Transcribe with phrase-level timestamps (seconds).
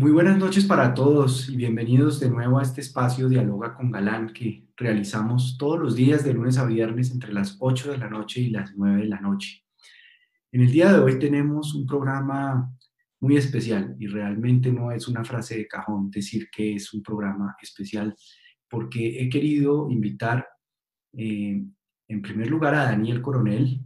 [0.00, 4.32] Muy buenas noches para todos y bienvenidos de nuevo a este espacio Dialoga con Galán
[4.32, 8.40] que realizamos todos los días de lunes a viernes entre las 8 de la noche
[8.40, 9.62] y las 9 de la noche.
[10.52, 12.74] En el día de hoy tenemos un programa
[13.20, 17.54] muy especial y realmente no es una frase de cajón decir que es un programa
[17.60, 18.16] especial
[18.70, 20.48] porque he querido invitar
[21.12, 21.62] eh,
[22.08, 23.82] en primer lugar a Daniel Coronel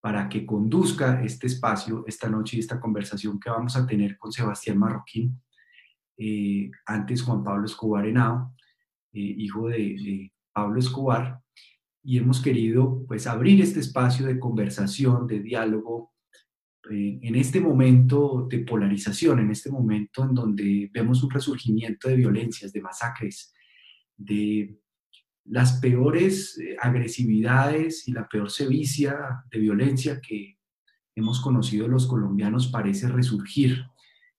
[0.00, 4.30] para que conduzca este espacio esta noche y esta conversación que vamos a tener con
[4.30, 5.42] Sebastián Marroquín
[6.18, 8.54] eh, antes Juan Pablo Escobar Henao,
[9.12, 11.40] eh, hijo de, Pablo Escobar,
[12.02, 16.14] y hemos querido pues abrir este espacio de conversación, de diálogo,
[16.90, 22.16] eh, en este momento de polarización, en este momento en donde vemos un resurgimiento de
[22.16, 23.52] violencias, de masacres,
[24.16, 24.78] de
[25.44, 30.58] las peores agresividades y la peor sevicia de violencia que
[31.14, 33.84] hemos conocido los colombianos parece resurgir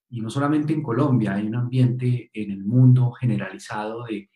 [0.09, 4.29] y no solamente en Colombia, hay un ambiente en el mundo generalizado de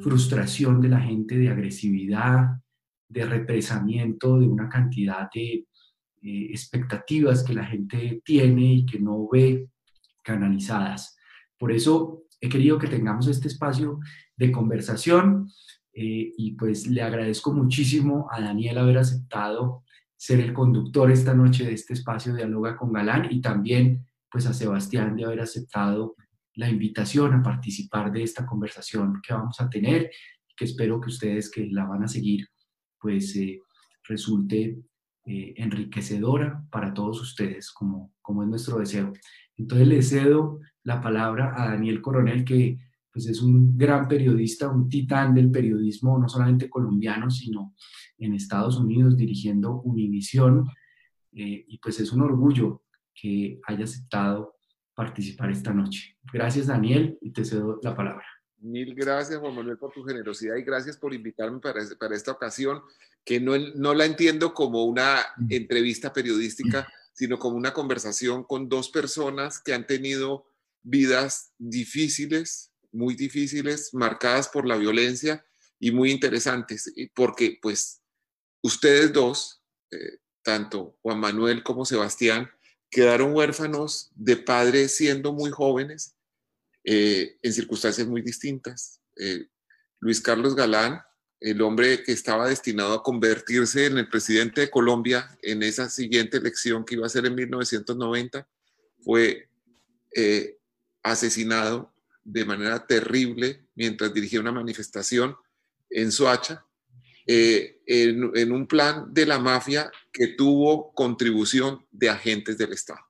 [0.00, 2.60] frustración de la gente, de agresividad,
[3.08, 5.66] de represamiento de una cantidad de
[6.22, 9.68] eh, expectativas que la gente tiene y que no ve
[10.22, 11.16] canalizadas.
[11.58, 14.00] Por eso he querido que tengamos este espacio
[14.36, 15.50] de conversación
[15.92, 19.84] eh, y pues le agradezco muchísimo a Daniel haber aceptado
[20.16, 24.52] ser el conductor esta noche de este espacio Dialoga con Galán y también pues a
[24.52, 26.16] Sebastián de haber aceptado
[26.54, 30.10] la invitación a participar de esta conversación que vamos a tener
[30.56, 32.48] que espero que ustedes que la van a seguir
[33.00, 33.60] pues eh,
[34.02, 34.78] resulte
[35.24, 39.12] eh, enriquecedora para todos ustedes como, como es nuestro deseo.
[39.56, 42.78] Entonces le cedo la palabra a Daniel Coronel que
[43.12, 47.74] pues es un gran periodista, un titán del periodismo no solamente colombiano sino
[48.18, 50.66] en Estados Unidos dirigiendo Univisión
[51.32, 52.82] eh, y pues es un orgullo
[53.20, 54.56] que haya aceptado
[54.94, 56.16] participar esta noche.
[56.32, 58.26] Gracias, Daniel, y te cedo la palabra.
[58.60, 62.82] Mil gracias, Juan Manuel, por tu generosidad y gracias por invitarme para, para esta ocasión,
[63.24, 68.90] que no, no la entiendo como una entrevista periodística, sino como una conversación con dos
[68.90, 70.46] personas que han tenido
[70.82, 75.44] vidas difíciles, muy difíciles, marcadas por la violencia
[75.78, 78.02] y muy interesantes, porque pues
[78.62, 79.62] ustedes dos,
[79.92, 82.50] eh, tanto Juan Manuel como Sebastián,
[82.90, 86.16] quedaron huérfanos de padres siendo muy jóvenes,
[86.84, 89.00] eh, en circunstancias muy distintas.
[89.16, 89.46] Eh,
[90.00, 91.02] Luis Carlos Galán,
[91.40, 96.38] el hombre que estaba destinado a convertirse en el presidente de Colombia en esa siguiente
[96.38, 98.48] elección que iba a ser en 1990,
[99.00, 99.48] fue
[100.14, 100.58] eh,
[101.02, 101.94] asesinado
[102.24, 105.36] de manera terrible mientras dirigía una manifestación
[105.90, 106.66] en Soacha,
[107.30, 113.00] en, un plan de la mafia que tuvo contribución de agentes del Estado.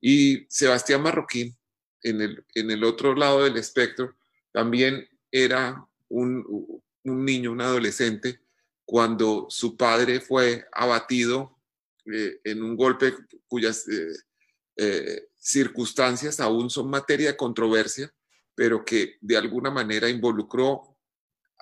[0.00, 1.56] Y Sebastián Marroquín,
[2.02, 4.16] en el, en el otro lado del espectro,
[4.52, 8.40] también era un, un niño, un adolescente,
[8.84, 11.56] cuando su padre fue abatido
[12.06, 13.14] eh, en un golpe
[13.48, 14.16] cuyas eh,
[14.76, 18.12] eh, circunstancias aún son materia de controversia,
[18.54, 20.95] pero que de alguna manera involucró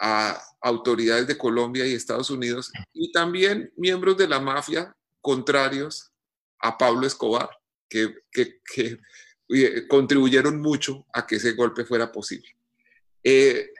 [0.00, 6.10] a autoridades de Colombia y Estados Unidos y también miembros de la mafia contrarios
[6.58, 7.50] a Pablo Escobar,
[7.88, 8.14] que,
[8.76, 12.48] eh, contribuyeron mucho a que ese golpe fuera posible.
[13.22, 13.70] Eh,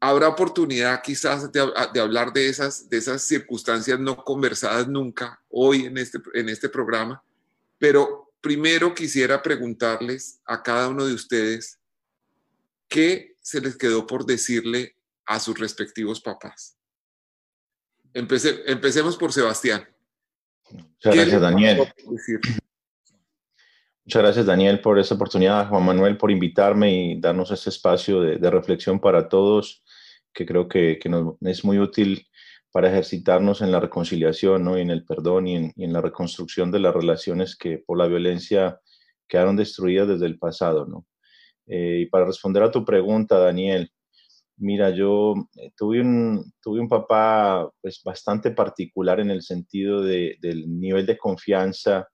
[0.00, 1.60] habrá oportunidad quizás de,
[2.00, 7.22] hablar de esas, de esas circunstancias no conversadas nunca hoy en este, en este programa,
[7.78, 11.78] pero primero quisiera preguntarles a cada uno de ustedes
[12.88, 14.95] qué se les quedó por decirle
[15.26, 16.78] a sus respectivos papás.
[18.14, 19.86] empecemos por Sebastián.
[20.70, 21.78] Muchas gracias, Daniel.
[24.06, 28.50] Muchas gracias, Daniel, por esta oportunidad, Juan Manuel, por invitarme y darnos este espacio de,
[28.50, 29.82] reflexión para todos,
[30.32, 31.00] que creo que,
[31.40, 32.24] es muy útil
[32.70, 34.78] para ejercitarnos en la reconciliación, ¿no?
[34.78, 38.78] y en el perdón y en, la reconstrucción de las relaciones que por la violencia
[39.26, 40.86] quedaron destruidas desde el pasado.
[40.86, 41.04] ¿no?
[41.66, 43.90] Eh, y para responder a tu pregunta, Daniel,
[44.58, 50.36] Mira, yo eh, tuve un, tuve un papá pues, bastante particular en el sentido de,
[50.40, 52.08] del nivel de confianza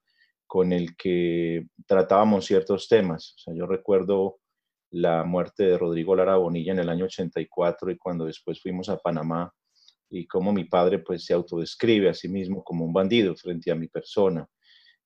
[0.46, 3.36] con el que tratábamos ciertos temas.
[3.54, 4.38] Yo recuerdo
[4.90, 8.98] la muerte de Rodrigo Lara Bonilla en el año 84 y cuando después fuimos a
[8.98, 9.52] Panamá
[10.10, 13.74] y cómo mi padre pues se autodescribe a sí mismo como un bandido frente a
[13.74, 14.46] mi persona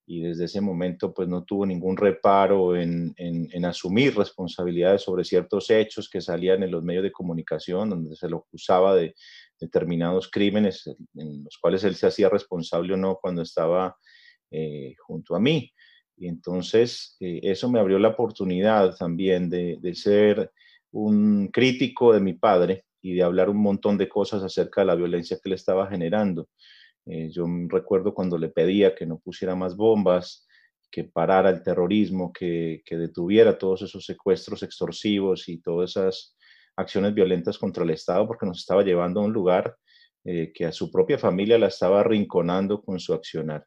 [0.08, 5.69] y desde ese momento pues no tuvo ningún reparo en, en, asumir responsabilidades sobre ciertos
[5.69, 9.17] hechos que salían en los medios de comunicación, donde se lo acusaba de
[9.58, 13.97] determinados crímenes en los cuales él se hacía responsable o no cuando estaba
[14.53, 15.73] eh, junto a mí.
[16.17, 20.52] Y entonces eh, eso me abrió la oportunidad también de, de, ser
[20.93, 24.94] un crítico de mi padre y de hablar un montón de cosas acerca de la
[24.94, 26.49] violencia que le estaba generando.
[27.06, 30.47] Eh, yo recuerdo cuando le pedía que no pusiera más bombas,
[30.91, 36.37] que parara el terrorismo, que, que detuviera todos esos secuestros extorsivos y todas esas
[36.76, 39.76] acciones violentas contra el Estado, porque nos estaba llevando a un lugar
[40.25, 43.64] eh, que a su propia familia la estaba arrinconando con su accionar.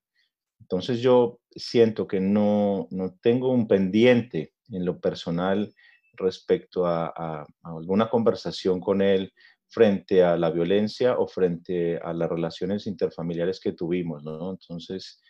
[0.60, 5.74] Entonces yo siento que no, no tengo un pendiente en lo personal
[6.14, 9.32] respecto a, a, alguna conversación con él
[9.70, 14.52] frente a la violencia o frente a las relaciones interfamiliares que tuvimos, ¿no?
[14.52, 15.22] Entonces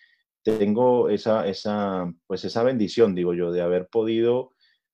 [0.44, 4.54] tengo esa, esa, pues esa bendición, digo yo, de haber podido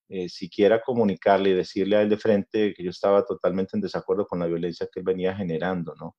[0.10, 4.26] eh, siquiera comunicarle y decirle a él de frente que yo estaba totalmente en desacuerdo
[4.28, 6.18] con la violencia que él venía generando, ¿no?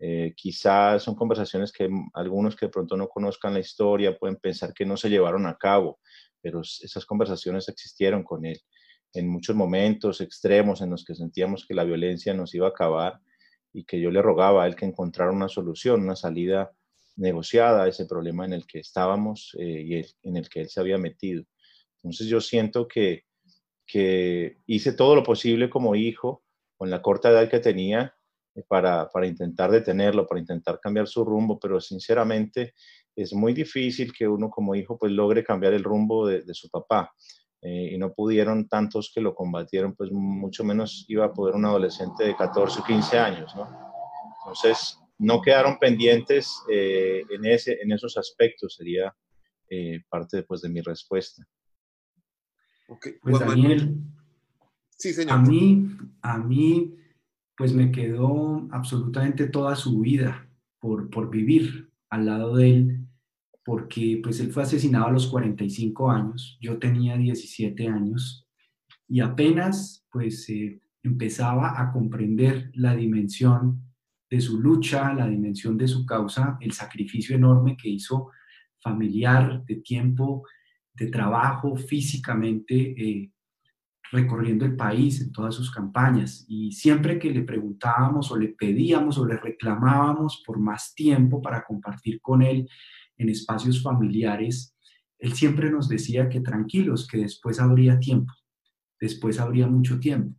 [0.00, 4.72] Eh, quizás son conversaciones que algunos que de pronto no conozcan la historia pueden pensar
[4.72, 5.98] que no se llevaron a cabo,
[6.40, 8.60] pero esas conversaciones existieron con él
[9.14, 13.20] en muchos momentos extremos en los que sentíamos que la violencia nos iba a acabar
[13.72, 16.72] y que yo le rogaba a él que encontrara una solución, una salida
[17.16, 19.82] negociada a ese problema en el que estábamos eh,
[20.22, 21.44] y en el que él se había metido.
[21.96, 23.24] Entonces yo siento que
[23.88, 26.44] que hice todo lo posible como hijo,
[26.76, 28.14] con la corta edad que tenía,
[28.54, 32.74] eh, para, para, intentar detenerlo, para intentar cambiar su rumbo, pero sinceramente
[33.16, 36.68] es muy difícil que uno como hijo pues logre cambiar el rumbo de, de su
[36.68, 37.10] papá.
[37.60, 41.64] Eh, y no pudieron tantos que lo combatieron, pues mucho menos iba a poder un
[41.64, 43.68] adolescente de 14 o 15 años, ¿no?
[44.38, 49.14] Entonces, no quedaron pendientes eh, en, ese, en esos aspectos, sería
[50.08, 51.46] parte pues, de mi respuesta.
[53.20, 53.96] Pues Daniel,
[54.96, 55.32] sí, señor.
[55.32, 55.88] a mí,
[56.22, 56.94] a mí,
[57.54, 63.07] pues me quedó absolutamente toda su vida por, por vivir al lado de él,
[63.68, 68.48] porque pues él fue asesinado a los 45 años, yo tenía 17 años
[69.06, 73.82] y apenas pues eh, empezaba a comprender la dimensión
[74.30, 78.30] de su lucha, la dimensión de su causa, el sacrificio enorme que hizo
[78.80, 80.44] familiar, de tiempo,
[80.94, 83.30] de trabajo físicamente eh,
[84.10, 86.46] recorriendo el país en todas sus campañas.
[86.48, 91.66] Y siempre que le preguntábamos o le pedíamos o le reclamábamos por más tiempo para
[91.66, 92.66] compartir con él
[93.18, 94.74] en espacios familiares,
[95.18, 98.32] él siempre nos decía que tranquilos, que después habría tiempo,
[99.00, 100.38] después habría mucho tiempo.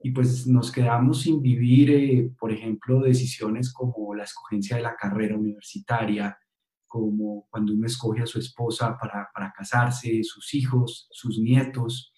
[0.00, 4.94] Y pues nos quedamos sin vivir, eh, por ejemplo, decisiones como la escogencia de la
[4.94, 6.38] carrera universitaria,
[6.86, 12.12] como cuando uno escoge a su esposa para, para casarse, sus hijos, sus nietos,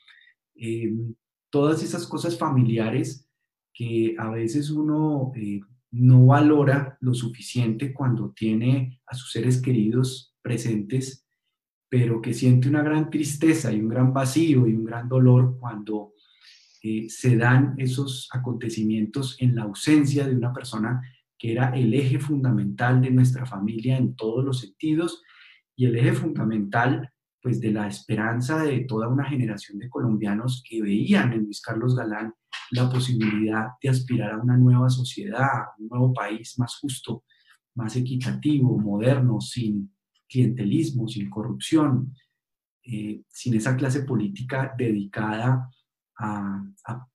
[0.55, 1.15] em,
[1.51, 3.27] todas esas cosas familiares
[3.73, 5.61] que a veces uno eh,
[5.93, 11.27] no valora lo suficiente cuando tiene a sus seres queridos presentes,
[11.89, 16.15] pero que siente una gran tristeza y un gran vacío y un gran dolor cuando
[16.83, 21.03] eh, se dan esos acontecimientos en la ausencia de una persona
[21.37, 25.23] que era el eje fundamental de nuestra familia en todos los sentidos.
[25.75, 27.11] Y el eje fundamental
[27.43, 31.97] pues de la esperanza de toda una generación de colombianos que veían en Luis Carlos
[31.97, 32.35] Galán
[32.71, 37.25] la posibilidad de aspirar a una nueva sociedad, un nuevo país más justo,
[37.75, 39.93] más equitativo, moderno, sin
[40.29, 42.15] clientelismo, sin corrupción,
[42.85, 45.71] eh, sin esa clase política dedicada
[46.19, 47.09] a, a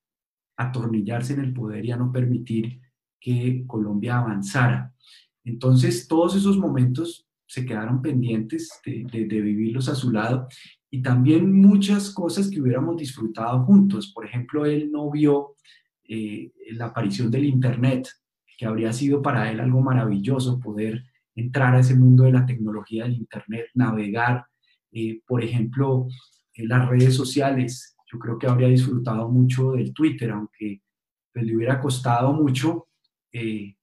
[0.57, 2.81] atornillarse en el poder y a no permitir
[3.19, 4.93] que Colombia avanzara.
[5.43, 10.47] Entonces, todos esos momentos se quedaron pendientes de, vivirlos a su lado
[10.89, 14.11] y también muchas cosas que hubiéramos disfrutado juntos.
[14.13, 15.55] Por ejemplo, él no vio
[16.07, 18.09] eh, la aparición del Internet,
[18.57, 21.03] que habría sido para él algo maravilloso poder
[21.35, 24.45] entrar a ese mundo de la tecnología del Internet, navegar,
[24.91, 26.07] eh, por ejemplo,
[26.53, 27.97] en las redes sociales.
[28.11, 30.81] Yo creo que habría disfrutado mucho del Twitter, aunque
[31.33, 32.87] pues, le hubiera costado mucho
[33.33, 33.75] eh,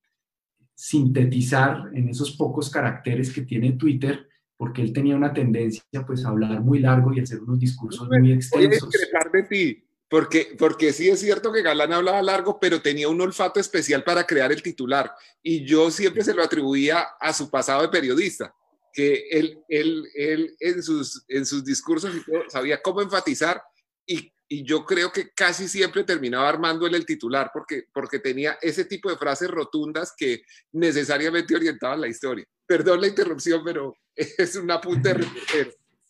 [0.83, 6.31] sintetizar en esos pocos caracteres que tiene Twitter, porque él tenía una tendencia pues a
[6.31, 8.91] hablar muy largo y hacer unos discursos muy extensos.
[8.91, 13.09] Voy a de ti, porque, porque sí es cierto que Galán hablaba largo, pero tenía
[13.09, 17.49] un olfato especial para crear el titular, y yo siempre se lo atribuía a su
[17.49, 18.53] pasado de periodista,
[18.93, 22.13] que él, él, él en, sus, en sus discursos
[22.49, 23.63] sabía cómo enfatizar
[24.05, 28.85] y y yo creo que casi siempre terminaba armándole el titular porque, porque tenía ese
[28.85, 30.43] tipo de frases rotundas que
[30.73, 32.45] necesariamente orientaban la historia.
[32.67, 35.25] Perdón la interrupción, pero es un apunte de.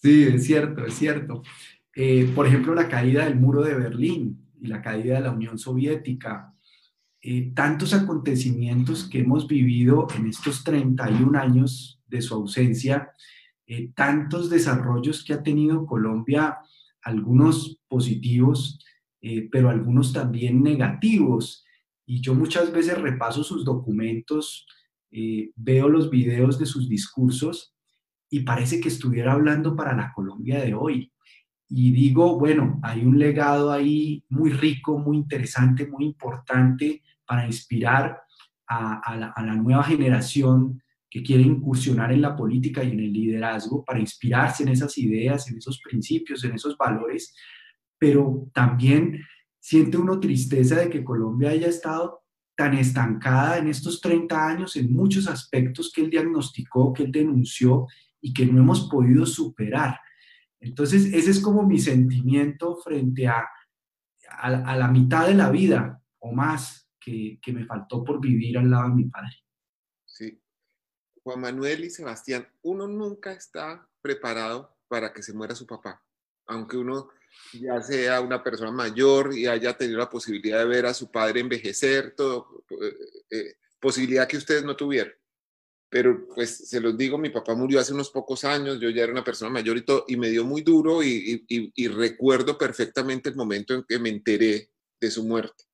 [0.02, 1.44] Sí, es cierto, es cierto.
[1.94, 5.56] Eh, por ejemplo, la caída del muro de Berlín y la caída de la Unión
[5.56, 6.52] Soviética,
[7.20, 13.12] eh, tantos acontecimientos que hemos vivido en estos 31 años de su ausencia,
[13.68, 16.58] eh, tantos desarrollos que ha tenido Colombia,
[17.02, 18.84] algunos positivos,
[19.20, 21.64] eh, pero algunos también negativos.
[22.06, 24.66] Y yo muchas veces repaso sus documentos,
[25.10, 27.74] eh, veo los videos de sus discursos
[28.30, 31.12] y parece que estuviera hablando para la Colombia de hoy.
[31.68, 38.22] Y digo, bueno, hay un legado ahí muy rico, muy interesante, muy importante para inspirar
[38.66, 40.82] a, la, a la nueva generación
[41.12, 45.46] que quiere incursionar en la política y en el liderazgo para inspirarse en esas ideas,
[45.50, 47.34] en esos principios, en esos valores,
[47.98, 49.20] pero también
[49.60, 52.22] siente uno tristeza de que Colombia haya estado
[52.56, 57.88] tan estancada en estos 30 años en muchos aspectos que él diagnosticó, que él denunció
[58.18, 60.00] y que no hemos podido superar.
[60.60, 63.46] Entonces, ese es como mi sentimiento frente a,
[64.30, 68.70] a, la mitad de la vida o más que, que me faltó por vivir al
[68.70, 69.36] lado de mi padre.
[70.06, 70.38] Sí.
[71.22, 76.02] Juan Manuel y Sebastián, uno nunca está preparado para que se muera su papá,
[76.46, 77.10] aunque uno
[77.52, 81.40] ya sea una persona mayor y haya tenido la posibilidad de ver a su padre
[81.40, 82.96] envejecer, todo, eh,
[83.30, 85.12] eh, posibilidad que ustedes no tuvieron.
[85.88, 89.12] Pero pues se los digo, mi papá murió hace unos pocos años, yo ya era
[89.12, 91.44] una persona mayor y todo, y me dio muy duro y,
[91.88, 95.64] recuerdo perfectamente el momento en que me enteré de su muerte.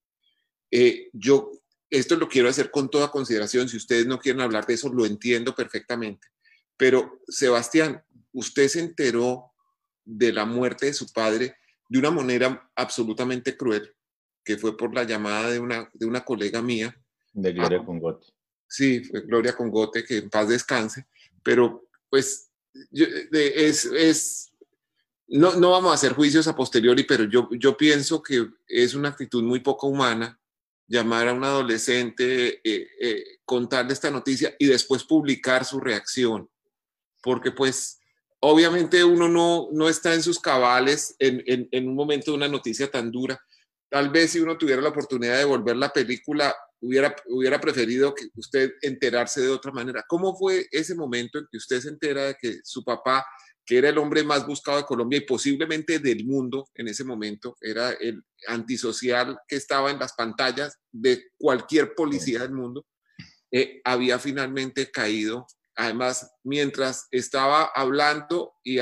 [0.71, 1.53] Eh, yo
[1.91, 5.07] esto lo quiero hacer con toda consideración, si ustedes no quieren hablar de eso, lo
[5.07, 6.29] entiendo perfectamente.
[6.77, 8.03] Pero Sebastián,
[8.33, 9.53] usted se enteró
[10.05, 11.57] de la muerte de su padre
[11.89, 13.95] de una manera absolutamente cruel,
[14.45, 16.95] que fue por la llamada de una, de una colega mía.
[17.33, 18.27] De Gloria ah, Congote.
[18.67, 21.07] Sí, fue Gloria Congote, que en paz descanse,
[21.43, 22.51] pero pues
[22.93, 24.53] es, es
[25.27, 29.11] no, no, vamos a hacer juicios a posteriori, pero yo, yo pienso que es una
[29.11, 30.39] actitud muy poco humana
[30.89, 36.49] llamar a un adolescente, eh, eh, contarle esta noticia y después publicar su reacción,
[37.23, 38.01] porque pues
[38.41, 42.91] obviamente uno no, no está en sus cabales en, en, un momento de una noticia
[42.91, 43.39] tan dura.
[43.91, 48.29] Tal vez si uno tuviera la oportunidad de volver la película, hubiera, hubiera preferido que
[48.37, 50.05] usted enterarse de otra manera.
[50.09, 53.27] ¿Cómo fue ese momento en que usted se entera de que su papá,
[53.69, 57.55] que era el hombre más buscado de Colombia y posiblemente del mundo en ese momento,
[57.61, 62.87] era el antisocial que estaba en las pantallas de cualquier policía del mundo,
[63.53, 65.47] eh, había finalmente caído
[65.79, 68.81] además, mientras estaba hablando y,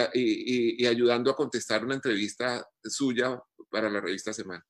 [0.86, 3.38] ayudando a contestar una entrevista suya
[3.70, 4.64] para la revista Semana.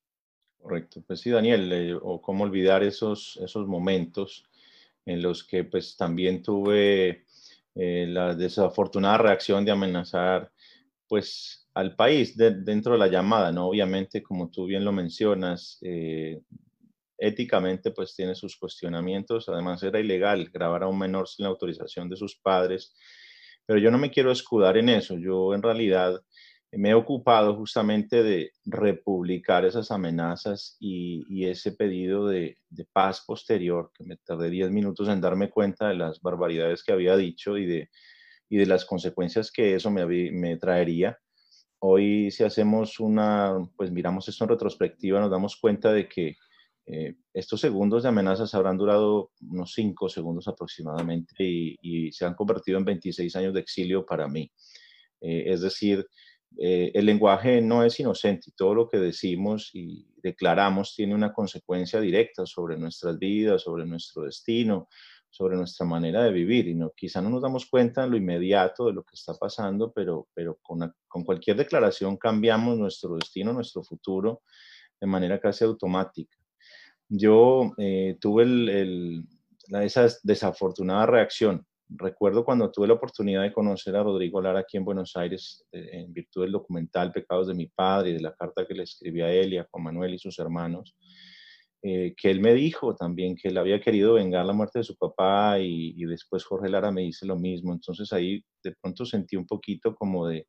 [0.58, 1.04] Correcto.
[1.06, 4.44] Pues sí, Daniel, eh, o cómo olvidar esos, esos momentos
[5.04, 7.25] en los que pues también tuve
[7.76, 10.50] eh, la desafortunada reacción de amenazar
[11.08, 13.68] pues al país dentro de la llamada, ¿no?
[13.68, 16.40] Obviamente, como tú bien lo mencionas, eh,
[17.18, 22.08] éticamente pues tiene sus cuestionamientos, además era ilegal grabar a un menor sin la autorización
[22.08, 22.94] de sus padres,
[23.66, 26.20] pero yo no me quiero escudar en eso, yo en realidad
[26.76, 32.58] me he ocupado justamente de republicar esas amenazas y, ese pedido de,
[32.92, 37.16] paz posterior, que me tardé 10 minutos en darme cuenta de las barbaridades que había
[37.16, 37.88] dicho y de,
[38.66, 41.18] las consecuencias que eso me, me traería.
[41.78, 46.36] Hoy si hacemos una, pues miramos esto en retrospectiva, nos damos cuenta de que
[46.88, 52.78] eh, estos segundos de amenazas habrán durado unos 5 segundos aproximadamente y, se han convertido
[52.78, 54.50] en 26 años de exilio para mí.
[55.20, 56.06] Eh, es decir,
[56.58, 61.32] eh, el lenguaje no es inocente y todo lo que decimos y declaramos tiene una
[61.32, 64.88] consecuencia directa sobre nuestras vidas, sobre nuestro destino,
[65.28, 66.68] sobre nuestra manera de vivir.
[66.68, 69.92] Y no, quizá no nos damos cuenta en lo inmediato de lo que está pasando,
[69.92, 70.92] pero, pero con,
[71.24, 74.42] cualquier declaración cambiamos nuestro destino, nuestro futuro
[75.00, 76.36] de manera casi automática
[77.08, 79.24] yo eh, tuve
[79.82, 81.66] esa desafortunada reacción.
[81.88, 85.88] Recuerdo cuando tuve la oportunidad de conocer a Rodrigo Lara aquí en Buenos Aires, eh,
[85.92, 89.22] en virtud del documental Pecados de mi padre y de la carta que le escribí
[89.22, 90.96] a él y a Juan Manuel y sus hermanos,
[91.82, 94.96] eh, que él me dijo también que él había querido vengar la muerte de su
[94.96, 97.72] papá y, después Jorge Lara me dice lo mismo.
[97.72, 100.48] Entonces ahí de pronto sentí un poquito como de,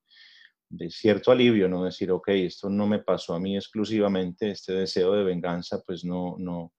[0.89, 1.83] cierto alivio, ¿no?
[1.83, 6.35] Decir, ok, esto no me pasó a mí exclusivamente, este deseo de venganza, pues no,
[6.39, 6.73] no,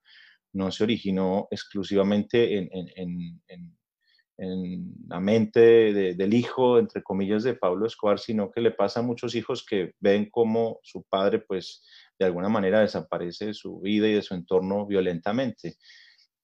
[0.55, 3.78] no se originó exclusivamente en, en, en,
[4.39, 5.61] en la mente
[6.15, 9.93] del hijo, entre comillas, de Pablo Escobar, sino que le pasa a muchos hijos que
[10.01, 11.85] ven cómo su padre, pues,
[12.19, 15.77] de alguna manera desaparece de su vida y de su entorno violentamente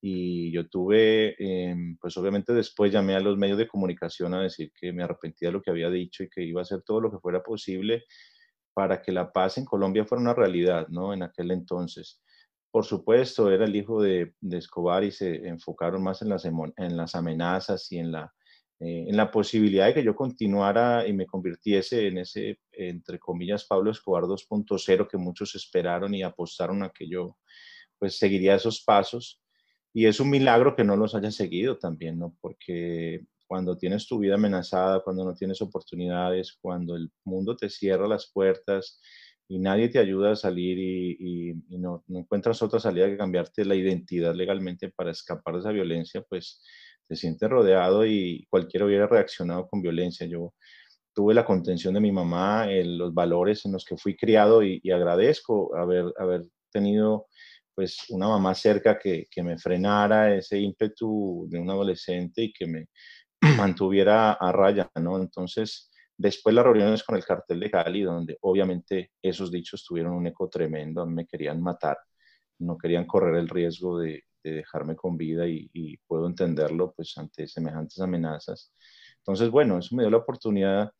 [0.06, 4.70] y yo tuve, em, pues obviamente después llamé a los medios de comunicación a decir
[4.78, 7.10] que me arrepentía de lo que había dicho y que iba a hacer todo lo
[7.10, 8.04] que fuera posible
[8.74, 11.14] para que la paz en Colombia fuera una realidad, ¿no?
[11.14, 12.22] En aquel entonces.
[12.74, 16.96] Por supuesto, era el hijo de, de Escobar y se enfocaron más en las, en
[16.96, 18.34] las amenazas y en la,
[18.80, 23.64] eh, en la posibilidad de que yo continuara y me convirtiese en ese, entre comillas,
[23.64, 27.38] Pablo Escobar 2.0 que muchos esperaron y apostaron a que yo
[27.96, 29.40] pues seguiría esos pasos.
[29.92, 32.36] Y es un milagro que no los haya seguido también, ¿no?
[32.40, 38.08] Porque cuando tienes tu vida amenazada, cuando no tienes oportunidades, cuando el mundo te cierra
[38.08, 39.00] las puertas
[39.48, 44.34] y nadie te ayuda a salir y, no, encuentras otra salida que cambiarte la identidad
[44.34, 46.62] legalmente para escapar de esa violencia, pues
[47.06, 50.26] te sientes rodeado y cualquiera hubiera reaccionado con violencia.
[50.26, 50.54] Yo
[51.14, 54.80] tuve la contención de mi mamá, en los valores en los que fui criado y,
[54.90, 57.26] agradezco haber, haber tenido
[57.74, 62.66] pues una mamá cerca que, que, me frenara ese ímpetu de un adolescente y que
[62.66, 62.86] me
[63.58, 65.20] mantuviera a raya, ¿no?
[65.20, 70.26] Entonces, después las reuniones con el cartel de Cali, donde obviamente esos dichos tuvieron un
[70.26, 71.98] eco tremendo, me querían matar,
[72.58, 77.48] no querían correr el riesgo de, de dejarme con vida y, puedo entenderlo pues ante
[77.48, 78.72] semejantes amenazas.
[79.18, 80.92] Entonces, bueno, eso me dio la oportunidad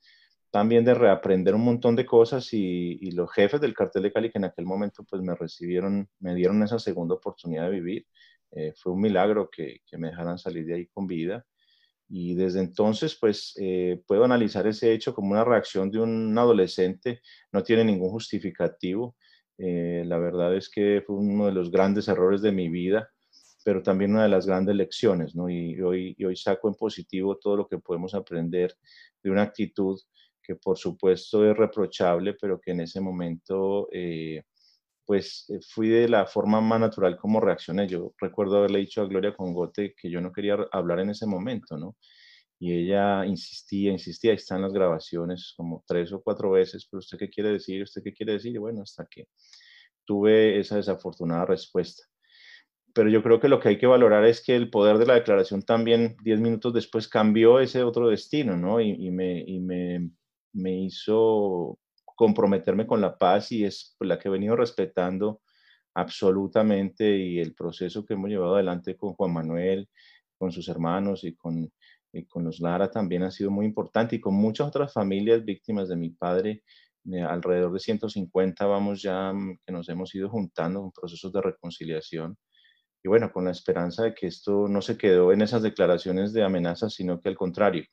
[0.50, 4.38] también de reaprender un montón de cosas y, los jefes del cartel de Cali que
[4.38, 8.06] en aquel momento pues me recibieron, me dieron esa segunda oportunidad de vivir.
[8.52, 11.44] Eh, fue un milagro que, que, me dejaran salir de ahí con vida.
[12.08, 17.20] Y desde entonces, pues eh, puedo analizar ese hecho como una reacción de un adolescente,
[17.52, 19.16] no tiene ningún justificativo.
[19.58, 23.08] Eh, la verdad es que fue uno de los grandes errores de mi vida
[23.64, 25.48] pero también una de las grandes lecciones, ¿no?
[25.48, 28.74] Y hoy, hoy saco en positivo todo lo que podemos aprender
[29.22, 29.98] de una actitud
[30.42, 34.42] que por supuesto es reprochable, pero que en ese momento, eh,
[35.06, 37.88] pues eh, fui de la forma más natural como reaccioné.
[37.88, 41.76] Yo recuerdo haberle dicho a Gloria Congote que yo no quería hablar en ese momento,
[41.78, 41.96] ¿no?
[42.58, 47.18] Y ella insistía, insistía, ahí están las grabaciones como tres o cuatro veces, pero usted
[47.18, 49.28] qué quiere decir, usted qué quiere decir, y bueno, hasta que
[50.06, 52.04] tuve esa desafortunada respuesta
[52.94, 55.14] pero yo creo que lo que hay que valorar es que el poder de la
[55.14, 58.80] declaración también diez minutos después cambió ese otro destino, ¿no?
[58.80, 60.10] Y, me, y me,
[60.52, 61.78] me, hizo
[62.14, 65.42] comprometerme con la paz y es la que he venido respetando
[65.94, 69.88] absolutamente y el proceso que hemos llevado adelante con Juan Manuel,
[70.38, 71.72] con sus hermanos y con,
[72.12, 75.88] y con los Lara también ha sido muy importante y con muchas otras familias víctimas
[75.88, 76.62] de mi padre.
[77.12, 81.42] Eh, alrededor de 150 vamos ya mm, que nos hemos ido juntando en procesos de
[81.42, 82.36] reconciliación
[83.04, 86.42] y bueno, con la esperanza de que esto no se quedó en esas declaraciones de
[86.42, 87.84] amenazas, sino que al contrario,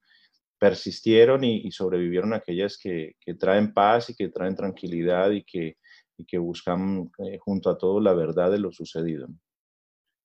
[0.62, 5.80] persistieron y, sobrevivieron aquellas que, traen paz y que traen tranquilidad y que,
[6.28, 9.28] que buscan eh, junto a todo la verdad de lo sucedido.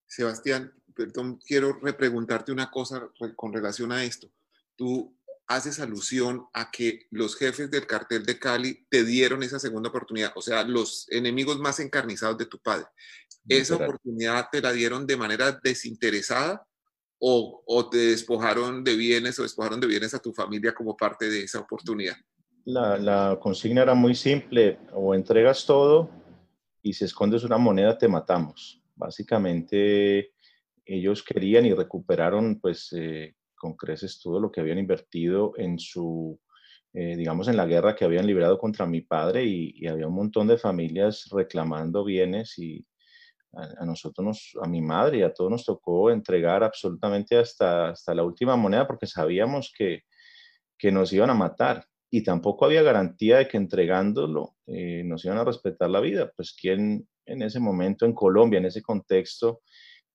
[0.07, 4.31] Sebastián, perdón, quiero repreguntarte una cosa con relación a esto.
[4.77, 9.89] Tú haces alusión a que los jefes del cartel de Cali te dieron esa segunda
[9.89, 12.87] oportunidad, o sea, los enemigos más encarnizados de tu padre
[13.49, 16.67] esa oportunidad te la dieron de manera desinteresada
[17.19, 21.43] o, te despojaron de bienes o despojaron de bienes a tu familia como parte de
[21.43, 22.17] esa oportunidad?
[22.65, 26.11] La, consigna era muy simple, o entregas todo
[26.83, 28.83] y si escondes una moneda te matamos.
[28.95, 30.33] Básicamente
[30.85, 36.39] ellos querían y recuperaron pues eh, con creces todo lo que habían invertido en su,
[36.93, 40.47] eh, digamos, en la guerra que habían librado contra mi padre y, había un montón
[40.47, 42.87] de familias reclamando bienes y,
[43.57, 48.15] a, nosotros, nos, a mi madre y a todos nos tocó entregar absolutamente hasta, hasta
[48.15, 50.03] la última moneda porque sabíamos que,
[50.79, 55.39] que nos iban a matar y tampoco había garantía de que entregándolo eh, nos iban
[55.39, 56.31] a respetar la vida.
[56.37, 59.63] Pues quién en ese momento en Colombia, en ese contexto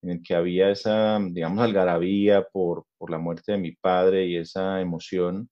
[0.01, 4.37] en el que había esa, digamos, algarabía por, por la muerte de mi padre y
[4.37, 5.49] esa emoción,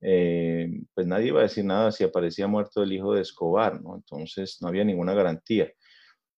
[0.00, 3.96] eh, pues nadie iba a decir nada si aparecía muerto el hijo de Escobar, ¿no?
[3.96, 5.70] Entonces no había ninguna garantía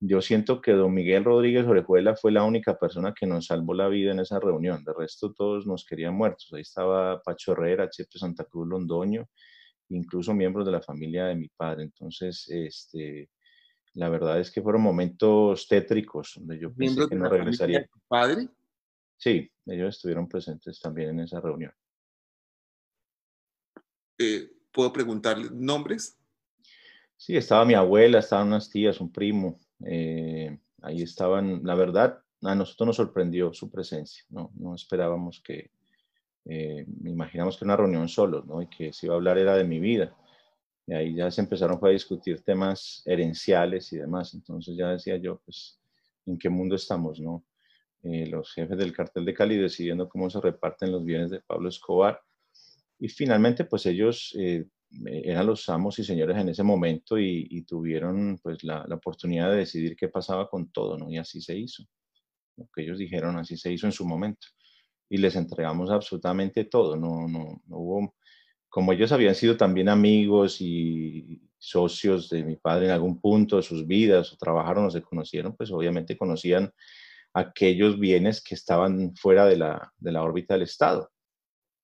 [0.00, 3.88] yo siento que don Miguel Rodríguez Orejuela fue la única persona que nos salvó la
[3.88, 4.84] vida en esa reunión.
[4.84, 6.52] De resto, todos nos querían muertos.
[6.52, 9.28] Ahí estaba Pacho Herrera, Chepe Santa Cruz Londoño,
[9.88, 11.84] incluso miembros de la familia de mi padre.
[11.84, 13.30] Entonces, este,
[13.94, 17.80] la verdad es que fueron momentos tétricos donde yo pensé que no regresaría.
[17.80, 18.48] De tu padre?
[19.16, 21.72] Sí, ellos estuvieron presentes también en esa reunión.
[24.18, 26.18] Eh, ¿Puedo preguntarle nombres?
[27.16, 32.54] Sí, estaba mi abuela, estaban unas tías, un primo, eh, ahí estaban, la verdad, a
[32.54, 35.70] nosotros nos sorprendió su presencia, no, no esperábamos que,
[36.48, 38.62] eh, imaginamos que una reunión solos, ¿no?
[38.62, 40.14] Y que si iba a hablar era de mi vida.
[40.86, 44.32] Y ahí ya se empezaron a discutir temas herenciales y demás.
[44.34, 45.80] Entonces ya decía yo, pues,
[46.26, 47.44] ¿en qué mundo estamos, no?
[48.04, 51.68] Eh, los jefes del cartel de Cali decidiendo cómo se reparten los bienes de Pablo
[51.68, 52.20] Escobar.
[53.00, 54.66] Y finalmente, pues ellos eh,
[55.04, 59.58] eran los amos y señores en ese momento y, tuvieron pues la, la, oportunidad de
[59.58, 61.10] decidir qué pasaba con todo, ¿no?
[61.10, 61.84] Y así se hizo.
[62.56, 64.46] Lo que ellos dijeron, así se hizo en su momento.
[65.08, 66.96] y les entregamos absolutamente todo.
[66.96, 68.14] No, no, no hubo,
[68.68, 73.62] como ellos habían sido también amigos y socios de mi padre en algún punto de
[73.62, 76.72] sus vidas, o trabajaron o se conocieron, pues obviamente conocían
[77.34, 81.10] aquellos bienes que estaban fuera de la, de la órbita del Estado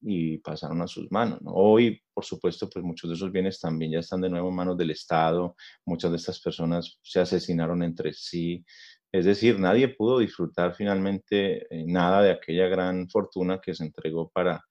[0.03, 1.41] y pasaron a sus manos.
[1.45, 4.77] Hoy, por supuesto, pues muchos de esos bienes también ya están de nuevo en manos
[4.77, 5.55] del Estado,
[5.87, 8.65] muchas de estas personas se asesinaron entre sí,
[9.13, 14.31] es decir, nadie pudo disfrutar finalmente eh, nada de aquella gran fortuna que se entregó
[14.31, 14.65] para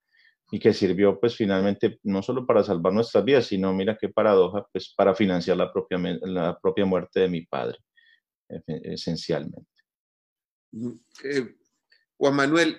[0.50, 4.66] y que sirvió pues finalmente no solo para salvar nuestras vidas, sino mira qué paradoja,
[4.70, 7.78] pues para financiar la propia, la propia muerte de mi padre,
[8.66, 9.70] esencialmente.
[11.24, 11.56] Eh,
[12.18, 12.76] Juan Manuel,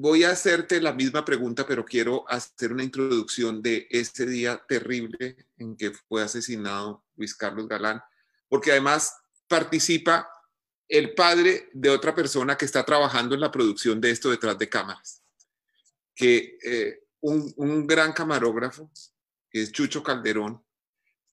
[0.00, 5.36] voy a hacerte la misma pregunta, pero quiero hacer una introducción de este día terrible
[5.56, 8.00] en que fue asesinado Luis Carlos Galán,
[8.48, 9.16] porque además
[9.48, 10.30] participa
[10.86, 14.68] el padre de otra persona que está trabajando en la producción de esto detrás de
[14.68, 15.20] cámaras,
[16.14, 18.88] que eh, un, gran camarógrafo,
[19.50, 20.62] que es Chucho Calderón,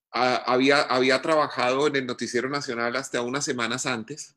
[0.09, 4.33] había, había trabajado en el Noticiero Nacional hasta unas semanas antes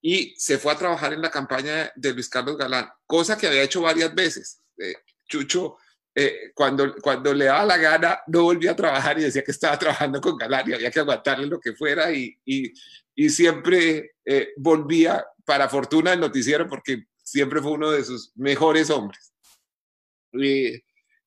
[0.00, 3.62] y se fue a trabajar en la campaña de Luis Carlos Galán, cosa que había
[3.62, 4.60] hecho varias veces.
[4.78, 4.94] Eh,
[5.28, 5.76] Chucho,
[6.14, 9.78] eh, cuando, cuando le daba la gana, no volvía a trabajar y decía que estaba
[9.78, 15.26] trabajando con Galán y había que aguantarle lo que fuera y, y siempre eh, volvía
[15.44, 19.32] para fortuna del noticiero porque siempre fue uno de sus mejores hombres.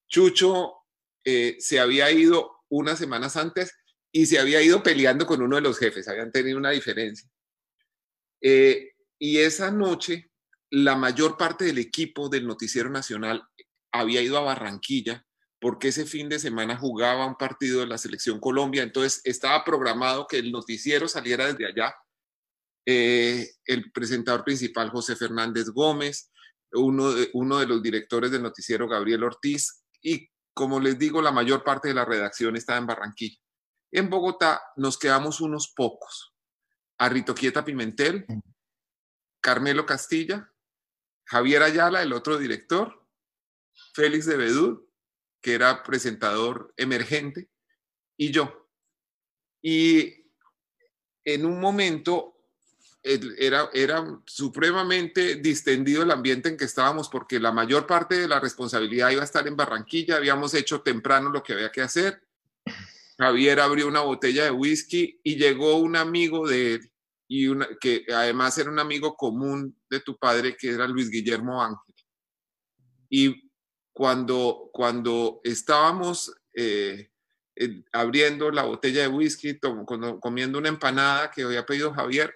[0.07, 0.73] Chucho
[1.25, 3.73] eh, se había ido unas semanas antes
[4.09, 7.29] y se había ido peleando con uno de los jefes, habían tenido una diferencia.
[8.41, 10.31] Eh, y esa noche,
[10.69, 13.43] la mayor parte del equipo del Noticiero Nacional
[13.91, 15.25] había ido a Barranquilla
[15.61, 20.25] porque ese fin de semana jugaba un partido de la Selección Colombia, entonces estaba programado
[20.25, 21.95] que el noticiero saliera desde allá.
[22.87, 26.31] Eh, el presentador principal, José Fernández Gómez,
[26.71, 31.31] uno de, uno de los directores del noticiero, Gabriel Ortiz, y como les digo, la
[31.31, 33.37] mayor parte de la redacción estaba en Barranquilla.
[33.91, 36.30] En Bogotá nos quedamos unos pocos.
[37.01, 38.27] Arrito Quieta Pimentel,
[39.41, 40.53] Carmelo Castilla,
[41.25, 43.07] Javier Ayala, el otro director,
[43.95, 44.87] Félix de Bedú,
[45.41, 47.49] que era presentador emergente,
[48.17, 48.69] y yo.
[49.63, 50.27] Y
[51.25, 52.37] en un momento
[53.01, 58.39] era, era supremamente distendido el ambiente en que estábamos porque la mayor parte de la
[58.39, 62.21] responsabilidad iba a estar en Barranquilla, habíamos hecho temprano lo que había que hacer.
[63.17, 66.90] Javier abrió una botella de whisky y llegó un amigo de él,
[67.33, 71.63] y una, que además era un amigo común de tu padre, que era Luis Guillermo
[71.63, 71.95] Ángel.
[73.09, 73.49] Y
[73.93, 77.09] cuando, cuando estábamos eh,
[77.93, 79.57] abriendo la botella de whisky,
[80.19, 82.35] comiendo una empanada que había pedido Javier,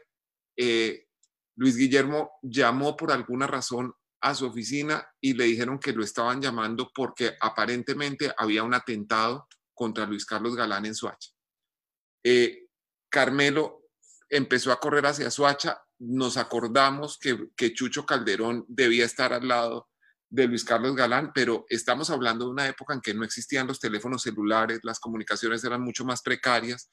[0.56, 1.10] eh,
[1.58, 6.42] Luis Guillermo llamó por alguna razón a su oficina y le dijeron que lo estaban
[6.42, 11.32] llamando porque aparentemente había un atentado contra Luis Carlos Galán en Suacha.
[12.24, 12.70] Eh,
[13.10, 13.85] Carmelo
[14.30, 19.88] empezó a correr hacia Suacha, nos acordamos que, que Chucho Calderón debía estar al lado
[20.30, 23.80] de Luis Carlos Galán, pero estamos hablando de una época en que no existían los
[23.80, 26.90] teléfonos celulares, las comunicaciones eran mucho más precarias,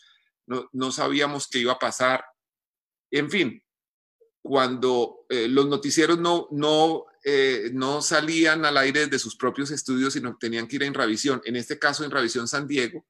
[0.47, 2.25] no, sabíamos qué iba a pasar.
[3.11, 3.63] En fin,
[4.43, 10.13] cuando eh, los noticieros no, no, eh, no salían al aire de sus propios estudios,
[10.13, 13.07] sino tenían que ir en revisión, en este caso en revisión San Diego,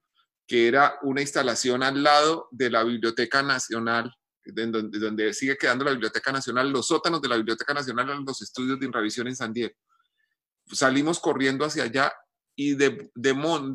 [0.47, 4.13] que era una instalación al lado de la Biblioteca Nacional,
[4.45, 8.79] donde, sigue quedando la Biblioteca Nacional, los sótanos de la Biblioteca Nacional eran los estudios
[8.79, 9.75] de revisión en San Diego.
[10.67, 12.13] Salimos corriendo hacia allá
[12.57, 13.35] y de, de,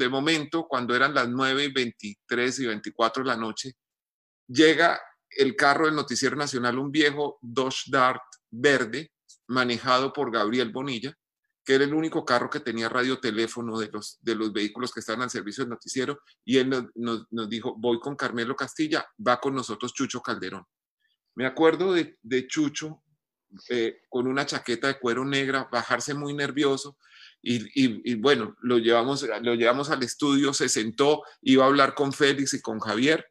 [0.09, 3.73] momento, cuando eran las 9 y 23 y 24 de la noche,
[4.47, 4.99] llega
[5.31, 9.11] el carro del Noticiero Nacional, un viejo Dodge Dart verde,
[9.47, 11.13] manejado por Gabriel Bonilla,
[11.67, 15.23] que era el único carro que tenía radioteléfono de los, de los vehículos que estaban
[15.23, 19.53] al servicio del noticiero, y él nos, nos, dijo, voy con Carmelo Castilla, va con
[19.53, 20.63] nosotros Chucho Calderón.
[21.35, 23.03] Me acuerdo de, de Chucho
[23.67, 26.97] eh, con una chaqueta de cuero negra, bajarse muy nervioso.
[27.41, 32.53] Y, bueno, lo llevamos, lo llevamos al estudio, se sentó, iba a hablar con Félix
[32.53, 33.25] y con Javier.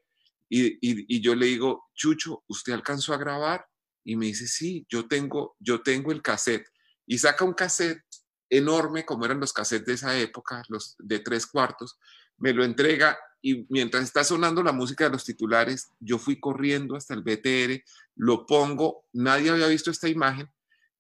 [0.51, 3.66] Y, yo le digo, Chucho, ¿usted alcanzó a grabar?
[4.05, 6.66] Y me dice, sí, yo tengo, yo tengo el cassette.
[7.07, 8.03] Y saca un cassette
[8.50, 11.98] enorme, como eran los cassettes de esa época, los de tres cuartos,
[12.38, 16.96] me lo entrega y mientras está sonando la música de los titulares, yo fui corriendo
[16.96, 17.82] hasta el BTR,
[18.16, 20.50] lo pongo, nadie había visto esta imagen,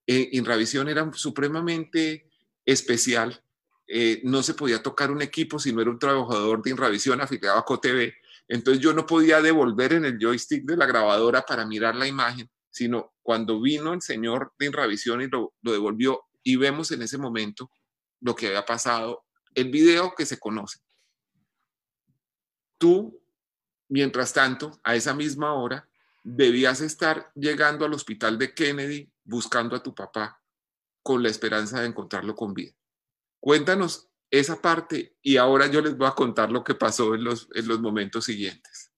[0.06, 2.30] eh, Inravisión era supremamente
[2.64, 3.42] especial,
[3.88, 7.58] eh, no se podía tocar un equipo si no era un trabajador de Inravisión afiliado
[7.58, 8.12] a COTV,
[8.48, 12.48] entonces yo no podía devolver en el joystick de la grabadora para mirar la imagen,
[12.70, 17.72] sino cuando vino el señor de Inravisión y lo devolvió, y vemos en ese momento
[18.20, 20.78] lo que había pasado, el video que se conoce.
[22.78, 23.20] Tú,
[23.88, 25.88] mientras tanto, a esa misma hora,
[26.22, 30.40] debías estar llegando al hospital de Kennedy buscando a tu papá
[31.02, 32.74] con la esperanza de encontrarlo con vida.
[33.40, 37.48] Cuéntanos esa parte y ahora yo les voy a contar lo que pasó en los,
[37.54, 38.92] en los momentos siguientes.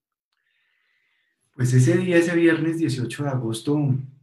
[1.55, 3.75] Pues ese día, ese viernes 18 de agosto,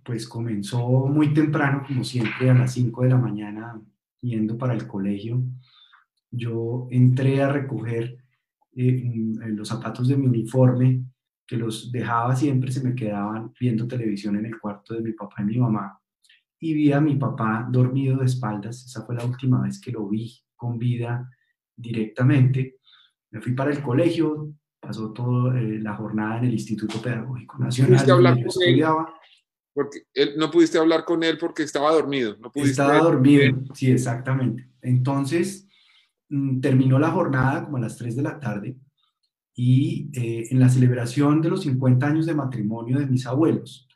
[0.06, 3.80] pues comenzó muy temprano, como siempre, a las 5 de la mañana,
[4.20, 5.42] yendo para el colegio.
[6.30, 8.16] Yo entré a recoger
[8.76, 9.02] eh,
[9.48, 11.02] los zapatos de mi uniforme,
[11.44, 15.42] que los dejaba siempre, se me quedaban viendo televisión en el cuarto de mi papá
[15.42, 15.98] y mi mamá.
[16.60, 20.08] Y vi a mi papá dormido de espaldas, esa fue la última vez que lo
[20.08, 21.28] vi con vida
[21.74, 22.76] directamente.
[23.30, 27.92] Me fui para el colegio, pasó toda eh, la jornada en el Instituto Pedagógico Nacional.
[27.92, 28.84] ¿Pudiste hablar con él?
[29.76, 32.36] Porque él, no pudiste hablar con él porque estaba dormido.
[32.38, 34.70] No estaba dormido, sí, exactamente.
[34.80, 35.68] Entonces,
[36.30, 38.78] mm, terminó la jornada como a las 3 de la tarde
[39.54, 43.86] y eh, en la celebración de los 50 años de matrimonio de mis abuelos,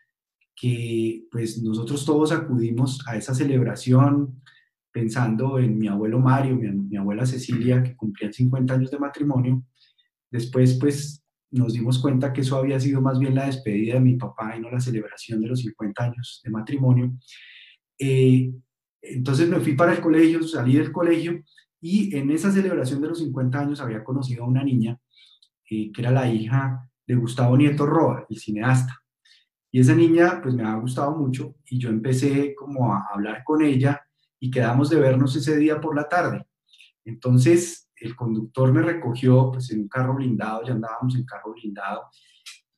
[0.55, 4.43] que pues nosotros todos acudimos a esa celebración
[4.93, 9.65] pensando en mi abuelo Mario, mi, mi abuela Cecilia, que cumplían 50 años de matrimonio,
[10.31, 14.17] Después, pues, nos dimos cuenta que eso había sido más bien la despedida de mi
[14.17, 17.13] papá y no la celebración de los 50 años de matrimonio.
[17.99, 18.53] Eh,
[19.03, 21.43] entonces me fui para el colegio, salí del colegio
[21.81, 24.99] y en esa celebración de los 50 años había conocido a una niña
[25.69, 29.03] eh, que era la hija de Gustavo Nieto Roa, el cineasta.
[29.73, 33.63] Y esa niña pues me ha gustado mucho y yo empecé como a hablar con
[33.63, 34.01] ella
[34.39, 36.45] y quedamos de vernos ese día por la tarde.
[37.05, 42.05] Entonces el conductor me recogió pues en un carro blindado, ya andábamos en carro blindado,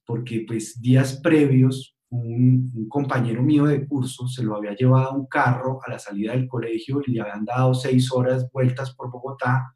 [0.04, 5.26] porque pues días previos un, compañero mío de curso se lo había llevado a un
[5.26, 9.74] carro a la salida del colegio y le habían dado seis horas vueltas por Bogotá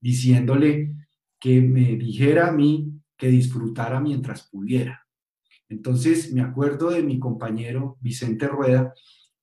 [0.00, 0.94] diciéndole
[1.38, 5.06] que me dijera a mí que disfrutara mientras pudiera.
[5.68, 8.94] Entonces me acuerdo de mi compañero Vicente Rueda,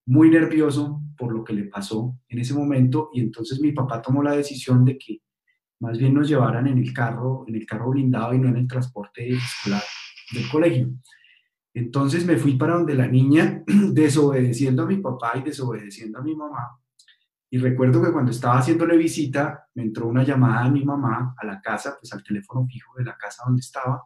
[0.05, 4.23] muy nervioso por lo que le pasó en ese momento y entonces mi papá tomó
[4.23, 5.21] la decisión de que
[5.79, 8.67] más bien nos llevaran en el carro, en el carro blindado y no en el
[8.67, 9.83] transporte escolar
[10.33, 10.89] del colegio.
[11.73, 16.35] Entonces me fui para donde la niña, desobedeciendo a mi papá y desobedeciendo a mi
[16.35, 16.79] mamá.
[17.49, 21.45] Y recuerdo que cuando estaba haciéndole visita, me entró una llamada de mi mamá a
[21.45, 24.01] la casa, pues al teléfono fijo de la casa donde estaba.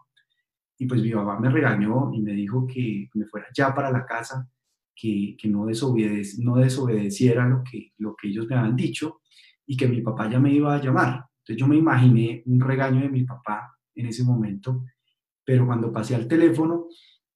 [0.78, 4.06] Y pues mi mamá me regañó y me dijo que me fuera ya para la
[4.06, 4.50] casa,
[4.94, 9.22] que, que no, desobedec no desobedeciera lo que, lo que ellos me habían dicho
[9.66, 11.27] y que mi papá ya me iba a llamar.
[11.48, 14.84] Entonces yo me imaginé un regaño de mi papá en ese momento,
[15.46, 16.88] pero cuando pasé al teléfono,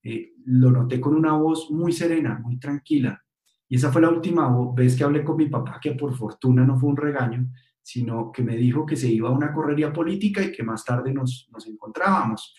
[0.04, 3.22] eh, lo noté con una voz muy serena, muy tranquila.
[3.70, 6.78] Y esa fue la última vez que hablé con mi papá, que por fortuna no
[6.78, 7.48] fue un regaño,
[7.82, 11.14] sino que me dijo que se iba a una correría política y que más tarde
[11.14, 12.54] nos, nos encontrábamos.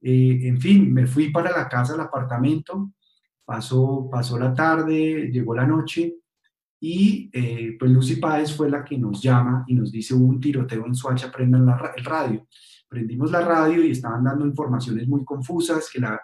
[0.00, 2.92] Eh, en fin, me fui para la casa, al apartamento,
[3.44, 6.14] pasó, pasó la tarde, llegó la noche
[6.80, 10.40] y eh, pues Lucy Páez fue la que nos llama y nos dice, hubo un
[10.40, 12.46] tiroteo en Suacha, prendan la, el radio.
[12.88, 16.20] Prendimos la radio y estaban dando informaciones muy confusas, que la,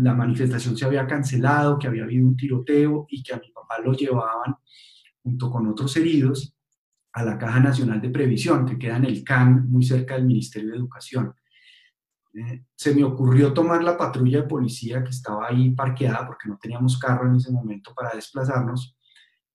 [0.00, 3.76] la manifestación se había cancelado, que había habido un tiroteo y que a mi papá
[3.84, 4.56] lo llevaban
[5.22, 6.56] junto con otros heridos
[7.12, 10.70] a la Caja Nacional de Previsión, que queda en el CAN, muy cerca del Ministerio
[10.70, 11.34] de Educación.
[12.32, 16.56] Eh, se me ocurrió tomar la patrulla de policía que estaba ahí parqueada porque no
[16.56, 18.96] teníamos carro en ese momento para desplazarnos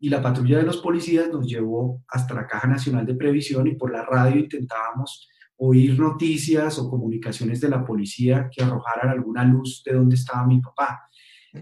[0.06, 3.74] y la patrulla de los policías nos llevó hasta la Caja Nacional de Previsión y
[3.74, 9.82] por la radio intentábamos oír noticias o comunicaciones de la policía que arrojaran alguna luz
[9.84, 11.10] de dónde estaba mi papá.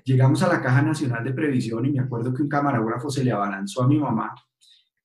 [0.04, 3.32] Llegamos a la Caja Nacional de Previsión y me acuerdo que un camarógrafo se le
[3.32, 4.36] abalanzó a mi mamá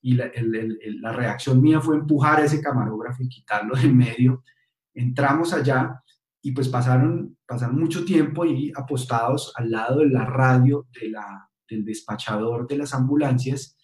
[0.02, 0.32] y la,
[1.00, 4.42] la reacción mía fue empujar a ese camarógrafo y quitarlo de en medio.
[4.94, 6.02] Entramos allá
[6.42, 11.47] y pues pasaron, pasaron mucho tiempo y apostados al lado de la radio de la,
[11.68, 13.76] del despachador de las ambulancias,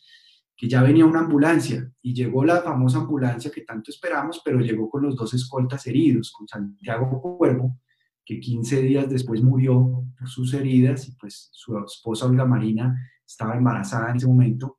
[0.57, 4.89] que ya venía una ambulancia y llegó la famosa ambulancia que tanto esperamos, pero llegó
[4.89, 7.81] con los dos escoltas heridos, con Santiago Cuervo,
[8.25, 13.57] que 15 días después murió por sus heridas y pues su esposa Olga Marina estaba
[13.57, 14.79] embarazada en ese momento,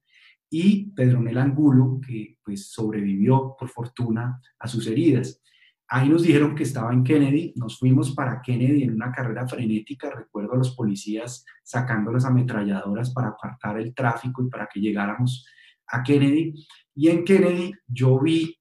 [0.49, 5.41] y Pedronel Angulo, que pues sobrevivió por fortuna a sus heridas.
[5.87, 10.09] Ahí nos dijeron que estaba en Kennedy, nos fuimos para Kennedy en una carrera frenética,
[10.09, 15.45] recuerdo a los policías sacando las ametralladoras para apartar el tráfico y para que llegáramos
[15.87, 16.55] a Kennedy.
[16.95, 18.57] Y en Kennedy yo vi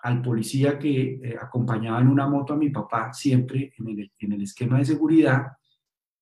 [0.00, 4.32] al policía que eh, acompañaba en una moto a mi papá siempre en el, en
[4.32, 5.46] el esquema de seguridad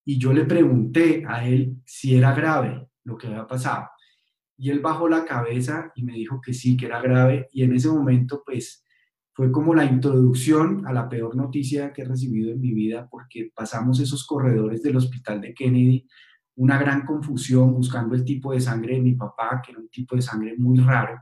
[0.05, 3.89] y yo le pregunté a él si era grave lo que había pasado.
[4.59, 7.75] y él bajó la cabeza y me dijo que sí, que era grave y en
[7.75, 8.86] ese momento pues
[9.37, 13.51] fue como la introducción a la peor noticia que he recibido en mi vida porque
[13.55, 16.09] pasamos esos corredores del hospital de Kennedy,
[16.55, 20.17] una gran confusión buscando el tipo de sangre de mi papá, que era un tipo
[20.17, 21.21] de sangre muy raro.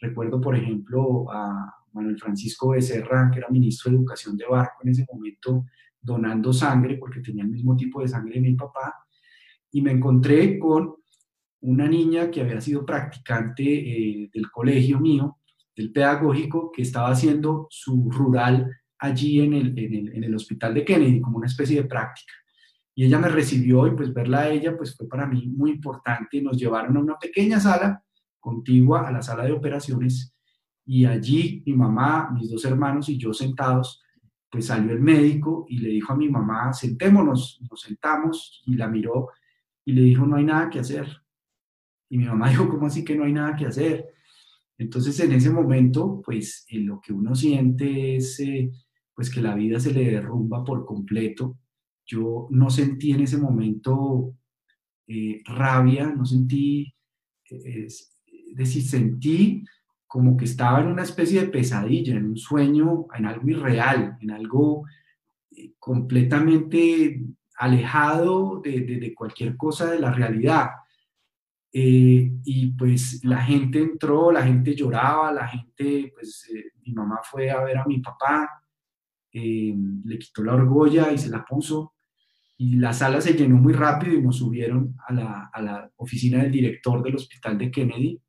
[0.00, 4.90] Recuerdo, por ejemplo, a Manuel Francisco Becerra, que era ministro de Educación de Barco en
[4.90, 5.66] ese momento,
[6.00, 8.94] donando sangre porque tenía el mismo tipo de sangre de mi papá.
[9.72, 10.94] Y me encontré con
[11.62, 15.39] una niña que había sido practicante eh, del colegio mío,
[15.80, 20.84] del pedagógico, que estaba haciendo su rural allí en el, en, el, el, hospital de
[20.84, 22.32] Kennedy, como una especie de práctica.
[22.94, 26.42] Y ella me recibió y pues verla a ella pues fue para mí muy importante.
[26.42, 28.04] Nos llevaron a una pequeña sala
[28.38, 30.34] contigua a la sala de operaciones
[30.84, 34.02] y allí mi mamá, mis dos hermanos y yo sentados,
[34.50, 38.88] pues salió el médico y le dijo a mi mamá, sentémonos, nos sentamos y la
[38.88, 39.28] miró
[39.84, 41.06] y le dijo, no hay nada que hacer.
[42.08, 44.08] Y mi mamá dijo, ¿cómo así que no hay nada que hacer?
[44.80, 48.70] Entonces, en ese momento, pues eh, lo que uno siente es eh,
[49.14, 51.58] pues que la vida se le derrumba por completo.
[52.06, 54.34] Yo no sentí en ese momento
[55.06, 56.94] eh, rabia, no sentí,
[57.44, 58.16] es
[58.54, 59.64] decir, sentí
[60.06, 64.30] como que estaba en una especie de pesadilla, en un sueño, en algo irreal, en
[64.30, 64.84] algo
[65.78, 67.20] completamente
[67.58, 70.70] alejado de cualquier cosa de la realidad.
[71.72, 77.20] Eh, y pues la gente entró, la gente lloraba, la gente, pues eh, mi mamá
[77.22, 78.48] fue a ver a mi papá,
[79.32, 81.94] eh, le quitó la argolla y se la puso,
[82.58, 86.42] y la sala se llenó muy rápido y nos subieron a la, a la oficina
[86.42, 88.20] del director del hospital de Kennedy.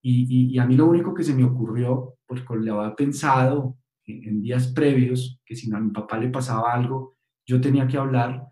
[0.00, 4.24] Y, y, a mí lo único que se me ocurrió, porque le había pensado en,
[4.24, 8.46] en, días previos, que si a mi papá le pasaba algo, yo tenía que hablar,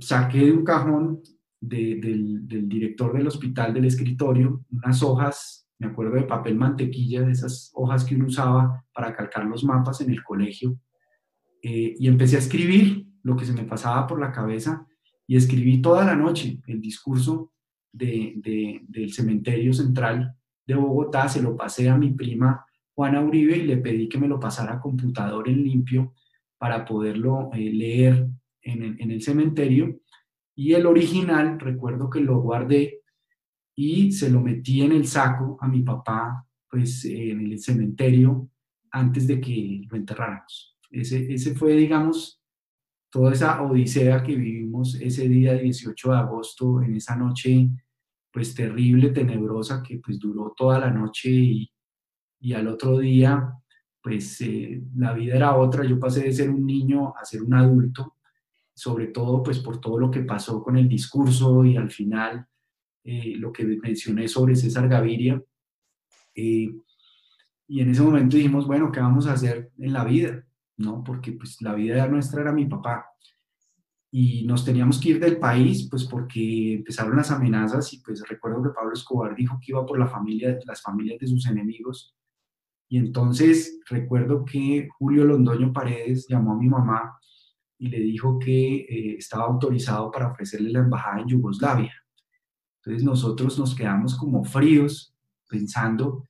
[0.00, 1.22] saqué de un cajón
[1.60, 7.70] del, director del hospital del escritorio, unas hojas, me acuerdo de papel mantequilla, de esas
[7.74, 10.78] hojas que uno usaba para calcar los mapas en el colegio,
[11.62, 14.86] eh, y empecé a escribir lo que se me pasaba por la cabeza
[15.26, 17.52] y escribí toda la noche el discurso
[17.92, 20.34] de, del cementerio central
[20.66, 24.28] de Bogotá, se lo pasé a mi prima Juana Uribe y le pedí que me
[24.28, 26.14] lo pasara a computador en limpio
[26.58, 28.28] para poderlo eh, leer
[28.62, 30.00] en el cementerio
[30.58, 33.02] y el original, recuerdo que lo guardé
[33.76, 38.50] y se lo metí en el saco a mi papá, pues en el cementerio,
[38.90, 40.76] antes de que lo enterráramos.
[40.90, 42.42] Ese, ese fue, digamos,
[43.08, 47.70] toda esa odisea que vivimos ese día 18 de agosto, en esa noche,
[48.32, 51.70] pues terrible, tenebrosa, que pues duró toda la noche y,
[52.40, 53.52] y al otro día,
[54.02, 55.84] pues eh, la vida era otra.
[55.84, 58.17] Yo pasé de ser un niño a ser un adulto
[58.78, 62.46] sobre todo pues por todo lo que pasó con el discurso y al final
[63.02, 65.42] eh, lo que mencioné sobre César Gaviria.
[66.32, 66.72] Eh,
[67.66, 70.46] y en ese momento dijimos, bueno, ¿qué vamos a hacer en la vida?
[70.76, 71.02] ¿No?
[71.02, 73.04] Porque pues la vida nuestra era mi papá.
[74.12, 78.62] Y nos teníamos que ir del país, pues porque empezaron las amenazas y pues recuerdo
[78.62, 82.14] que Pablo Escobar dijo que iba por la familia, las familias de sus enemigos.
[82.88, 87.18] Y entonces recuerdo que Julio Londoño Paredes llamó a mi mamá
[87.78, 91.92] y le dijo que eh, estaba autorizado para ofrecerle la embajada en Yugoslavia.
[92.78, 95.14] Entonces nosotros nos quedamos como fríos
[95.48, 96.24] pensando,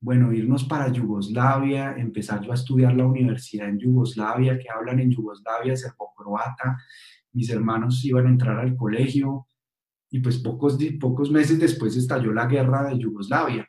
[0.00, 5.10] bueno, irnos para Yugoslavia, empezar yo a estudiar la universidad en Yugoslavia, que hablan en
[5.10, 6.78] Yugoslavia, serbo-croata,
[7.32, 9.46] mis hermanos iban a entrar al colegio
[10.10, 13.66] y pues pocos, pocos meses después estalló la guerra de Yugoslavia.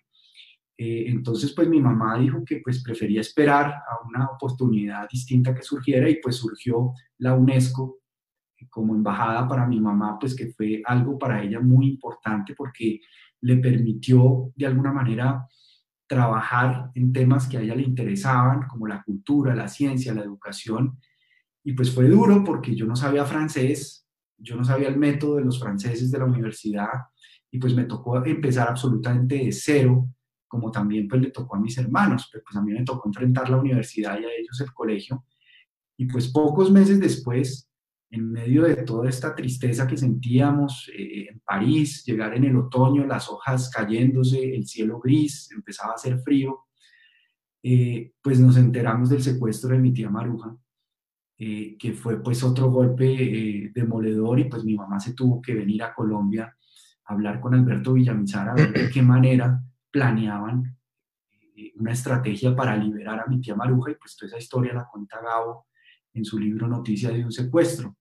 [0.78, 5.61] Eh, entonces, pues mi mamá dijo que pues prefería esperar a una oportunidad distinta que
[5.61, 7.99] surgiera y pues surgió la UNESCO
[8.69, 13.01] como embajada para mi mamá, pues que fue algo para ella muy importante porque
[13.41, 15.45] le permitió de alguna manera
[16.07, 20.99] trabajar en temas que a ella le interesaban, como la cultura, la ciencia, la educación.
[21.63, 24.07] Y pues fue duro porque yo no sabía francés,
[24.38, 26.89] yo no sabía el método de los franceses de la universidad
[27.49, 30.09] y pues me tocó empezar absolutamente de cero
[30.54, 33.49] como también pues le tocó a mis hermanos, pero pues a mí me tocó enfrentar
[33.49, 35.26] la universidad y a ellos el colegio.
[35.97, 37.72] Y pues pocos meses después,
[38.12, 43.04] en medio de toda esta tristeza que sentíamos eh, en París, llegar en el otoño,
[43.08, 46.66] las hojas cayéndose, el cielo gris, empezaba a hacer frío,
[47.64, 50.56] eh, pues nos enteramos del secuestro de mi tía Maruja,
[51.39, 55.82] eh, que fue pues otro golpe demoledor y pues mi mamá se tuvo que venir
[55.82, 56.56] a Colombia
[57.06, 59.60] a hablar con Alberto Villamizar a ver de qué manera
[59.94, 60.76] planeaban
[61.56, 64.89] eh, una estrategia para liberar a mi tía Maruja y pues toda esa historia la
[64.91, 65.68] cuenta Gabo
[66.14, 67.96] en su libro Noticia de un secuestro.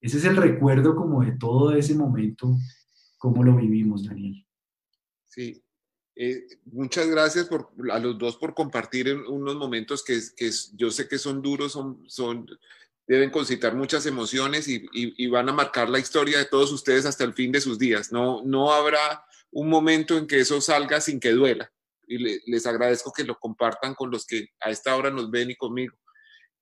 [0.00, 2.56] Ese es el recuerdo como de todo ese momento,
[3.18, 4.46] cómo lo vivimos, Daniel.
[5.28, 5.62] Sí.
[6.14, 11.08] Eh, muchas gracias por, a los dos por compartir unos momentos que, que yo sé
[11.08, 12.46] que son duros, son, son,
[13.06, 17.24] deben concitar muchas emociones y, y, van a marcar la historia de todos ustedes hasta
[17.24, 18.12] el fin de sus días.
[18.12, 21.72] No, no habrá un momento en que eso salga sin que duela.
[22.06, 22.18] Y
[22.50, 25.96] les agradezco que lo compartan con los que a esta hora nos ven y conmigo.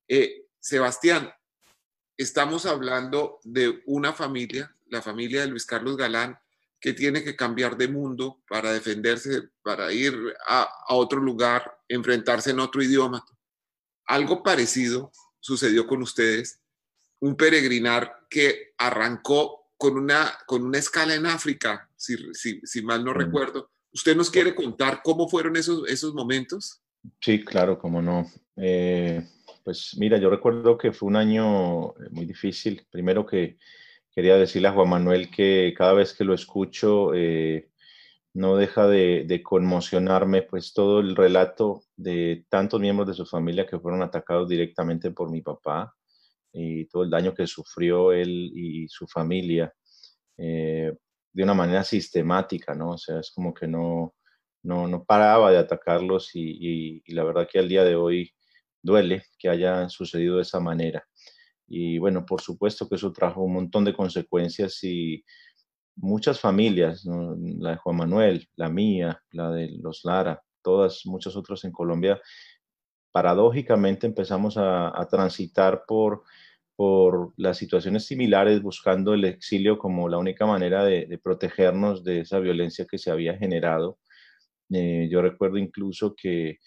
[0.07, 1.33] Eh, Sebastián,
[2.17, 6.37] estamos hablando de una familia, la familia de Luis Carlos Galán,
[6.81, 10.15] que tiene que cambiar de mundo para defenderse, para ir
[10.47, 13.23] a, otro lugar, enfrentarse en otro idioma.
[14.05, 16.59] Algo parecido sucedió con ustedes,
[17.19, 23.13] un peregrinar que arrancó con una, con una escala en África, si, si, mal no
[23.13, 23.69] recuerdo.
[23.93, 26.81] ¿Usted nos quiere contar cómo fueron esos, esos momentos?
[27.19, 28.29] Sí, claro, cómo no.
[28.55, 29.23] Eh,
[29.63, 32.85] pues mira, yo recuerdo que fue un año eh, muy difícil.
[32.89, 33.57] Primero que
[34.13, 37.69] quería decirle a Juan Manuel que cada vez que lo escucho eh,
[38.33, 43.79] no deja de, conmocionarme, pues todo el relato de tantos miembros de su familia que
[43.79, 45.93] fueron atacados directamente por mi papá
[46.53, 49.73] y todo el daño que sufrió él y su familia
[50.37, 50.93] eh,
[51.33, 52.91] de una manera sistemática, ¿no?
[52.91, 54.15] O sea, es como que no,
[54.63, 58.33] no, no paraba de atacarlos y, la verdad que al día de hoy
[58.81, 61.05] duele que haya sucedido de esa manera.
[61.67, 65.23] Y bueno, por supuesto que eso trajo un montón de consecuencias y
[65.95, 71.63] muchas familias, la de Juan Manuel, la mía, la de los Lara, todas, muchos otros
[71.63, 72.19] en Colombia,
[73.11, 76.23] paradójicamente empezamos a, transitar por,
[76.75, 82.39] por las situaciones similares, buscando el exilio como la única manera de, protegernos de esa
[82.39, 83.99] violencia que se había generado.
[84.71, 86.59] Eh, yo recuerdo incluso que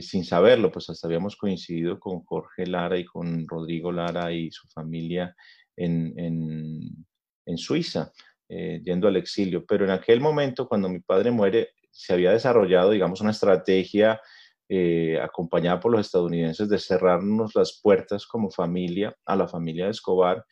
[0.00, 4.68] sin saberlo, pues hasta habíamos coincidido con Jorge Lara y con Rodrigo Lara y su
[4.68, 5.34] familia
[5.78, 7.04] en,
[7.46, 8.12] en, Suiza,
[8.48, 9.64] eh, yendo al exilio.
[9.66, 14.20] Pero en aquel momento, cuando mi padre muere, se había desarrollado, digamos, una estrategia
[14.68, 19.92] eh, acompañada por los estadounidenses de cerrarnos las puertas como familia a la familia de
[19.92, 20.44] Escobar,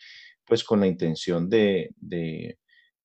[0.44, 1.90] pues con la intención de,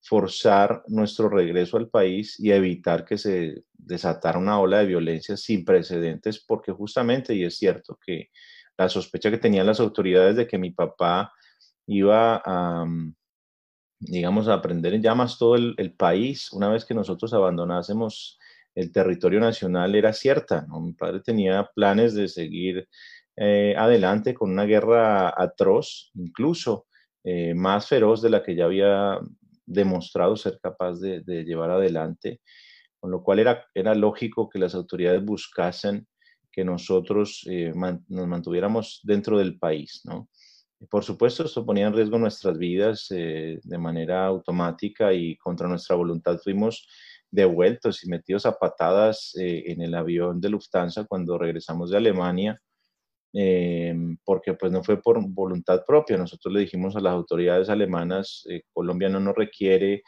[0.03, 5.63] forzar nuestro regreso al país y evitar que se desatara una ola de violencia sin
[5.63, 8.29] precedentes, porque justamente, y es cierto que
[8.77, 11.31] la sospecha que tenían las autoridades de que mi papá
[11.85, 13.13] iba a, mm,
[13.99, 18.39] digamos, a aprender en llamas todo el, país una vez que nosotros abandonásemos
[18.75, 20.65] el territorio nacional era cierta.
[20.67, 20.79] ¿no?
[20.79, 22.87] Mi padre tenía planes de seguir
[23.37, 26.87] eh, adelante con una guerra atroz, incluso
[27.23, 29.19] eh, más feroz de la que ya había
[29.65, 32.41] demostrado ser capaz de, llevar adelante,
[32.99, 36.07] con lo cual era, lógico que las autoridades buscasen
[36.51, 40.03] que nosotros eh, nos mantuviéramos dentro del país.
[40.89, 46.39] Por supuesto, esto ponía en riesgo nuestras vidas de manera automática y contra nuestra voluntad
[46.43, 46.85] fuimos
[47.31, 52.61] devueltos y metidos a patadas eh, en el avión de Lufthansa cuando regresamos de Alemania
[53.33, 56.17] eh, porque pues no fue por voluntad propia.
[56.17, 60.03] Nosotros le dijimos a las autoridades alemanas, eh, Colombia no nos requiere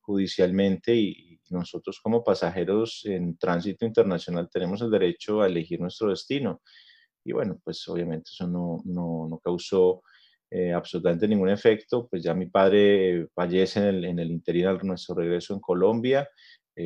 [0.00, 6.60] judicialmente y, nosotros como pasajeros en tránsito internacional tenemos el derecho a elegir nuestro destino.
[7.24, 10.02] Y bueno, pues obviamente eso no, no, no causó
[10.50, 12.08] eh, absolutamente ningún efecto.
[12.08, 16.28] Pues ya mi padre fallece en el, en el interior de nuestro regreso en Colombia.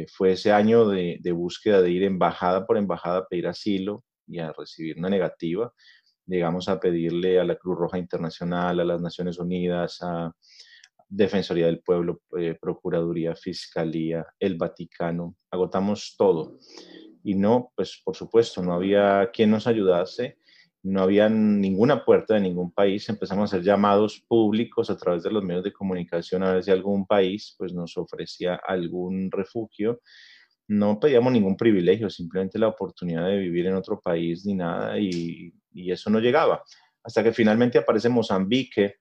[0.09, 4.38] Fue ese año de, de búsqueda de ir embajada por embajada a pedir asilo y
[4.38, 5.72] a recibir una negativa,
[6.26, 10.32] llegamos a pedirle a la Cruz Roja Internacional, a las Naciones Unidas, a
[11.09, 16.59] Defensoría del Pueblo, eh, Procuraduría, Fiscalía, el Vaticano, agotamos todo.
[17.24, 20.38] Y no, pues por supuesto, no había quien nos ayudase,
[20.83, 25.31] no había ninguna puerta de ningún país, empezamos a hacer llamados públicos a través de
[25.31, 30.01] los medios de comunicación a ver si algún país pues nos ofrecía algún refugio
[30.70, 35.53] no pedíamos ningún privilegio, simplemente la oportunidad de vivir en otro país ni nada, y,
[35.74, 36.62] eso no llegaba.
[37.03, 38.99] Hasta que finalmente aparece Mozambique,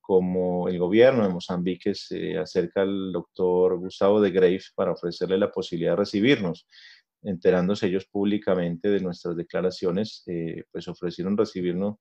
[0.00, 5.52] como el gobierno de Mozambique se acerca al doctor Gustavo de Grave para ofrecerle la
[5.52, 6.66] posibilidad de recibirnos.
[7.22, 11.96] Enterándose ellos públicamente de nuestras declaraciones, eh, pues ofrecieron recibirnos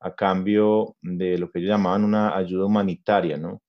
[0.00, 3.62] a cambio de lo que ellos llamaban una ayuda humanitaria, ¿no?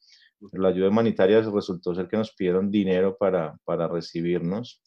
[0.53, 4.81] la ayuda humanitaria resultó ser que nos pidieron dinero para, para recibirnos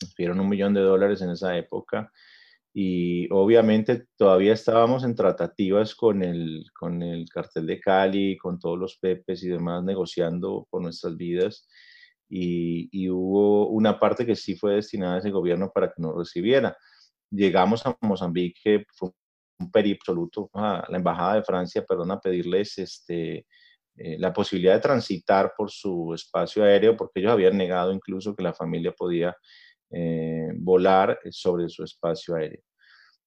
[0.00, 2.12] nos pidieron un millón de dólares en esa época
[2.72, 8.78] y obviamente todavía estábamos en tratativas con el, con el cartel de Cali, con todos
[8.78, 11.66] los pepes y demás, negociando por nuestras vidas.
[12.28, 16.16] Y, y, hubo una parte que sí fue destinada a ese gobierno para que nos
[16.16, 16.76] recibiera.
[17.30, 19.10] Llegamos a Mozambique, fue
[19.58, 23.46] un periplo absoluto, a la Embajada de Francia, perdón, a pedirles este,
[24.18, 28.54] la posibilidad de transitar por su espacio aéreo, porque ellos habían negado incluso que la
[28.54, 29.34] familia podía
[30.56, 32.62] volar sobre su espacio aéreo.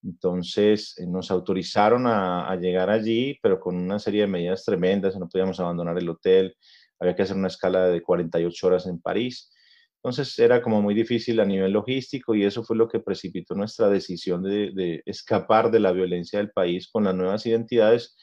[0.04, 5.30] Entonces nos autorizaron a, a, llegar allí, pero con una serie de medidas tremendas, no
[5.30, 6.56] podíamos abandonar el hotel,
[7.02, 9.52] había que hacer una escala de 48 horas en París.
[9.96, 13.90] Entonces era como muy difícil a nivel logístico y eso fue lo que precipitó nuestra
[13.90, 18.16] decisión de, escapar de la violencia del país con las nuevas identidades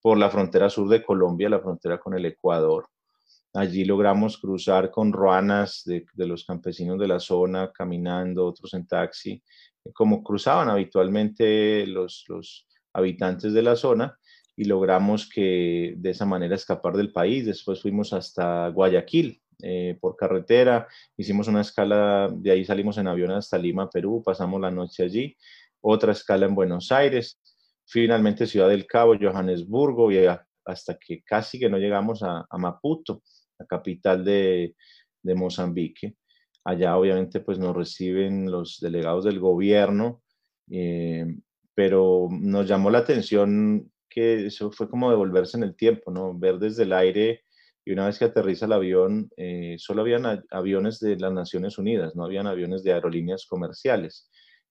[0.00, 2.86] por la frontera sur de Colombia, la frontera con el Ecuador.
[3.54, 9.42] Allí logramos cruzar con ruanas de, los campesinos de la zona, caminando, otros en taxi,
[9.94, 14.18] como cruzaban habitualmente los, los habitantes de la zona
[14.56, 17.44] y logramos que de esa manera escapar del país.
[17.44, 20.86] Después fuimos hasta Guayaquil, eh, por carretera,
[21.16, 25.34] hicimos una escala, de ahí salimos en avión hasta Lima, Perú, pasamos la noche allí,
[25.80, 27.40] otra escala en Buenos Aires,
[27.86, 30.26] finalmente Ciudad del Cabo, Johannesburgo, y
[30.64, 33.22] hasta que casi que no llegamos a, Maputo,
[33.58, 34.74] la capital de,
[35.22, 36.16] Mozambique.
[36.64, 40.22] Allá obviamente pues nos reciben los delegados del gobierno,
[40.70, 41.26] eh,
[41.74, 46.36] pero nos llamó la atención que eso fue como devolverse en el tiempo, ¿no?
[46.38, 47.42] Ver desde el aire
[47.84, 52.16] y una vez que aterriza el avión, eh, solo habían aviones de las Naciones Unidas,
[52.16, 54.30] no habían aviones de aerolíneas comerciales.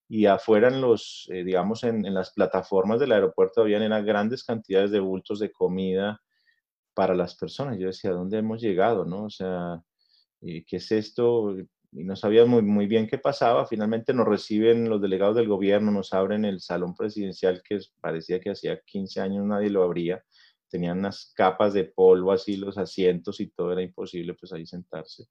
[0.09, 4.91] Y afuera, en los, eh, digamos, en, las plataformas del aeropuerto habían eran grandes cantidades
[4.91, 6.19] de bultos de comida
[6.95, 7.77] para las personas.
[7.79, 9.05] Yo decía, ¿dónde hemos llegado?
[9.05, 9.25] ¿no?
[9.25, 9.81] O sea,
[10.41, 11.55] eh, ¿qué es esto?
[11.97, 13.65] Y no sabía muy, muy bien qué pasaba.
[13.65, 18.51] Finalmente nos reciben los delegados del gobierno, nos abren el salón presidencial que parecía que
[18.51, 20.23] hacía 15 años nadie lo abría
[20.69, 25.25] tenían unas capas de polvo así los asientos y todo era imposible pues ahí sentarse.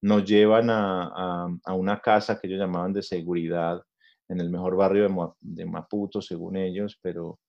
[0.00, 3.82] Nos llevan a, a, una casa que ellos llamaban de seguridad
[4.28, 7.40] en el mejor barrio de, de, Maputo, según ellos, pero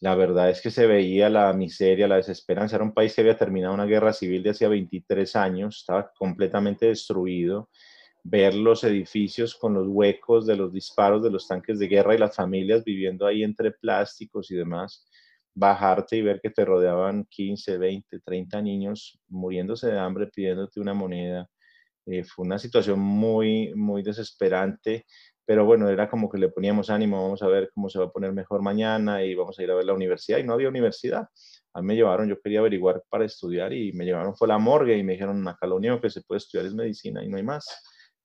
[0.00, 2.76] la verdad es que se veía la miseria, la desesperanza.
[2.76, 6.86] Era un país que había terminado una guerra civil de hacía 23 años, estaba completamente
[6.86, 7.68] destruido.
[8.22, 12.18] Ver los edificios con los huecos de los disparos de los tanques de guerra y
[12.18, 15.08] las familias viviendo ahí entre plásticos y demás
[15.58, 20.94] bajarte y ver que te rodeaban 15, 20, 30 niños muriéndose de hambre pidiéndote una
[20.94, 21.48] moneda.
[22.06, 25.04] Eh, fue una situación muy, muy desesperante,
[25.48, 28.10] pero bueno, era como que le poníamos ánimo, vamos a ver cómo se va a
[28.10, 31.26] poner mejor mañana y vamos a ir a ver la universidad y no había universidad.
[31.72, 34.58] A mí me llevaron, yo quería averiguar para estudiar y me llevaron fue a la
[34.58, 37.44] morgue y me dijeron, acá lo que se puede estudiar es medicina y no hay
[37.44, 37.64] más.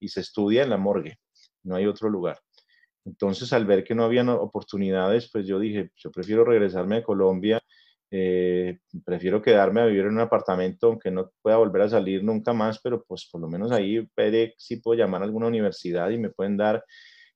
[0.02, 1.16] Y se estudia en la morgue,
[1.64, 2.40] no hay otro lugar.
[3.06, 7.62] Entonces, al ver que no habían oportunidades, pues yo dije, yo prefiero regresarme a Colombia,
[8.12, 12.52] eh, prefiero quedarme a vivir en un apartamento, aunque no pueda volver a salir nunca
[12.52, 16.18] más, pero pues por lo menos ahí veré si puedo llamar a alguna universidad y
[16.18, 16.84] me pueden dar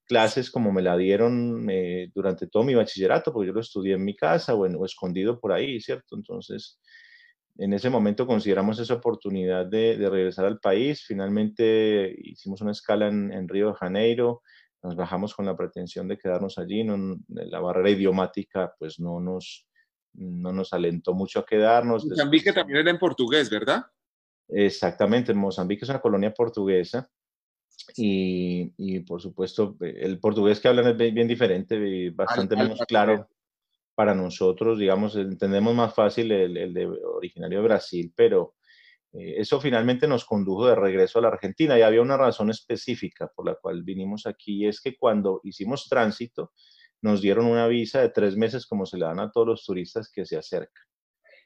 [0.08, 4.06] clases como me la dieron eh, durante todo mi bachillerato, porque yo lo estudié en
[4.06, 6.16] mi casa o, o, escondido por ahí, ¿cierto?
[6.16, 6.80] Entonces,
[7.58, 11.04] en ese momento consideramos esa oportunidad de, de regresar al país.
[11.06, 14.42] Finalmente hicimos una escala en, en Río de Janeiro,
[14.84, 16.86] nos bajamos con la pretensión de quedarnos allí,
[17.28, 19.68] la barrera idiomática pues no nos,
[20.14, 22.06] no nos alentó mucho a quedarnos.
[22.06, 23.86] Mozambique también era en portugués, ¿verdad?
[24.48, 27.10] Exactamente, Mozambique es una colonia portuguesa
[27.96, 33.28] y, y por supuesto el portugués que hablan es bien diferente, bastante menos claro
[33.96, 38.54] para nosotros, digamos, entendemos más fácil el, el de originario de Brasil, pero
[39.14, 43.32] eh, eso finalmente nos condujo de regreso a la Argentina y había una razón específica
[43.36, 46.52] por la cual vinimos aquí, y es que cuando hicimos tránsito
[47.02, 50.12] nos dieron una visa de tres meses como se le dan a todos los turistas
[50.12, 50.84] que se acercan.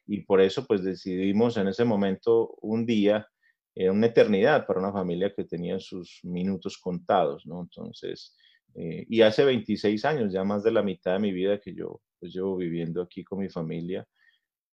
[0.05, 3.27] Y por eso pues decidimos en ese momento un día,
[3.75, 7.61] era una eternidad para una familia que tenía sus minutos contados, ¿no?
[7.61, 8.35] Entonces,
[8.75, 12.01] eh, y hace 26 años, ya más de la mitad de mi vida que yo
[12.19, 14.07] pues, llevo viviendo aquí con mi familia,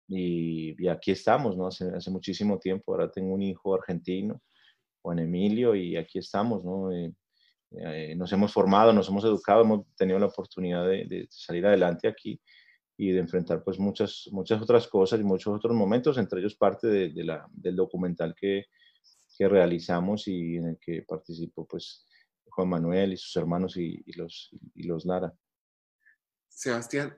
[0.10, 1.68] y, aquí estamos, ¿no?
[1.68, 4.42] Hace, hace, muchísimo tiempo, ahora tengo un hijo argentino,
[5.02, 6.92] Juan Emilio, y aquí estamos, ¿no?
[6.92, 7.14] Eh,
[7.72, 12.40] eh, nos hemos formado, nos hemos educado, hemos tenido la oportunidad de, salir adelante aquí
[12.98, 16.88] y de enfrentar pues muchas, muchas otras cosas y muchos otros momentos, entre ellos parte
[16.88, 18.66] de, la, del documental que,
[19.38, 22.06] que, realizamos y en el que participó pues
[22.46, 25.34] Juan Manuel y sus hermanos y, los, y los Lara.
[26.50, 27.18] Sebastián,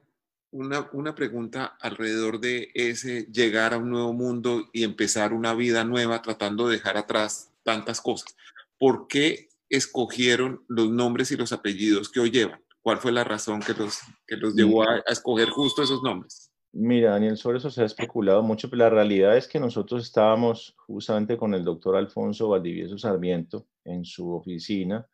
[0.52, 5.86] una, una, pregunta alrededor de ese llegar a un nuevo mundo y empezar una vida
[5.86, 8.36] nueva tratando de dejar atrás tantas cosas.
[8.78, 12.62] ¿Por qué escogieron los nombres y los apellidos que hoy llevan?
[12.82, 16.49] ¿Cuál fue la razón que los, que los llevó a, escoger justo esos nombres?
[16.72, 20.76] Mira, Daniel, sobre eso se ha especulado mucho, pero la realidad es que nosotros estábamos
[20.78, 25.08] justamente con el doctor Alfonso Valdivieso Sarmiento en su oficina,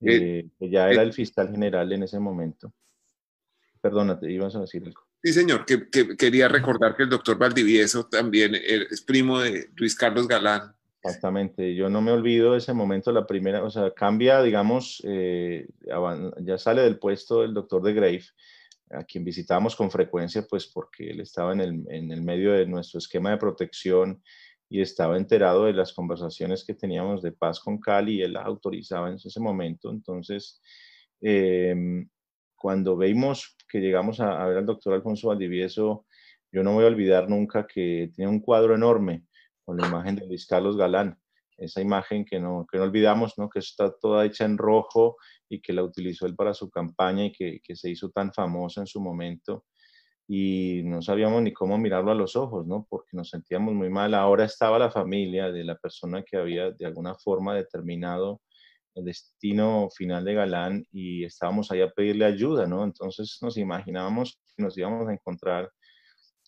[0.00, 2.72] eh, que ya era el fiscal general en ese momento
[3.84, 5.02] perdona, te ibas a decir algo.
[5.22, 10.26] Sí, señor, que, quería recordar que el doctor Valdivieso también es primo de Luis Carlos
[10.26, 10.74] Galán.
[11.02, 15.68] Exactamente, yo no me olvido de ese momento, la primera, o sea, cambia, digamos, eh,
[16.40, 18.24] ya sale del puesto el doctor de Grave,
[18.96, 22.66] a quien visitábamos con frecuencia, pues porque él estaba en el, en el medio de
[22.66, 24.22] nuestro esquema de protección
[24.68, 28.46] y estaba enterado de las conversaciones que teníamos de paz con Cali y él las
[28.46, 29.90] autorizaba en ese momento.
[29.90, 30.60] Entonces,
[31.20, 32.08] em,
[32.56, 36.06] cuando vimos que llegamos a, ver al doctor Alfonso Valdivieso,
[36.50, 39.24] yo no voy a olvidar nunca que tenía un cuadro enorme
[39.64, 41.18] con la imagen de Luis Carlos Galán,
[41.56, 43.48] esa imagen que no, que no olvidamos, ¿no?
[43.48, 45.16] que está toda hecha en rojo
[45.48, 48.80] y que la utilizó él para su campaña y que, que se hizo tan famosa
[48.80, 49.64] en su momento
[50.26, 52.86] y no sabíamos ni cómo mirarlo a los ojos, ¿no?
[52.88, 54.14] Porque nos sentíamos muy mal.
[54.14, 58.40] Ahora estaba la familia de la persona que había de alguna forma determinado
[58.94, 62.84] el destino final de Galán y estábamos ahí a pedirle ayuda, ¿no?
[62.84, 65.70] Entonces nos imaginábamos que nos íbamos a encontrar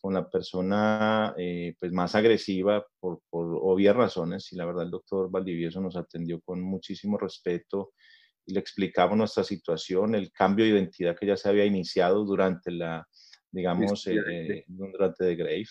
[0.01, 4.91] con la persona eh, pues más agresiva por, por obvias razones y la verdad el
[4.91, 7.93] doctor Valdivieso nos atendió con muchísimo respeto
[8.47, 12.71] y le explicamos nuestra situación, el cambio de identidad que ya se había iniciado durante
[12.71, 13.07] la
[13.57, 15.67] digamos, eh, durante de Grave,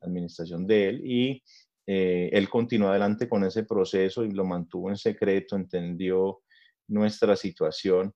[0.00, 1.42] administración de él, y
[1.86, 6.40] eh, él continuó adelante con ese proceso y lo mantuvo en secreto, entendió
[6.88, 8.12] nuestra situación,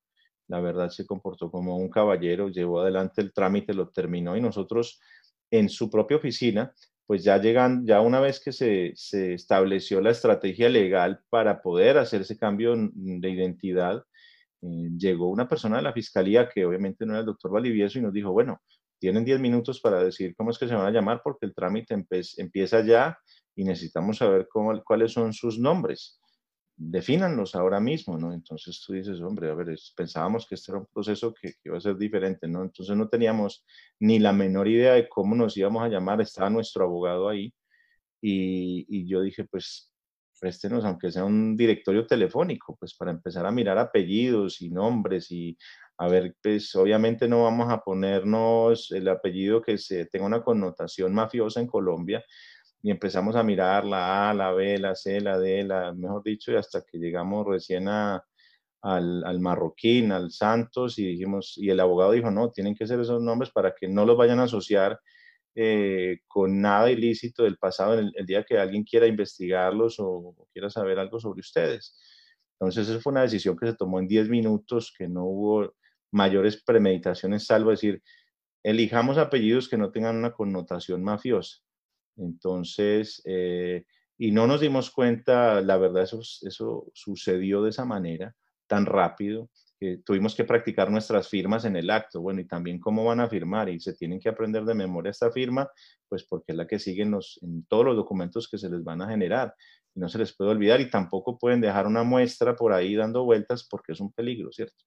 [0.48, 5.00] la verdad se comportó como un caballero, llevó adelante el trámite, lo terminó y nosotros
[5.50, 6.74] en su propia oficina,
[7.12, 11.98] pues ya llegan, ya una vez que se, se estableció la estrategia legal para poder
[11.98, 14.02] hacer ese cambio de identidad,
[14.62, 18.00] eh, llegó una persona de la fiscalía que obviamente no era el doctor Valivieso y
[18.00, 18.62] nos dijo, bueno,
[18.98, 21.94] tienen 10 minutos para decir cómo es que se van a llamar porque el trámite
[22.38, 23.18] empieza ya
[23.54, 26.18] y necesitamos saber cómo, cuáles son sus nombres.
[26.76, 28.32] Defínanlos ahora mismo, ¿no?
[28.32, 31.80] Entonces tú dices, hombre, a ver, pensábamos que este era un proceso que, iba a
[31.80, 32.62] ser diferente, ¿no?
[32.62, 33.64] Entonces no teníamos
[34.00, 37.52] ni la menor idea de cómo nos íbamos a llamar, estaba nuestro abogado ahí
[38.20, 39.92] y, yo dije, pues
[40.40, 45.56] préstenos, aunque sea un directorio telefónico, pues para empezar a mirar apellidos y nombres y
[45.98, 49.76] a ver, pues obviamente no vamos a ponernos el apellido que
[50.10, 52.24] tenga una connotación mafiosa en Colombia
[52.82, 56.52] y empezamos a mirar la A, la B, la C, la D, la, mejor dicho,
[56.52, 58.24] y hasta que llegamos recién a,
[58.82, 63.00] al, al, marroquín, al Santos, y dijimos, y el abogado dijo, no, tienen que ser
[63.00, 65.00] esos nombres para que no los vayan a asociar
[65.54, 70.48] eh, con nada ilícito del pasado el, el, día que alguien quiera investigarlos o, o,
[70.52, 71.96] quiera saber algo sobre ustedes.
[72.58, 75.74] Entonces, esa fue una decisión que se tomó en 10 minutos, que no hubo
[76.10, 78.02] mayores premeditaciones, salvo decir,
[78.64, 81.58] elijamos apellidos que no tengan una connotación mafiosa.
[82.16, 83.84] Entonces, eh,
[84.18, 86.20] y no nos dimos cuenta, la verdad, eso,
[86.92, 88.34] sucedió de esa manera,
[88.66, 89.50] tan rápido,
[89.80, 92.20] que tuvimos que practicar nuestras firmas en el acto.
[92.20, 95.32] Bueno, y también cómo van a firmar, y se tienen que aprender de memoria esta
[95.32, 95.68] firma,
[96.08, 99.08] pues porque es la que siguen en todos los documentos que se les van a
[99.08, 99.54] generar.
[99.94, 103.24] Y no se les puede olvidar, y tampoco pueden dejar una muestra por ahí dando
[103.24, 104.84] vueltas porque es un peligro, ¿cierto?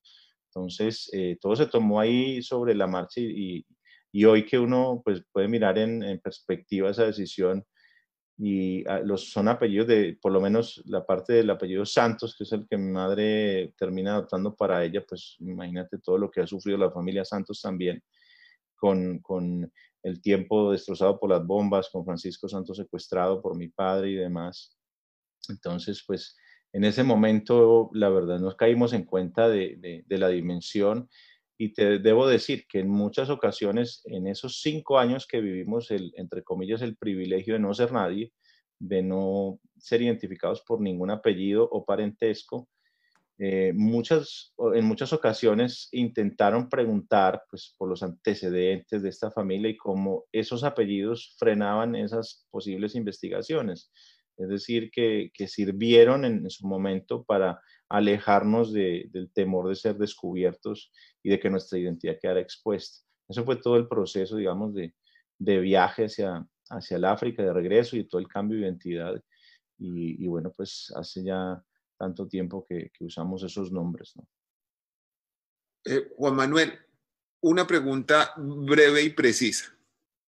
[0.56, 3.66] Entonces, eh, todo se tomó ahí sobre la marcha y,
[4.24, 7.66] hoy que uno pues, puede mirar en, perspectiva esa decisión
[8.38, 12.45] y ah, los, son apellidos de, por lo menos la parte del apellido Santos, que
[12.45, 16.47] es el que mi madre termina adoptando para ella, pues imagínate todo lo que ha
[16.47, 18.01] sufrido la familia Santos también,
[18.76, 19.70] con, con
[20.03, 24.78] el tiempo destrozado por las bombas, con Francisco Santos secuestrado por mi padre y demás.
[25.49, 26.38] Entonces, pues
[26.76, 31.09] en ese momento, la verdad, nos caímos en cuenta de, la dimensión
[31.58, 36.14] y te debo decir que en muchas ocasiones, en esos cinco años que vivimos, el,
[36.18, 38.34] entre comillas, el privilegio de no ser nadie,
[38.80, 42.68] de no ser identificados por ningún apellido o parentesco,
[43.38, 49.78] eh, muchas, en muchas ocasiones intentaron preguntar pues, por los antecedentes de esta familia y
[49.78, 53.91] cómo esos apellidos frenaban esas posibles investigaciones.
[54.38, 57.60] Es decir, que, sirvieron en, su momento para
[57.90, 60.92] alejarnos del temor de ser descubiertos
[61.24, 63.06] y de que nuestra identidad quedara expuesta.
[63.28, 64.94] Eso fue todo el proceso, digamos, de,
[65.38, 69.22] viaje hacia, hacia el África, de regreso y todo el cambio de identidad.
[69.78, 71.62] Y, bueno, pues hace ya
[71.98, 74.14] tanto tiempo que, usamos esos nombres.
[75.86, 76.74] Eh, Juan Manuel,
[77.42, 79.76] una pregunta breve y precisa.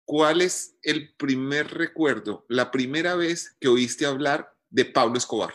[0.04, 5.54] ¿cuál es el primer recuerdo, la primera vez que oíste hablar de Pablo Escobar?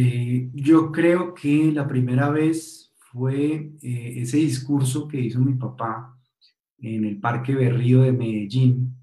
[0.00, 6.16] Eh, yo creo que la primera vez fue eh, ese discurso que hizo mi papá
[6.78, 8.96] en el Parque Berrío de Medellín,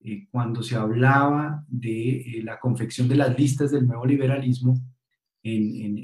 [0.00, 4.74] eh, cuando se hablaba de la confección de las listas del nuevo liberalismo
[5.42, 5.98] en,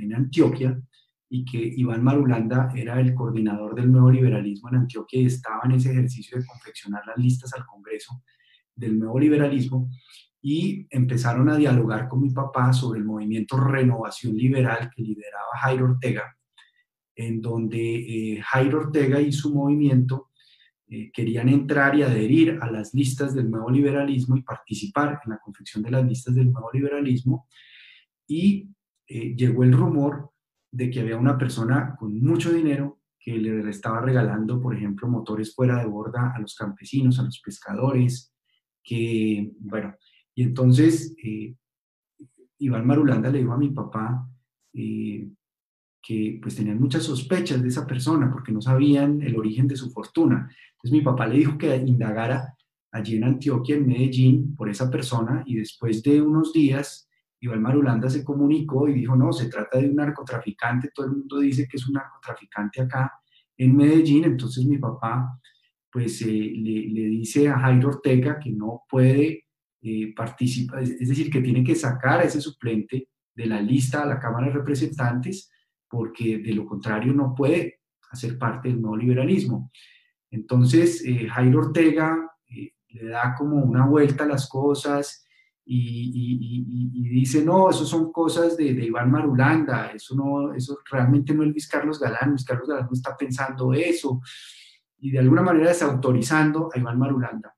[0.00, 0.80] en Antioquia
[1.28, 5.72] y que Iván Marulanda era el coordinador del nuevo liberalismo en Antioquia y estaba en
[5.72, 8.22] ese ejercicio de confeccionar las listas al Congreso
[8.74, 9.90] del nuevo liberalismo
[10.46, 15.86] y empezaron a dialogar con mi papá sobre el movimiento Renovación Liberal que lideraba Jairo
[15.86, 16.36] Ortega,
[17.16, 20.28] en donde eh, Jairo Ortega y su movimiento
[20.86, 25.38] eh, querían entrar y adherir a las listas del nuevo liberalismo y participar en la
[25.38, 27.48] confección de las listas del nuevo liberalismo.
[28.26, 28.68] Y
[29.06, 30.30] eh, llegó el rumor
[30.70, 35.54] de que había una persona con mucho dinero que le estaba regalando, por ejemplo, motores
[35.54, 38.34] fuera de borda a los campesinos, a los pescadores,
[38.82, 39.94] que, bueno,
[40.34, 41.54] y entonces eh,
[42.58, 44.28] Iván Marulanda le dijo a mi papá
[44.72, 45.28] eh,
[46.02, 49.90] que pues tenían muchas sospechas de esa persona porque no sabían el origen de su
[49.90, 50.50] fortuna.
[50.72, 52.54] Entonces mi papá le dijo que indagara
[52.92, 57.08] allí en Antioquia, en Medellín, por esa persona y después de unos días
[57.44, 61.40] Iván Marulanda se comunicó y dijo, no, se trata de un narcotraficante, todo el mundo
[61.40, 63.12] dice que es un narcotraficante acá
[63.56, 65.38] en Medellín, entonces mi papá
[65.92, 69.43] pues eh, le, dice a Jairo Ortega que no puede
[69.86, 74.06] eh, participar, es decir, que tiene que sacar a ese suplente de la lista a
[74.06, 75.50] la Cámara de Representantes
[75.86, 77.80] porque de lo contrario no puede
[78.10, 79.70] hacer parte del nuevo liberalismo.
[80.30, 82.16] Entonces, eh, Jairo Ortega
[82.48, 85.26] le da como una vuelta a las cosas,
[85.66, 91.50] y, dice, no, eso son cosas de, Iván Marulanda, eso, no, eso realmente no es
[91.50, 94.22] Luis Carlos Galán, Luis Carlos Galán no está pensando eso,
[94.98, 97.54] y de alguna manera desautorizando a Iván Marulanda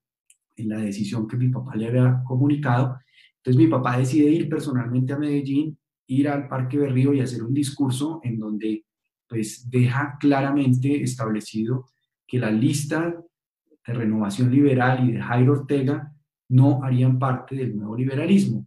[0.56, 2.98] en la decisión que mi papá le había comunicado.
[3.36, 5.78] Entonces mi papá decide ir personalmente a Medellín,
[6.08, 8.84] ir al Parque Berrío y hacer un discurso en donde
[9.28, 11.86] pues deja claramente establecido
[12.26, 13.16] que la lista
[13.86, 16.12] de renovación liberal y de Jairo Ortega
[16.48, 18.66] no harían parte del nuevo liberalismo.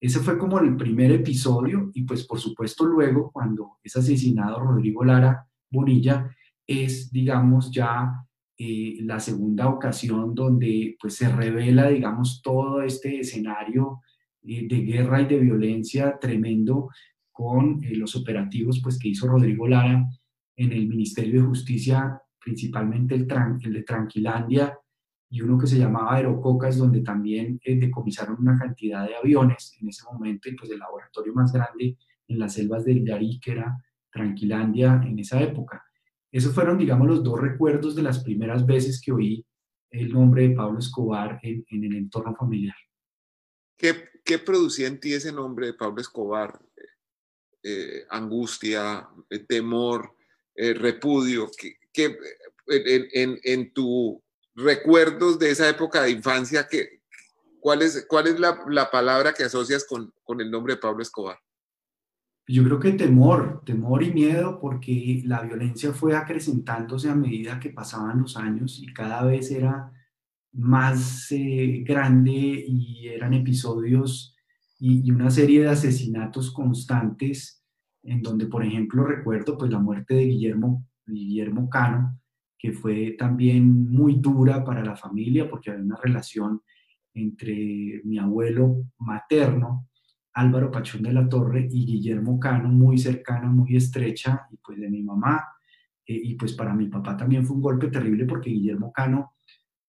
[0.00, 5.04] Ese fue como el primer episodio y pues por supuesto luego cuando es asesinado Rodrigo
[5.04, 6.34] Lara Bonilla
[6.66, 8.24] es digamos ya
[8.62, 14.02] eh, la segunda ocasión donde pues se revela digamos todo este escenario
[14.42, 16.90] eh, de guerra y de violencia tremendo
[17.32, 20.04] con eh, los operativos pues que hizo Rodrigo Lara
[20.56, 23.26] en el Ministerio de Justicia principalmente el,
[23.62, 24.76] el de Tranquilandia
[25.30, 29.88] y uno que se llamaba Aerococas, donde también eh, decomisaron una cantidad de aviones en
[29.88, 31.96] ese momento, y pues el laboratorio más grande
[32.26, 33.78] en las selvas del Yarí, que era
[34.10, 35.84] Tranquilandia en esa época.
[36.32, 39.46] Esos fueron, digamos, los dos recuerdos de las primeras veces que oí
[39.90, 42.76] el nombre de Pablo Escobar en, el entorno familiar.
[43.76, 46.60] ¿Qué, ¿Qué, producía en ti ese nombre de Pablo Escobar?
[47.62, 50.14] Eh, angustia, eh, temor,
[50.54, 51.50] repudio.
[51.58, 52.16] ¿Qué, qué
[52.68, 54.22] en, en, en, tu
[54.54, 57.02] recuerdos de esa época de infancia, que,
[57.60, 61.02] ¿cuál es, cuál es la, la palabra que asocias con, con el nombre de Pablo
[61.02, 61.38] Escobar?
[62.52, 67.70] Yo creo que temor, temor y miedo, porque la violencia fue acrecentándose a medida que
[67.70, 69.92] pasaban los años y cada vez era
[70.52, 74.36] más eh, grande y eran episodios
[74.80, 77.64] y, y, una serie de asesinatos constantes
[78.02, 82.18] en donde, por ejemplo, recuerdo pues la muerte de Guillermo, Guillermo Cano,
[82.58, 86.62] que fue también muy dura para la familia porque había una relación
[87.14, 89.88] entre mi abuelo materno,
[90.32, 94.88] Álvaro Pachón de la Torre, y Guillermo Cano, muy cercana, muy estrecha, y pues de
[94.88, 95.44] mi mamá.
[96.06, 99.34] Eh, y pues para mi papá también fue un golpe terrible porque Guillermo Cano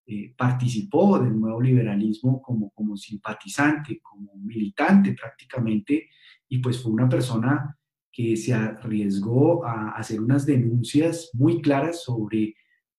[0.06, 6.08] eh, participó del nuevo liberalismo como, como simpatizante, como militante prácticamente,
[6.48, 7.76] y pues fue una persona
[8.12, 12.54] que se arriesgó a hacer unas denuncias muy claras sobre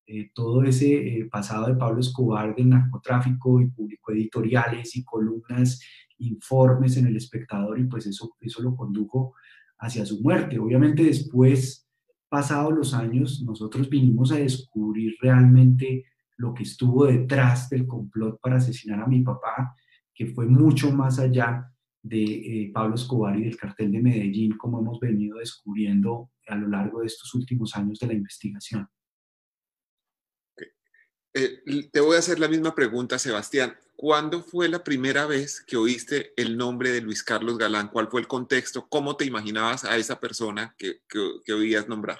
[0.05, 5.81] eh, todo ese pasado de Pablo Escobar del narcotráfico y publicó editoriales y columnas,
[6.23, 9.33] informes en El Espectador y pues eso, eso lo condujo
[9.79, 10.59] hacia su muerte.
[10.59, 11.87] Obviamente después,
[12.29, 16.05] pasados los años, nosotros vinimos a descubrir realmente
[16.37, 19.75] lo que estuvo detrás del complot para asesinar a mi papá,
[20.13, 21.69] que fue mucho más allá
[22.01, 26.67] de eh, Pablo Escobar y del cartel de Medellín, como hemos venido descubriendo a lo
[26.67, 28.87] largo de estos últimos años de la investigación.
[31.33, 33.75] Eh, te voy a hacer la misma pregunta, Sebastián.
[33.95, 37.87] ¿Cuándo fue la primera vez que oíste el nombre de Luis Carlos Galán?
[37.87, 38.87] ¿Cuál fue el contexto?
[38.87, 42.19] ¿Cómo te imaginabas a esa persona que, que, oías nombrar?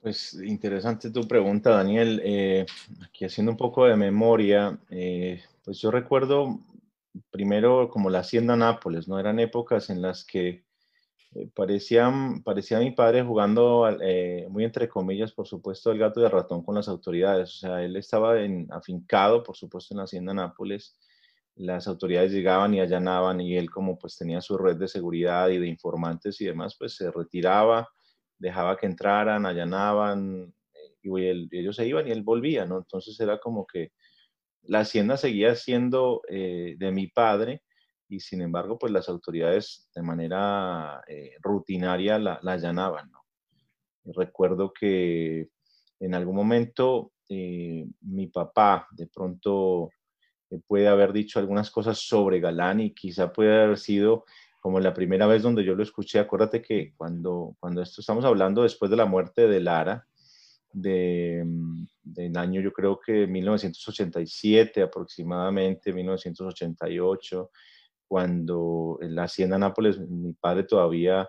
[0.00, 2.20] Pues interesante tu pregunta, Daniel.
[2.24, 2.66] Eh,
[3.02, 6.60] aquí haciendo un poco de memoria, eh, pues yo recuerdo
[7.30, 9.18] primero como la Hacienda Nápoles, ¿no?
[9.18, 10.64] Eran épocas en las que
[11.34, 12.10] eh, parecía,
[12.44, 16.74] parecía mi padre jugando, eh, muy entre comillas, por supuesto, el gato de ratón con
[16.74, 17.50] las autoridades.
[17.56, 20.98] O sea, él estaba en, afincado, por supuesto, en la Hacienda Nápoles,
[21.58, 25.58] las autoridades llegaban y allanaban y él como pues tenía su red de seguridad y
[25.58, 27.88] de informantes y demás, pues se retiraba,
[28.38, 32.78] dejaba que entraran, allanaban eh, y, ellos se iban y él volvía, ¿no?
[32.78, 33.92] Entonces era como que
[34.62, 37.62] la hacienda seguía siendo eh, de mi padre
[38.08, 43.24] y sin embargo pues las autoridades de manera eh, rutinaria la, allanaban, ¿no?
[44.04, 45.50] recuerdo que
[46.00, 49.90] en algún momento mi papá de pronto
[50.66, 54.24] puede haber dicho algunas cosas sobre Galán y quizá puede haber sido
[54.60, 56.18] como la primera vez donde yo lo escuché.
[56.18, 60.06] Acuérdate que cuando, cuando esto estamos hablando después de la muerte de Lara,
[60.72, 67.50] de, mm, del año yo creo que 1987 aproximadamente, 1988,
[68.08, 71.28] cuando en la hacienda Nápoles mi padre todavía,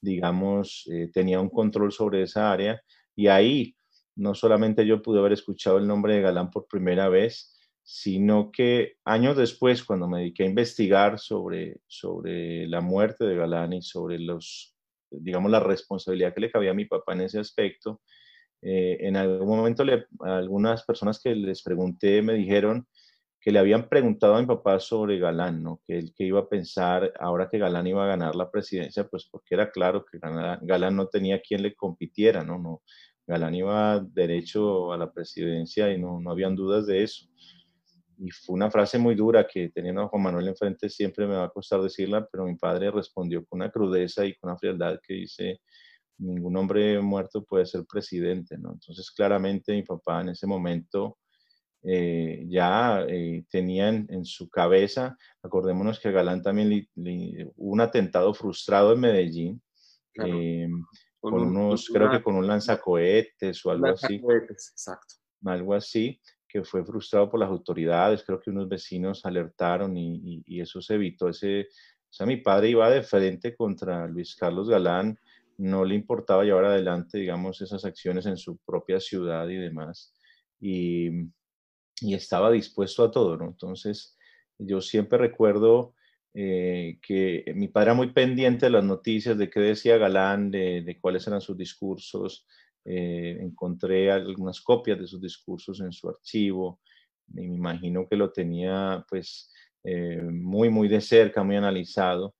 [0.00, 2.80] digamos, eh, tenía un control sobre esa área
[3.16, 3.74] y ahí
[4.14, 8.96] no solamente yo pude haber escuchado el nombre de Galán por primera vez, sino que
[9.04, 14.18] años después, cuando me dediqué a investigar sobre, sobre la muerte de Galán y sobre
[14.18, 14.74] los,
[15.10, 18.02] digamos, la responsabilidad que le cabía a mi papá en ese aspecto,
[18.60, 19.84] eh, en algún momento
[20.20, 22.86] algunas personas que les pregunté me dijeron
[23.52, 25.80] le habían preguntado a mi papá sobre Galán, ¿no?
[25.86, 29.28] que él que iba a pensar ahora que Galán iba a ganar la presidencia, pues
[29.30, 32.58] porque era claro que Galán no tenía quien le compitiera, ¿no?
[32.58, 32.82] no
[33.26, 37.26] Galán iba derecho a la presidencia y no, no habían dudas de eso
[38.18, 41.44] y fue una frase muy dura que teniendo a Juan Manuel enfrente siempre me va
[41.44, 45.14] a costar decirla, pero mi padre respondió con una crudeza y con una frialdad que
[45.14, 45.60] dice,
[46.18, 48.72] ningún hombre muerto puede ser presidente, ¿no?
[48.72, 51.18] Entonces claramente mi papá en ese momento
[51.82, 58.92] eh, ya eh, tenía en, su cabeza, acordémonos que Galán también hubo un atentado frustrado
[58.92, 59.62] en Medellín,
[60.24, 60.68] eh,
[61.20, 64.20] con, unos, creo que con un lanzacohetes o algo así.
[64.50, 65.14] Exacto.
[65.44, 70.80] Algo así que fue frustrado por las autoridades, creo que unos vecinos alertaron y, eso
[70.80, 71.28] se evitó.
[71.28, 75.18] Ese, o sea, mi padre iba de frente contra Luis Carlos Galán,
[75.58, 80.14] no le importaba llevar adelante, digamos, esas acciones en su propia ciudad y demás,
[80.58, 81.10] y,
[82.00, 83.46] y estaba dispuesto a todo, ¿no?
[83.46, 84.16] Entonces,
[84.58, 85.94] yo siempre recuerdo
[86.34, 90.98] eh, que mi padre era muy pendiente de las noticias, de qué decía Galán, de,
[91.00, 92.46] cuáles eran sus discursos,
[92.84, 96.80] eh, encontré algunas copias de sus discursos en su archivo
[97.28, 99.52] y me imagino que lo tenía pues
[99.84, 102.34] eh, muy, muy de cerca, muy analizado.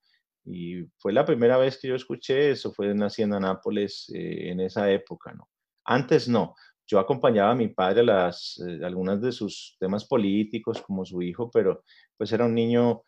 [0.45, 4.91] Y fue la primera vez que yo escuché eso, fue en Hacienda Nápoles en esa
[4.91, 5.49] época, ¿no?
[5.85, 6.55] Antes no,
[6.89, 11.51] yo acompañaba a mi padre a las, algunas de sus temas políticos como su hijo,
[11.51, 11.85] pero
[12.17, 13.03] pues era un niño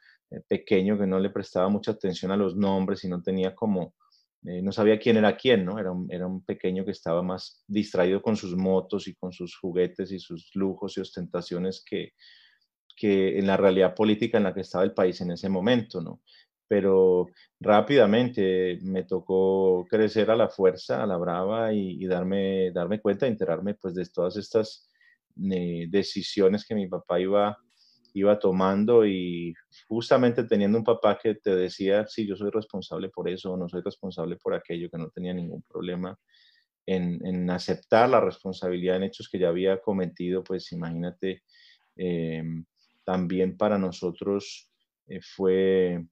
[0.46, 3.94] pequeño que no le prestaba mucha atención a los nombres y no tenía como
[4.46, 5.78] eh, no sabía quién era quién, ¿no?
[5.78, 9.56] Era un, era un pequeño que estaba más distraído con sus motos y con sus
[9.56, 12.14] juguetes y sus lujos y ostentaciones que,
[12.96, 16.22] que en la realidad política en la que estaba el país en ese momento, ¿no?
[16.70, 17.26] Pero
[17.58, 23.74] rápidamente me tocó crecer a la fuerza, a la brava y, darme, darme cuenta, enterarme
[23.74, 24.88] pues de todas estas
[25.50, 27.58] eh, decisiones que mi papá iba
[28.12, 29.54] iba tomando y
[29.86, 33.82] justamente teniendo un papá que te decía, sí, yo soy responsable por eso, no soy
[33.82, 36.18] responsable por aquello, que no tenía ningún problema
[36.86, 41.42] en, aceptar la responsabilidad en hechos que ya había cometido, pues imagínate,
[41.96, 42.42] eh,
[43.04, 44.70] también para nosotros
[45.06, 46.04] eh, fue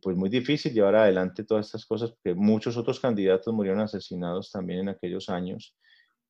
[0.00, 4.80] pues muy difícil llevar adelante todas estas cosas, porque muchos otros candidatos murieron asesinados también
[4.80, 5.74] en aquellos años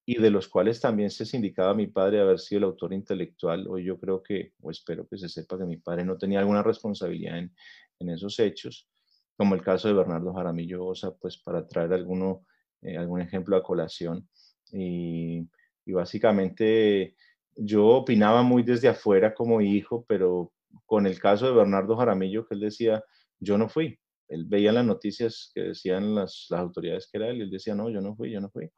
[0.05, 3.67] y de los cuales también se indicaba a mi padre haber sido el autor intelectual.
[3.69, 6.63] Hoy yo creo que, o espero que se sepa que mi padre no tenía alguna
[6.63, 7.55] responsabilidad en,
[8.01, 8.89] en esos hechos,
[9.37, 12.45] como el caso de Bernardo Jaramillo Osa, pues para traer alguno,
[12.83, 14.29] eh, algún ejemplo a colación.
[14.73, 15.49] Y,
[15.85, 17.15] y básicamente
[17.55, 20.53] yo opinaba muy desde afuera como hijo, pero
[20.87, 23.05] con el caso de Bernardo Jaramillo, que él decía,
[23.43, 23.99] yo no fui.
[24.29, 27.75] Él veía las noticias que decían las, las autoridades que era él, y él decía,
[27.75, 28.71] no, yo no fui, yo no fui.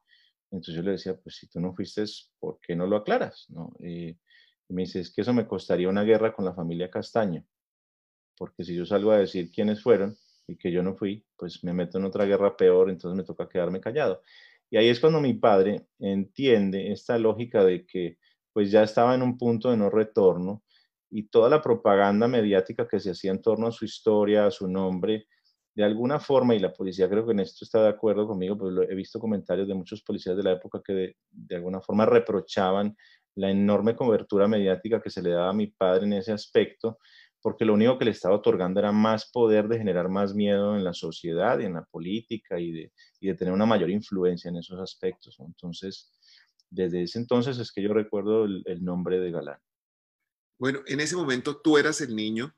[0.51, 2.05] Entonces yo le decía, pues si tú no fuiste,
[2.39, 3.47] ¿por qué no lo aclaras?
[3.49, 3.73] ¿No?
[3.81, 4.17] Y
[4.69, 7.45] me dice, es que eso me costaría una guerra con la familia Castaño,
[8.37, 11.73] porque si yo salgo a decir quiénes fueron y que yo no fui, pues me
[11.73, 14.23] meto en otra guerra peor, entonces me toca quedarme callado.
[14.71, 18.19] Y ahí es cuando mi padre entiende esta lógica de que
[18.53, 20.64] pues ya estaba en un punto de no retorno
[21.17, 24.67] y toda la propaganda mediática que se hacía en torno a su historia, a su
[24.67, 25.29] nombre,
[25.73, 28.75] de alguna forma, y la policía creo que en esto está de acuerdo conmigo, pues
[28.91, 32.97] he visto comentarios de muchos policías de la época que de, alguna forma reprochaban
[33.37, 36.99] la enorme cobertura mediática que se le daba a mi padre en ese aspecto,
[37.41, 40.83] porque lo único que le estaba otorgando era más poder de generar más miedo en
[40.83, 44.57] la sociedad y en la política y de, y de tener una mayor influencia en
[44.57, 45.37] esos aspectos.
[45.39, 46.13] Entonces,
[46.71, 49.61] desde ese entonces es que yo recuerdo el, el nombre de Galán.
[50.59, 52.55] Bueno, en ese momento tú eras el niño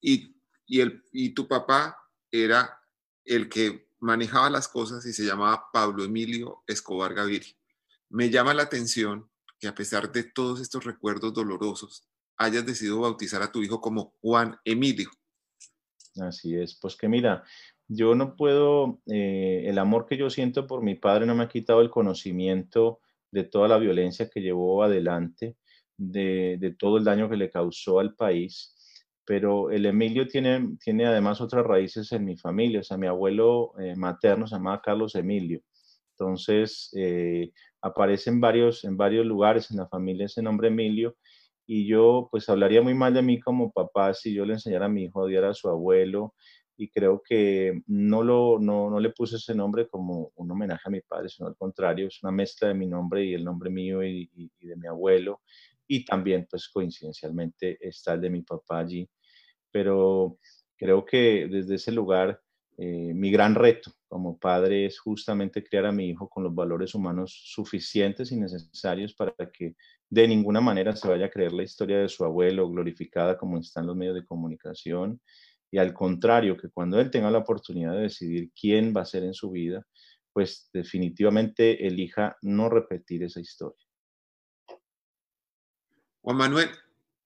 [0.00, 0.34] y,
[0.68, 1.96] el, y tu papá
[2.30, 2.80] era
[3.24, 7.54] el que manejaba las cosas y se llamaba Pablo Emilio Escobar Gaviria.
[8.08, 13.42] Me llama la atención que a pesar de todos estos recuerdos dolorosos, hayas decidido bautizar
[13.42, 15.10] a tu hijo como Juan Emilio.
[16.20, 17.44] Así es, pues que mira,
[17.88, 21.48] yo no puedo, eh, el amor que yo siento por mi padre no me ha
[21.48, 25.56] quitado el conocimiento de toda la violencia que llevó adelante,
[25.98, 28.74] de, todo el daño que le causó al país.
[29.26, 32.80] Pero el Emilio tiene, tiene además otras raíces en mi familia.
[32.80, 35.60] O sea, mi abuelo eh, materno se llamaba Carlos Emilio.
[36.12, 41.16] Entonces, eh, aparece en varios, en varios lugares en la familia ese nombre Emilio.
[41.66, 44.88] Y yo, pues, hablaría muy mal de mí como papá si yo le enseñara a
[44.88, 46.34] mi hijo a odiar a su abuelo,
[46.78, 50.90] y creo que no, lo, no, no, le puse ese nombre como un homenaje a
[50.90, 54.04] mi padre, sino al contrario, es una mezcla de mi nombre y el nombre mío
[54.04, 55.42] y, y, de mi abuelo,
[55.88, 59.08] y también pues coincidencialmente está el de mi papá allí,
[59.72, 60.38] pero
[60.76, 62.40] creo que desde ese lugar
[62.76, 66.94] eh, mi gran reto como padre es justamente criar a mi hijo con los valores
[66.94, 69.74] humanos suficientes y necesarios para que
[70.10, 73.86] de ninguna manera se vaya a creer la historia de su abuelo glorificada como están
[73.86, 75.20] los medios de comunicación
[75.70, 79.24] y al contrario, que cuando él tenga la oportunidad de decidir quién va a ser
[79.24, 79.86] en su vida,
[80.32, 83.87] pues definitivamente elija no repetir esa historia.
[86.22, 86.70] Juan Manuel,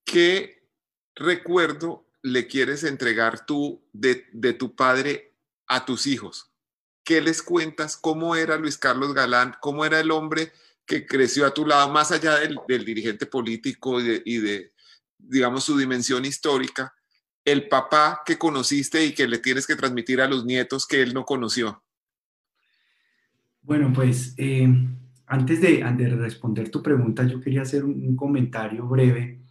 [0.05, 0.66] ¿qué
[1.14, 4.14] recuerdo le quieres entregar tú de,
[4.59, 5.34] tu padre
[5.66, 6.53] a tus hijos?
[7.05, 7.97] ¿Qué les cuentas?
[7.97, 9.57] ¿Cómo era Luis Carlos Galán?
[9.61, 10.53] ¿Cómo era el hombre
[10.86, 14.72] que creció a tu lado, más allá del, dirigente político y de,
[15.18, 16.95] digamos, su dimensión histórica?
[17.45, 21.12] el papá que conociste y que le tienes que transmitir a los nietos que él
[21.14, 21.82] no conoció?
[23.62, 24.68] Bueno, pues eh,
[25.27, 25.83] antes de,
[26.16, 29.43] responder tu pregunta, yo quería hacer un, comentario breve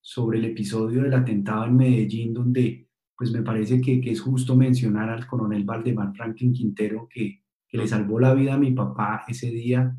[0.00, 5.08] sobre el episodio del atentado en Medellín, donde pues me parece que, es justo mencionar
[5.08, 9.50] al coronel Valdemar Franklin Quintero, que, que le salvó la vida a mi papá ese
[9.50, 9.96] día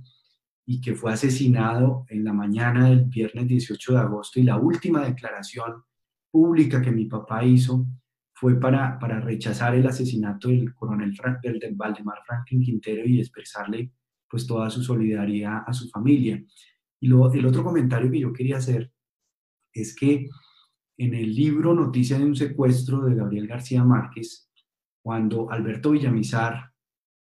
[0.66, 4.40] y que fue asesinado en la mañana del viernes 18 de agosto.
[4.40, 5.84] Y la última declaración
[6.30, 7.88] pública que mi papá hizo
[8.34, 11.12] fue para, para rechazar el asesinato del coronel
[11.42, 13.92] del, Valdemar Franklin Quintero y expresarle
[14.30, 16.44] pues toda su solidaridad a su familia.
[17.00, 18.92] Y lo, el otro comentario que yo quería hacer
[19.74, 20.28] es que
[20.98, 24.50] en el libro Noticia de un secuestro de Gabriel García Márquez,
[25.02, 26.72] cuando Alberto Villamizar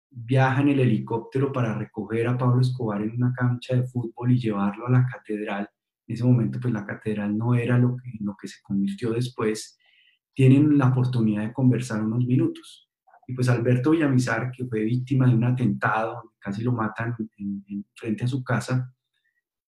[0.09, 4.39] viaja en el helicóptero para recoger a Pablo Escobar en una cancha de fútbol y
[4.39, 5.69] llevarlo a la catedral,
[6.07, 9.77] en ese momento pues la catedral no era lo que, lo que se convirtió después,
[10.33, 12.86] tienen la oportunidad de conversar unos minutos.
[13.27, 18.23] Y pues Alberto Villamizar, que fue víctima de un atentado, casi lo matan en, frente
[18.23, 18.93] a su casa,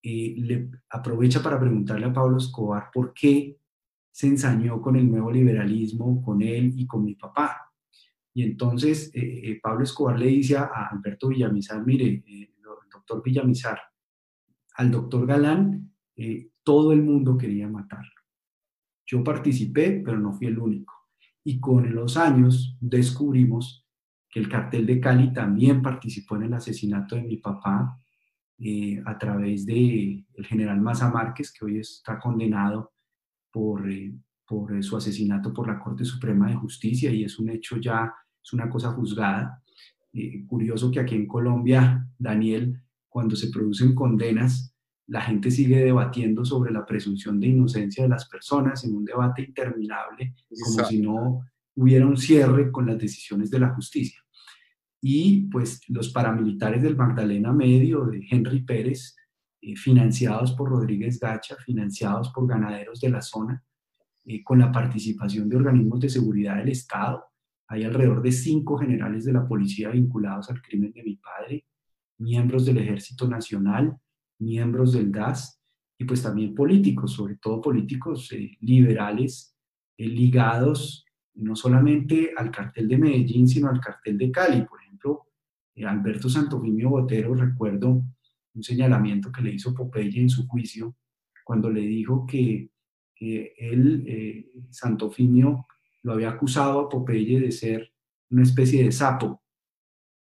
[0.02, 3.60] eh, le aprovecha para preguntarle a Pablo Escobar por qué
[4.12, 7.72] se ensañó con el nuevo liberalismo, con él y con mi papá.
[8.34, 12.50] Y entonces eh, eh, Pablo Escobar le dice a, Alberto Villamizar, mire, el
[12.92, 13.80] doctor Villamizar,
[14.76, 18.12] al doctor Galán eh, todo el mundo quería matarlo.
[19.06, 20.94] Yo participé, pero no fui el único.
[21.50, 23.84] Y con los años descubrimos
[24.30, 28.00] que el cartel de Cali también participó en el asesinato de mi papá
[28.60, 32.92] eh, a través del el general Maza Márquez, que hoy está condenado
[33.52, 34.14] por, eh,
[34.46, 38.54] por su asesinato por la Corte Suprema de Justicia y es un hecho ya, es
[38.54, 39.64] una cosa juzgada.
[40.46, 44.72] curioso que aquí en Colombia, Daniel, cuando se producen condenas,
[45.10, 49.42] la gente sigue debatiendo sobre la presunción de inocencia de las personas en un debate
[49.42, 51.42] interminable, como si no
[51.76, 54.20] hubiera un cierre con las decisiones de la justicia.
[55.02, 59.16] Y pues los paramilitares del Magdalena Medio, de Henry Pérez,
[59.62, 63.64] eh, financiados por Rodríguez Gacha, financiados por ganaderos de la zona,
[64.26, 67.26] eh, con la participación de organismos de seguridad del Estado.
[67.68, 71.66] Hay alrededor de cinco generales de la policía vinculados al crimen de mi padre,
[72.20, 73.98] miembros del Ejército Nacional,
[74.40, 75.60] miembros del DAS
[75.98, 79.56] y pues también políticos, sobre todo políticos eh, liberales
[79.98, 84.62] eh, ligados no solamente al cartel de Medellín, sino al cartel de Cali.
[84.64, 85.28] Por ejemplo,
[85.76, 88.04] eh, Alberto Santofimio Botero, recuerdo
[88.54, 90.96] un señalamiento que le hizo Popeye en su juicio,
[91.46, 92.72] cuando le dijo que
[93.20, 95.66] él, Santofimio,
[96.04, 97.92] lo había acusado a Popeye de ser
[98.30, 99.42] una especie de sapo,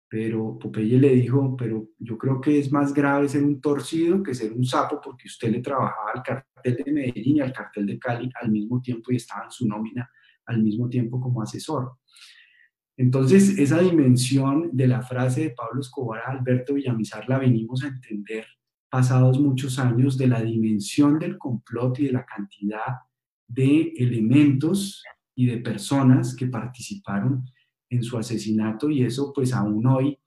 [0.09, 4.35] pero Popeye le dijo, pero yo creo que es más grave ser un torcido que
[4.35, 7.99] ser un sapo porque usted le trabajaba al cartel de Medellín y al cartel de
[7.99, 10.11] Cali al mismo tiempo y estaba en su nómina
[10.47, 11.93] al mismo tiempo como asesor.
[12.97, 17.89] Entonces, esa dimensión de la frase de Pablo Escobar a Alberto Villamizar la venimos a
[17.89, 18.47] entender
[18.91, 22.97] pasados muchos años de la dimensión del complot y de la cantidad
[23.47, 25.05] de elementos
[25.35, 27.45] y de personas que participaron
[27.91, 30.19] en su asesinato y eso pues aún hoy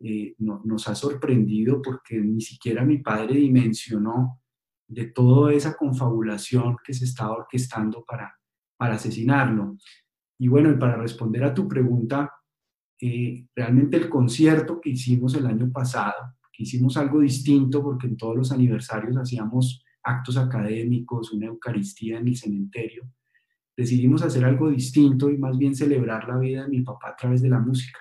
[0.00, 4.40] eh, nos ha sorprendido porque ni siquiera mi padre dimensionó
[4.86, 8.34] de toda esa confabulación que se estaba orquestando para,
[8.76, 9.76] para asesinarlo.
[10.38, 12.32] Y bueno, y para responder a tu pregunta,
[13.00, 18.16] eh, realmente el concierto que hicimos el año pasado, que hicimos algo distinto porque en
[18.16, 23.02] todos los aniversarios hacíamos actos académicos, una Eucaristía en el cementerio,
[23.78, 27.40] decidimos hacer algo distinto y más bien celebrar la vida de mi papá a través
[27.40, 28.00] de la música.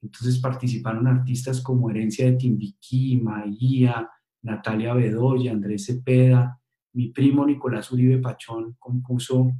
[0.00, 4.08] Entonces participaron artistas como Herencia de Timbiquí, Maía,
[4.42, 6.60] Natalia Bedoya, Andrés Cepeda,
[6.92, 9.50] mi primo Nicolás Uribe Pachón compuso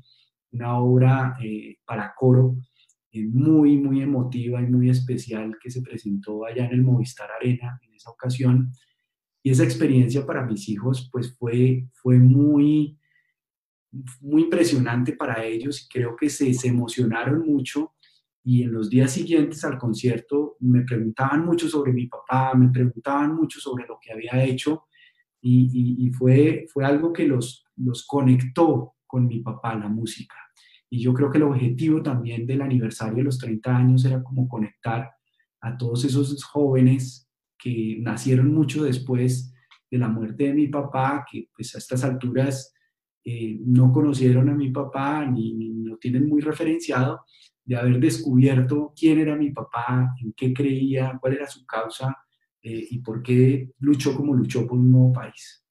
[0.52, 2.56] una obra eh, para coro
[3.10, 7.80] eh, muy, muy emotiva y muy especial que se presentó allá en el Movistar Arena
[7.82, 8.70] en esa ocasión.
[9.42, 12.99] Y esa experiencia para mis hijos pues fue, fue muy,
[14.20, 17.94] muy impresionante para ellos y creo que se, se emocionaron mucho
[18.42, 23.34] y en los días siguientes al concierto me preguntaban mucho sobre mi papá, me preguntaban
[23.34, 24.84] mucho sobre lo que había hecho
[25.42, 30.36] y, y, fue, fue algo que los, los conectó con mi papá, la música.
[30.90, 34.46] Y yo creo que el objetivo también del aniversario de los 30 años era como
[34.48, 35.10] conectar
[35.62, 39.54] a todos esos jóvenes que nacieron mucho después
[39.90, 42.74] de la muerte de mi papá, que pues a estas alturas
[43.24, 47.24] eh, no conocieron a mi papá ni, lo tienen muy referenciado,
[47.64, 52.16] de haber descubierto quién era mi papá, en qué creía, cuál era su causa
[52.62, 55.64] eh, y por qué luchó como luchó por un nuevo país.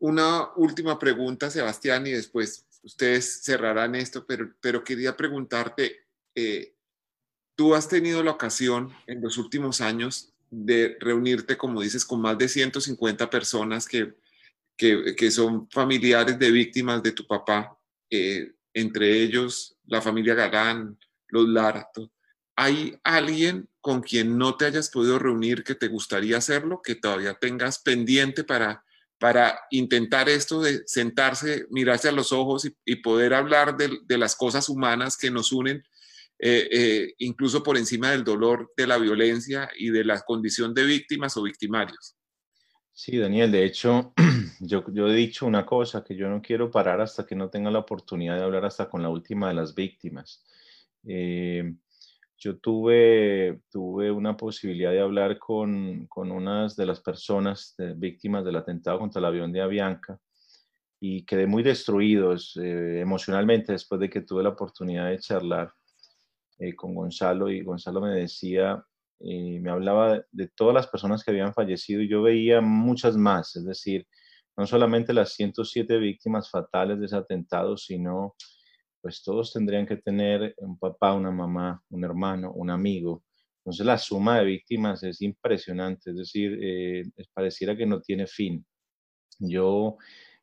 [0.00, 5.96] Una última pregunta, Sebastián, y después ustedes cerrarán esto, pero, pero quería preguntarte,
[6.34, 6.74] eh,
[7.54, 12.36] tú has tenido la ocasión en los últimos años de reunirte, como dices, con más
[12.36, 14.14] de 150 personas que,
[15.16, 17.78] que, son familiares de víctimas de tu papá,
[18.10, 22.10] eh, entre ellos la familia Galán, los Larto.
[22.56, 27.34] ¿Hay alguien con quien no te hayas podido reunir que te gustaría hacerlo, que todavía
[27.34, 28.84] tengas pendiente para
[29.22, 34.68] para intentar esto de sentarse, mirarse a los ojos y, poder hablar de, las cosas
[34.68, 35.84] humanas que nos unen,
[36.40, 40.86] eh, eh, incluso por encima del dolor, de la violencia y de la condición de
[40.86, 42.16] víctimas o victimarios.
[43.04, 44.14] Sí, Daniel, de hecho,
[44.60, 47.68] yo, yo he dicho una cosa, que yo no quiero parar hasta que no tenga
[47.68, 50.44] la oportunidad de hablar hasta con la última de las víctimas.
[51.04, 51.74] Eh,
[52.38, 58.54] yo tuve, tuve una posibilidad de hablar con, con unas de las personas víctimas del
[58.54, 60.20] atentado contra el avión de Avianca
[61.00, 65.74] y quedé muy destruido eh, emocionalmente después de que tuve la oportunidad de charlar
[66.56, 68.80] eh, con Gonzalo y Gonzalo me decía,
[69.22, 73.64] me hablaba de todas las personas que habían fallecido y yo veía muchas más, es
[73.64, 74.06] decir,
[74.56, 78.34] no solamente las 107 víctimas fatales de ese atentado, sino
[79.00, 83.24] pues todos tendrían que tener un papá, una mamá, un hermano, un amigo.
[83.58, 87.02] Entonces la suma de víctimas es impresionante, es decir, eh,
[87.32, 88.64] pareciera que no tiene fin.
[89.38, 89.96] Yo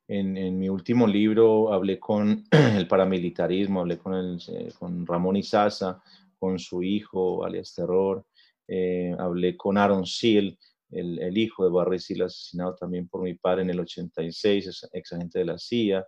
[0.08, 6.02] en, mi último libro hablé con el paramilitarismo, hablé con, el, eh, con Ramón Izaza,
[6.38, 8.26] con su hijo, alias Terror,
[8.70, 10.58] eh, hablé con Aaron Seal,
[10.92, 15.14] el, el, hijo de Barry Seal, asesinado también por mi padre en el 86, ex
[15.14, 16.06] agente de la CIA,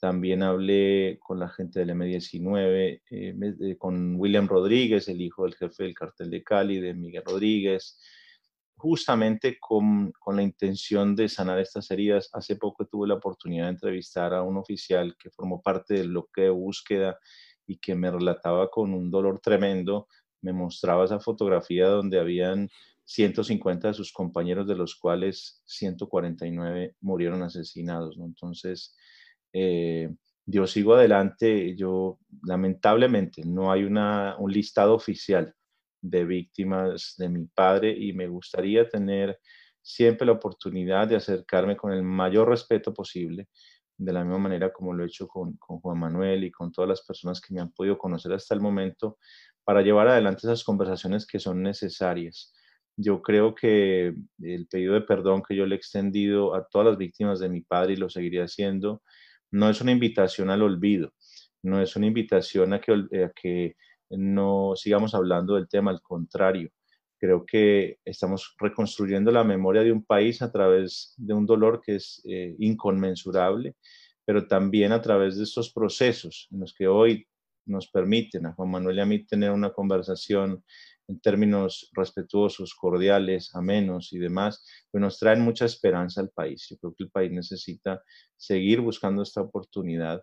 [0.00, 5.84] también hablé con la gente del M19, eh, con William Rodríguez, el hijo del jefe
[5.84, 8.00] del cartel de Cali, de Miguel Rodríguez,
[8.76, 12.30] justamente con, con, la intención de sanar estas heridas.
[12.32, 16.42] Hace poco tuve la oportunidad de entrevistar a un oficial que formó parte del bloque
[16.42, 17.18] de búsqueda
[17.66, 20.08] y que me relataba con un dolor tremendo,
[20.42, 22.68] me mostraba esa fotografía donde habían
[23.04, 28.16] 150 de sus compañeros, de los cuales 149 murieron asesinados.
[28.20, 28.96] Entonces,
[29.52, 30.14] eh,
[30.46, 35.54] yo sigo adelante, yo lamentablemente no hay una, un listado oficial
[36.00, 39.38] de víctimas de mi padre y me gustaría tener
[39.82, 43.48] siempre la oportunidad de acercarme con el mayor respeto posible,
[43.96, 46.88] de la misma manera como lo he hecho con, con Juan Manuel y con todas
[46.88, 49.18] las personas que me han podido conocer hasta el momento,
[49.64, 52.52] para llevar adelante esas conversaciones que son necesarias.
[52.96, 56.98] Yo creo que el pedido de perdón que yo le he extendido a todas las
[56.98, 59.02] víctimas de mi padre y lo seguiré haciendo,
[59.50, 61.12] no es una invitación al olvido,
[61.62, 63.76] no es una invitación a que, que
[64.10, 66.70] no sigamos hablando del tema, al contrario,
[67.20, 71.96] creo que estamos reconstruyendo la memoria de un país a través de un dolor que
[71.96, 73.76] es eh, inconmensurable,
[74.24, 77.26] pero también a través de estos procesos en los que hoy
[77.66, 80.64] nos permiten a Juan Manuel y a mí tener una conversación
[81.08, 86.66] en términos respetuosos, cordiales, amenos y demás, pues nos traen mucha esperanza al país.
[86.70, 88.02] Yo creo que el país necesita
[88.36, 90.22] seguir buscando esta oportunidad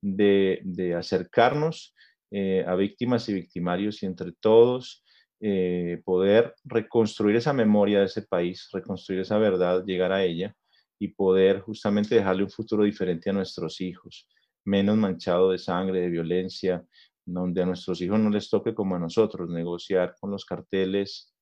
[0.00, 1.94] de, acercarnos
[2.30, 5.04] eh, a víctimas y victimarios y entre todos
[5.40, 10.54] eh, poder reconstruir esa memoria de ese país, reconstruir esa verdad, llegar a ella
[10.98, 14.28] y poder justamente dejarle un futuro diferente a nuestros hijos,
[14.68, 16.84] menos manchado de sangre, de violencia,
[17.24, 21.34] donde a nuestros hijos no les toque como a nosotros negociar con los carteles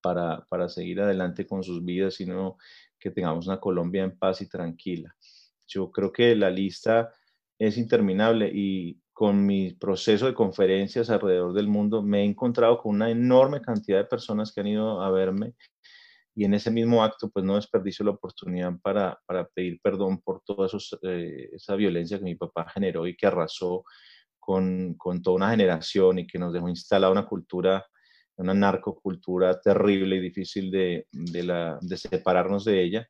[0.00, 2.56] para, para seguir adelante con sus vidas, sino
[2.98, 5.14] que tengamos una Colombia en paz y tranquila.
[5.66, 7.12] Yo creo que la lista
[7.58, 12.94] es interminable y con mi proceso de conferencias alrededor del mundo me he encontrado con
[12.96, 15.54] una enorme cantidad de personas que han ido a verme
[16.34, 19.18] y en ese mismo acto pues no desperdicio la oportunidad para,
[19.54, 20.68] pedir perdón por toda
[21.02, 23.84] eh, esa violencia que mi papá generó y que arrasó
[24.38, 27.86] con, toda una generación y que nos dejó instalada una cultura,
[28.36, 31.06] una narcocultura terrible y difícil de
[31.96, 33.08] separarnos de ella.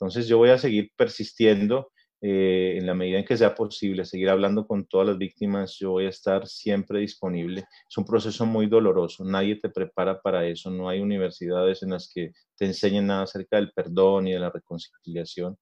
[0.00, 1.92] Entonces yo voy a seguir persistiendo
[2.22, 5.92] eh, en la medida en que sea posible, seguir hablando con todas las víctimas, yo
[5.92, 7.64] voy a estar siempre disponible.
[7.88, 12.10] Es un proceso muy doloroso, nadie te prepara para eso, no hay universidades en las
[12.14, 15.56] que te enseñen nada acerca del perdón y de la reconciliación.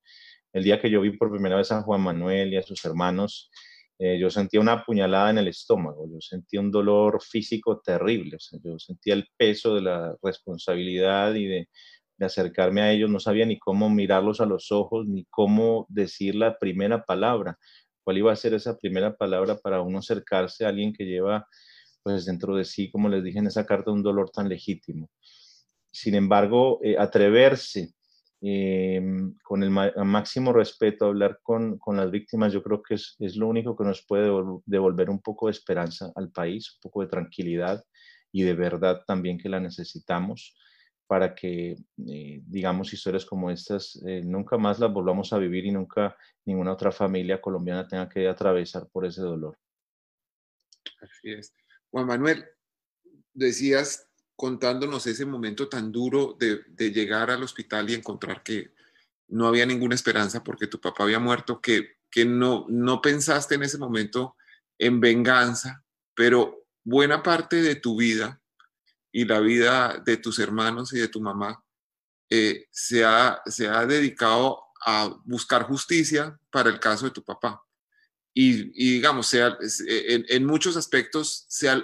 [0.53, 3.51] El día que yo vi por primera vez a Juan Manuel y a sus hermanos,
[4.01, 8.79] eh, yo sentía una puñalada en el estómago, yo sentía un dolor físico terrible, yo
[8.79, 11.69] sentía el peso de la responsabilidad y de
[12.19, 16.35] de acercarme a ellos, no sabía ni cómo mirarlos a los ojos, ni cómo decir
[16.35, 17.57] la primera palabra.
[18.03, 21.47] ¿Cuál iba a ser esa primera palabra para uno acercarse a alguien que lleva,
[22.03, 25.09] pues dentro de sí, como les dije en esa carta, un dolor tan legítimo?
[25.93, 27.93] Sin embargo, eh, atreverse
[28.41, 33.15] em, con el máximo respeto a hablar con, con, las víctimas, yo creo que es,
[33.21, 34.31] es lo único que nos puede
[34.67, 37.85] devolver un poco de esperanza al país, un poco de tranquilidad
[38.33, 40.57] y de verdad también que la necesitamos
[41.09, 41.75] para que,
[42.07, 46.15] eh, digamos, historias como estas eh, nunca más las volvamos a vivir y nunca
[46.45, 49.59] ninguna otra familia colombiana tenga que atravesar por ese dolor.
[51.01, 51.55] Así es.
[51.91, 52.45] Juan Manuel,
[53.33, 54.07] decías
[54.37, 58.73] contándonos ese momento tan duro de, de, llegar al hospital y encontrar que
[59.29, 63.63] no había ninguna esperanza porque tu papá había muerto, que, que no, no pensaste en
[63.63, 64.37] ese momento
[64.79, 68.43] en venganza, pero buena parte de tu vida
[69.13, 71.63] y la vida de tus hermanos y de tu mamá
[72.31, 77.63] eh, se, ha, se ha dedicado a buscar justicia para el caso de tu papá.
[78.35, 79.57] Y, digamos, sea,
[79.89, 81.83] en, en, muchos aspectos se ha,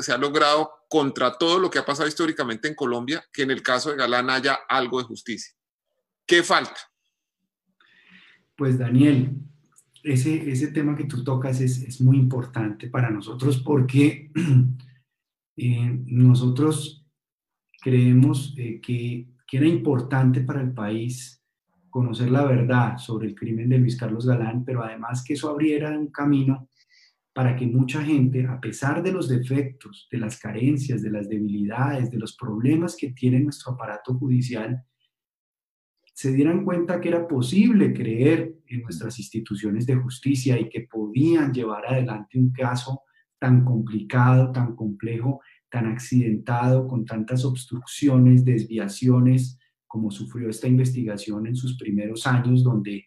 [0.00, 3.62] se ha logrado contra todo lo que ha pasado históricamente en Colombia, que en el
[3.62, 5.54] caso de Galán haya algo de justicia.
[6.26, 6.76] ¿Qué falta?
[8.56, 9.32] Pues Daniel,
[10.02, 14.30] ese, ese tema que tú tocas es, es muy importante para nosotros porque
[15.56, 17.06] Eh, nosotros
[17.80, 21.42] creemos eh, que, que, era importante para el país
[21.88, 25.98] conocer la verdad sobre el crimen de Luis Carlos Galán, pero además que eso abriera
[25.98, 26.68] un camino
[27.32, 32.10] para que mucha gente, a pesar de los defectos, de las carencias, de las debilidades,
[32.10, 34.82] de los problemas que tiene nuestro aparato judicial,
[36.14, 41.52] se dieran cuenta que era posible creer en nuestras instituciones de justicia y que podían
[41.52, 43.02] llevar adelante un caso
[43.38, 45.40] tan complicado, tan complejo,
[45.70, 53.04] tan accidentado, con tantas obstrucciones, desviaciones, como sufrió esta investigación en sus primeros años, donde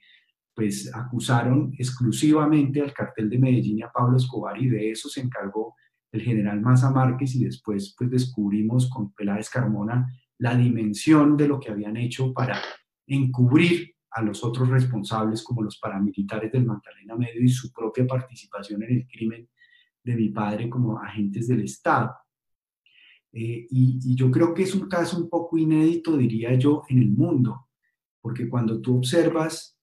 [0.56, 5.22] pues acusaron exclusivamente al cartel de Medellín y a Pablo Escobar y de eso se
[5.22, 5.76] encargó
[6.12, 10.08] el general Maza Márquez y después pues descubrimos con Peláez Carmona
[10.38, 12.60] la dimensión de lo que habían hecho para
[13.08, 18.84] encubrir a los otros responsables como los paramilitares del Magdalena Medio y su propia participación
[18.84, 19.48] en el crimen
[20.04, 22.12] de mi padre como agentes del Estado.
[23.32, 27.10] Eh, y, yo creo que es un caso un poco inédito, diría yo, en el
[27.10, 27.68] mundo,
[28.22, 29.78] porque cuando tú observas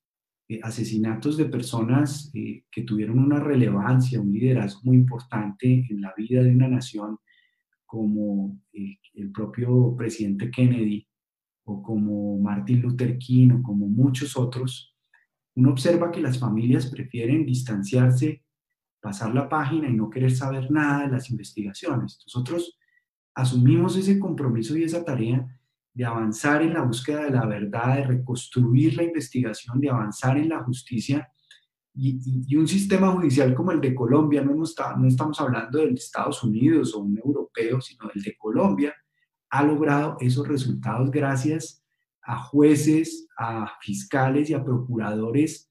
[0.48, 6.12] eh, asesinatos de personas eh, que tuvieron una relevancia, un liderazgo muy importante en la
[6.16, 7.18] vida de una nación,
[7.84, 11.06] como el propio presidente Kennedy
[11.66, 14.96] o como Martin Luther King o como muchos otros,
[15.54, 18.42] uno observa que las familias prefieren distanciarse
[19.00, 22.18] pasar la página y no querer saber nada de las investigaciones.
[22.26, 22.78] Nosotros
[23.34, 25.46] asumimos ese compromiso y esa tarea
[25.92, 30.50] de avanzar en la búsqueda de la verdad, de reconstruir la investigación, de avanzar en
[30.50, 31.28] la justicia
[31.98, 36.94] y, un sistema judicial como el de Colombia, no, estamos hablando del de Estados Unidos
[36.94, 38.94] o un europeo, sino el de Colombia,
[39.48, 41.82] ha logrado esos resultados gracias
[42.22, 45.70] a jueces, a fiscales y a procuradores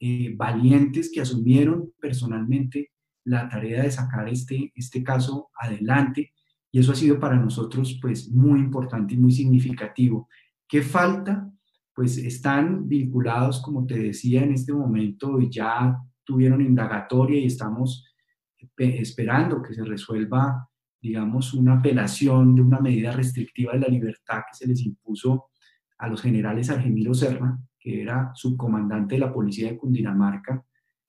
[0.00, 2.90] eh, valientes que asumieron personalmente
[3.24, 6.32] la tarea de sacar este, este caso adelante
[6.70, 10.28] Y eso ha sido para nosotros pues muy importante y muy significativo.
[10.68, 11.50] ¿Qué falta?
[11.94, 18.04] Pues están vinculados, como te decía en este momento, y ya tuvieron indagatoria y estamos
[18.76, 20.68] esperando que se resuelva,
[21.00, 25.50] digamos, una apelación de una medida restrictiva de la libertad que se les impuso
[25.98, 30.64] a los generales Argemiro Serna, que era subcomandante de la policía de Cundinamarca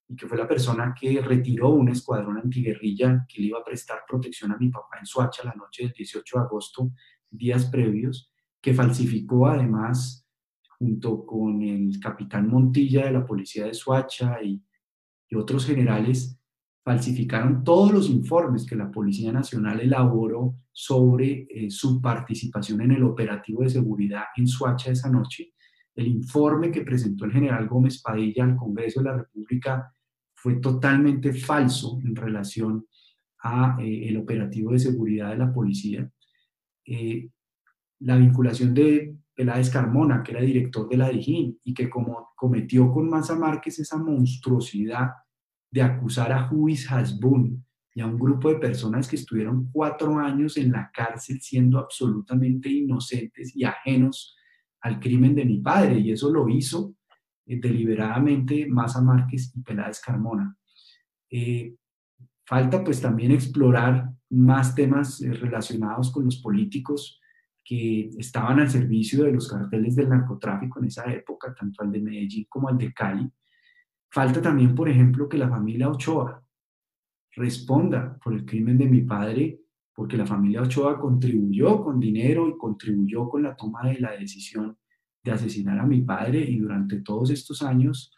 [0.10, 4.00] y que fue la persona que retiró un escuadrón antiguerrilla que le iba a prestar
[4.06, 6.92] protección a mi papá en Suacha la noche del 18 de agosto,
[7.32, 8.30] días previos,
[8.62, 10.28] que falsificó además,
[10.78, 14.62] junto con el capitán Montilla de la policía de Suacha y,
[15.34, 16.40] otros generales,
[16.84, 23.04] falsificaron todos los informes que la Policía Nacional elaboró sobre eh, su participación en el
[23.04, 25.55] operativo de seguridad en Suacha esa noche.
[25.96, 29.94] El informe que presentó el general Gómez Padilla al Congreso de la República
[30.34, 32.86] fue totalmente falso en relación
[33.40, 36.10] a eh, el operativo de seguridad de la policía.
[36.86, 37.30] Eh,
[38.00, 42.92] la vinculación de Peláez Carmona, que era director de la DIJÍN y que como cometió
[42.92, 45.12] con Maza Márquez esa monstruosidad
[45.72, 50.58] de acusar a Juiz Hasbun y a un grupo de personas que estuvieron cuatro años
[50.58, 54.36] en la cárcel siendo absolutamente inocentes y ajenos
[54.86, 56.00] al crimen de mi padre.
[56.00, 56.96] Y eso lo hizo
[57.46, 60.56] eh, deliberadamente Maza Márquez y Peláez Carmona.
[61.30, 61.76] Eh,
[62.46, 67.20] falta pues también explorar más temas eh, relacionados con los políticos
[67.64, 72.00] que estaban al servicio de los carteles del narcotráfico en esa época, tanto al de
[72.00, 73.28] Medellín como al de Cali,
[74.16, 76.42] Falta también, por ejemplo, que la familia Ochoa
[77.32, 79.60] responda por el crimen de mi padre,
[79.96, 84.78] porque la familia Ochoa contribuyó con dinero y contribuyó con la toma de la decisión
[85.24, 88.14] de asesinar a mi padre y durante todos estos años,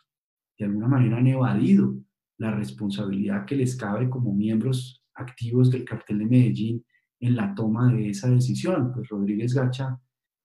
[0.58, 1.96] de alguna manera, han evadido
[2.40, 6.86] la responsabilidad que les cabe como miembros activos del cartel de Medellín
[7.20, 8.92] en la toma de esa decisión.
[8.94, 10.00] Pues Rodríguez Gacha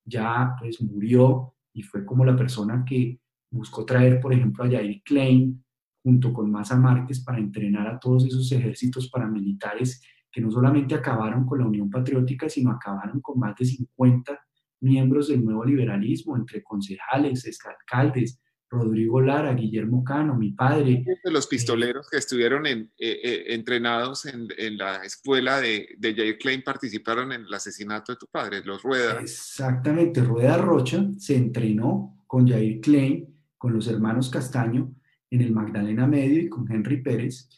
[0.05, 3.19] ya pues murió y fue como la persona que
[3.51, 5.65] buscó traer, por ejemplo, a Jair Klein
[6.03, 10.03] junto con Maza Márquez para entrenar a todos esos ejércitos paramilitares
[10.33, 14.41] que no solamente acabaron con la Unión Patriótica, sino acabaron con más de 50
[14.81, 21.05] miembros del nuevo liberalismo, entre concejales, exalcaldes, Rodrigo Lara, Guillermo Cano, mi padre.
[21.23, 26.15] De los pistoleros que estuvieron en, eh, eh, entrenados en, en, la escuela de, de
[26.15, 29.21] Jair Klein participaron en el asesinato de tu padre, los Rueda.
[29.21, 34.93] Exactamente, Rueda Rocha se entrenó con Jair Klein con los hermanos Castaño
[35.31, 37.49] en el Magdalena Medio y con Henry Pérez,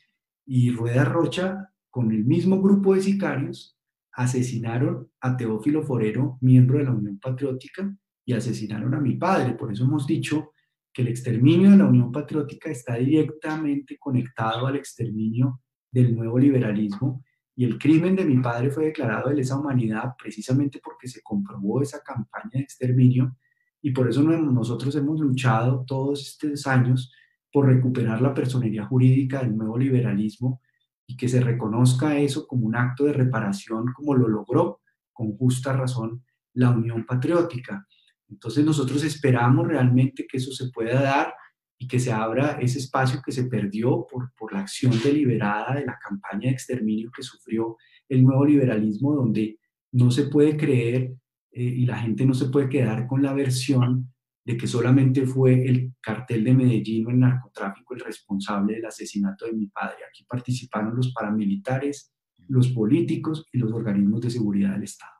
[0.46, 3.78] y Rueda Rocha, con el mismo grupo de sicarios,
[4.14, 9.52] asesinaron a Teófilo Forero, miembro de la Unión Patriótica, y asesinaron a mi padre.
[9.54, 10.50] Por eso hemos dicho
[10.92, 17.22] que el exterminio de la Unión Patriótica está directamente conectado al exterminio del nuevo liberalismo
[17.54, 21.80] y el crimen de mi padre fue declarado de lesa humanidad precisamente porque se comprobó
[21.80, 23.36] esa campaña de exterminio
[23.80, 27.12] y por eso nosotros hemos luchado todos estos años
[27.52, 30.60] por recuperar la personería jurídica del nuevo liberalismo
[31.06, 34.81] y que se reconozca eso como un acto de reparación, como lo logró
[35.12, 36.24] con justa razón
[36.55, 37.86] la Unión Patriótica.
[38.28, 41.35] Entonces nosotros esperamos realmente que eso se pueda dar
[41.78, 45.85] y que se abra ese espacio que se perdió por, por la acción deliberada de
[45.85, 47.76] la campaña de exterminio que sufrió
[48.09, 49.59] el nuevo liberalismo, donde
[49.93, 51.14] no se puede creer
[51.51, 54.13] eh, y la gente no se puede quedar con la versión
[54.44, 59.46] de que solamente fue el cartel de Medellín o el narcotráfico el responsable del asesinato
[59.46, 59.96] de mi padre.
[60.08, 62.12] Aquí participaron los paramilitares,
[62.48, 65.12] los políticos y los organismos de seguridad del Estado.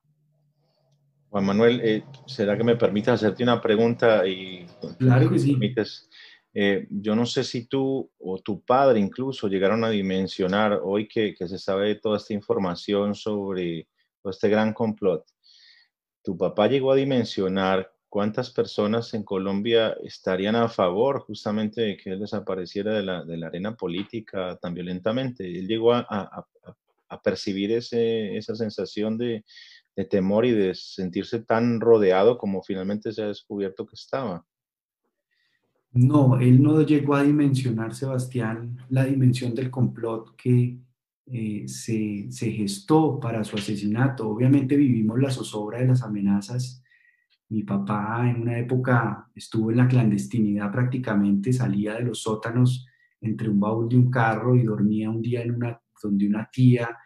[1.31, 4.27] Juan Manuel, eh, ¿será que me permites hacerte una pregunta?
[4.27, 4.67] Y,
[4.99, 5.59] claro que sí.
[6.57, 11.35] Eh, yo no sé si tú o tu padre incluso llegaron a dimensionar hoy que,
[11.35, 13.89] que se sabe toda esta información sobre
[14.23, 15.25] este gran complot
[16.25, 22.13] tu papá llegó a dimensionar cuántas personas en Colombia estarían a favor justamente de que
[22.13, 25.45] él desapareciera de la, de la arena política tan violentamente.
[25.45, 26.47] Él llegó a, a,
[27.09, 29.45] a percibir ese, esa sensación de,
[29.97, 34.47] de, temor y de sentirse tan rodeado como finalmente se ha descubierto que estaba.
[35.91, 40.79] No, él no llegó a dimensionar, Sebastián, la dimensión del complot que
[41.27, 44.29] eh, se, se, gestó para su asesinato.
[44.29, 46.84] Obviamente vivimos la zozobra de las amenazas.
[47.49, 52.87] Mi papá en una época estuvo en la clandestinidad prácticamente, salía de los sótanos
[53.21, 56.97] entre un baúl de un carro y dormía un día en una, donde una tía,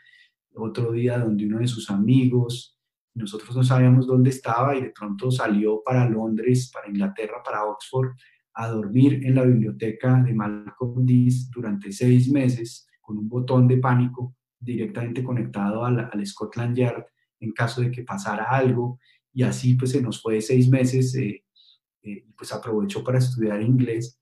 [0.54, 2.78] otro día donde uno de sus amigos.
[3.14, 8.10] Nosotros no sabíamos dónde estaba y de pronto salió para Londres, para Inglaterra, para Oxford,
[8.54, 13.78] a dormir en la biblioteca de Malcolm X durante seis meses con un botón de
[13.78, 17.06] pánico directamente conectado al, al Scotland Yard
[17.40, 18.98] en caso de que pasara algo
[19.38, 21.44] y así pues se nos fue seis meses eh,
[22.02, 24.18] eh, pues aprovechó para estudiar inglés,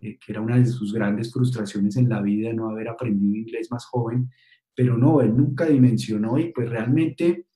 [0.00, 3.70] eh, que era una de sus grandes frustraciones en la vida, no haber aprendido inglés
[3.70, 4.28] más joven,
[4.74, 7.46] pero no, él nunca dimensionó y pues realmente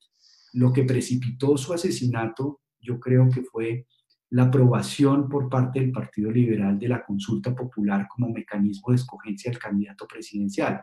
[0.53, 3.89] lo que precipitó su asesinato, yo creo que fue
[4.29, 9.51] la aprobación por parte del Partido Liberal de la consulta popular como mecanismo de escogencia
[9.51, 10.83] del candidato presidencial.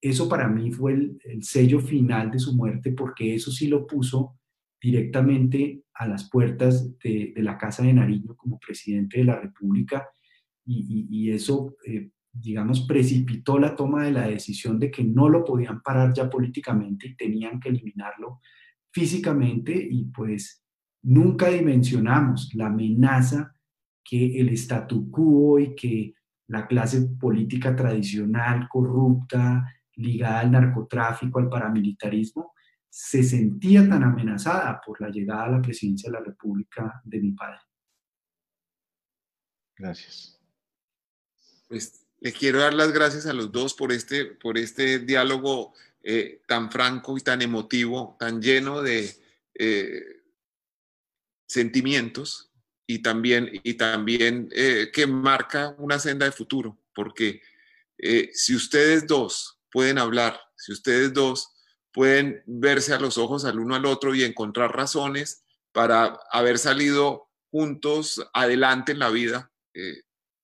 [0.00, 3.86] Eso para mí fue el, el sello final de su muerte porque eso sí lo
[3.86, 4.38] puso
[4.80, 10.08] directamente a las puertas de, la Casa de Nariño como presidente de la República
[10.64, 15.80] y, eso, eh, digamos, precipitó la toma de la decisión de que no lo podían
[15.80, 18.40] parar ya políticamente y tenían que eliminarlo
[18.92, 20.62] físicamente y pues
[21.02, 23.54] nunca dimensionamos la amenaza
[24.04, 26.14] que el statu quo y que
[26.48, 32.52] la clase política tradicional, corrupta, ligada al narcotráfico, al paramilitarismo,
[32.90, 37.32] se sentía tan amenazada por la llegada a la presidencia de la República de mi
[37.32, 37.60] padre.
[39.76, 40.40] Gracias.
[41.68, 46.42] Pues le quiero dar las gracias a los dos por este, por este diálogo eh,
[46.46, 49.14] tan franco y tan emotivo, tan lleno de
[49.54, 50.22] eh,
[51.46, 52.50] sentimientos
[52.86, 57.42] y también, y también eh, que marca una senda de futuro, porque
[58.32, 61.57] si ustedes dos pueden hablar, si ustedes dos
[61.92, 67.28] pueden verse a los ojos al uno al otro y encontrar razones para haber salido
[67.50, 69.50] juntos adelante en la vida.
[69.74, 70.02] Eh,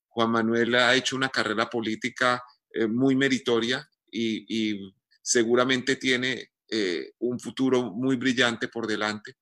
[0.08, 2.42] Juan Manuel ha hecho una carrera política
[2.72, 4.92] eh, muy meritoria y,
[5.26, 9.36] seguramente tiene eh, un futuro muy brillante por delante.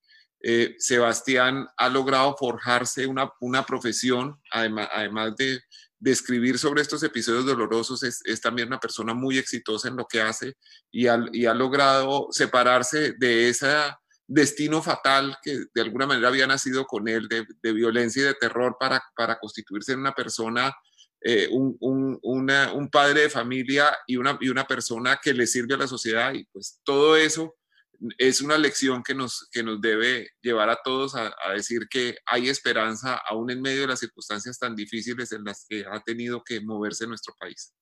[0.79, 5.61] Sebastián ha logrado forjarse una, una profesión, además, además de,
[6.03, 10.21] de escribir sobre estos episodios dolorosos, es, también una persona muy exitosa en lo que
[10.21, 10.57] hace
[10.91, 13.69] y, ha logrado separarse de ese
[14.27, 18.77] destino fatal que de alguna manera había nacido con él, de, violencia y de terror
[18.81, 20.75] para, constituirse en una persona,
[21.21, 25.79] eh, un, un, padre de familia y una, y una persona que le sirve a
[25.79, 26.35] la sociedad.
[26.35, 27.55] Y pues todo eso
[28.19, 32.49] es una lección que nos, que nos debe llevar a todos a, decir que hay
[32.49, 36.61] esperanza aún en medio de las circunstancias tan difíciles en las que ha tenido que
[36.61, 37.75] moverse nuestro país.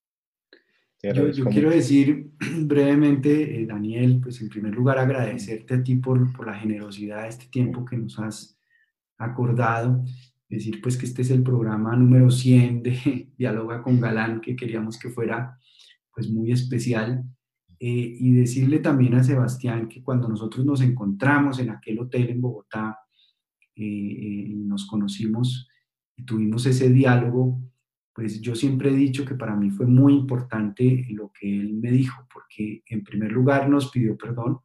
[1.03, 2.31] Yo, quiero decir
[2.61, 7.29] brevemente, eh, Daniel, pues en primer lugar agradecerte a ti por, por la generosidad de
[7.29, 8.59] este tiempo que nos has
[9.17, 10.05] acordado.
[10.49, 14.99] Decir pues que este es el programa número 100 de Dialoga con Galán, que queríamos
[14.99, 15.59] que fuera
[16.13, 17.25] pues muy especial.
[17.83, 22.39] Eh, y decirle también a Sebastián que cuando nosotros nos encontramos en aquel hotel en
[22.39, 22.99] Bogotá
[23.75, 25.67] eh, eh, nos conocimos
[26.15, 27.59] y tuvimos ese diálogo,
[28.13, 31.91] pues yo siempre he dicho que para mí fue muy importante lo que él me
[31.91, 34.59] dijo, porque en primer lugar nos pidió perdón.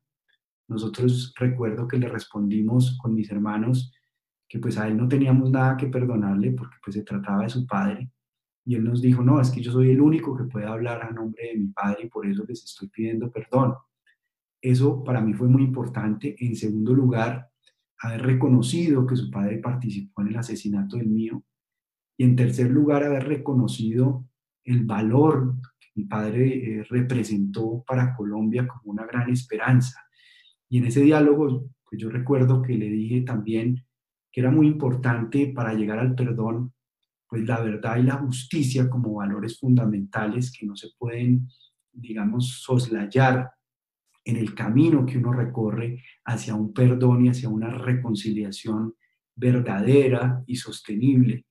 [0.68, 3.94] Nosotros recuerdo que le respondimos con mis hermanos
[4.46, 7.66] que pues a él no teníamos nada que perdonarle porque pues se trataba de su
[7.66, 8.12] padre
[8.66, 11.12] y él nos dijo, no, es que yo soy el único que puede hablar a
[11.12, 13.76] nombre de mi padre y por eso les estoy pidiendo perdón.
[14.60, 16.36] Eso para mí fue muy importante.
[16.40, 17.48] En segundo lugar,
[18.00, 21.44] haber reconocido que su padre participó en el asesinato del mío.
[22.18, 24.26] Y en tercer lugar, haber reconocido
[24.64, 30.02] el valor que mi padre eh, representó para Colombia como una gran esperanza.
[30.68, 33.86] Y en ese diálogo, pues yo recuerdo que le dije también
[34.32, 36.74] que era muy importante para llegar al perdón
[37.36, 41.50] pues la verdad y la justicia como valores fundamentales que no se pueden,
[41.92, 43.52] digamos, soslayar
[44.24, 48.94] en el camino que uno recorre hacia un perdón y hacia una reconciliación
[49.36, 51.46] verdadera y sostenible.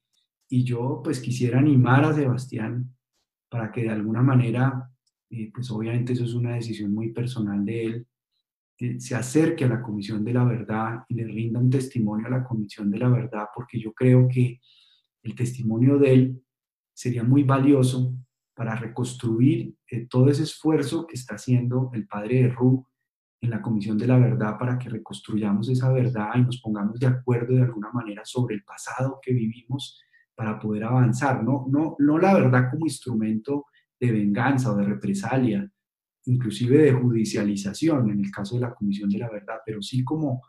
[0.49, 2.97] Y yo pues quisiera animar a Sebastián
[3.51, 4.91] para que de alguna manera,
[5.29, 8.07] eh, pues obviamente eso es una decisión muy personal de él,
[9.01, 12.45] se acerque a la Comisión de la Verdad y le rinda un testimonio a la
[12.45, 14.61] Comisión de la Verdad, porque yo creo que
[15.25, 16.45] el testimonio de él
[16.93, 18.15] sería muy valioso
[18.55, 22.87] para reconstruir eh, todo ese esfuerzo que está haciendo el padre de Ru
[23.41, 27.09] en la Comisión de la Verdad para que reconstruyamos esa verdad y nos pongamos de
[27.09, 30.01] acuerdo de alguna manera sobre el pasado que vivimos
[30.35, 31.43] para poder avanzar.
[31.43, 33.67] No, no, no la verdad como instrumento
[33.99, 35.69] de venganza o de represalia,
[36.27, 40.43] inclusive de judicialización en el caso de la Comisión de la Verdad, pero sí como,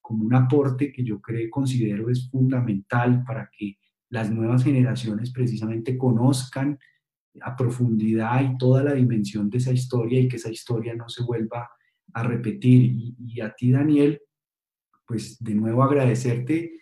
[0.00, 3.78] como un aporte que yo creo, considero es fundamental para que
[4.10, 6.78] las nuevas generaciones precisamente conozcan
[7.40, 11.24] a profundidad y toda la dimensión de esa historia y que esa historia no se
[11.24, 11.68] vuelva
[12.12, 13.14] a repetir.
[13.18, 14.20] Y, a ti, Daniel,
[15.06, 16.72] pues de nuevo agradecerte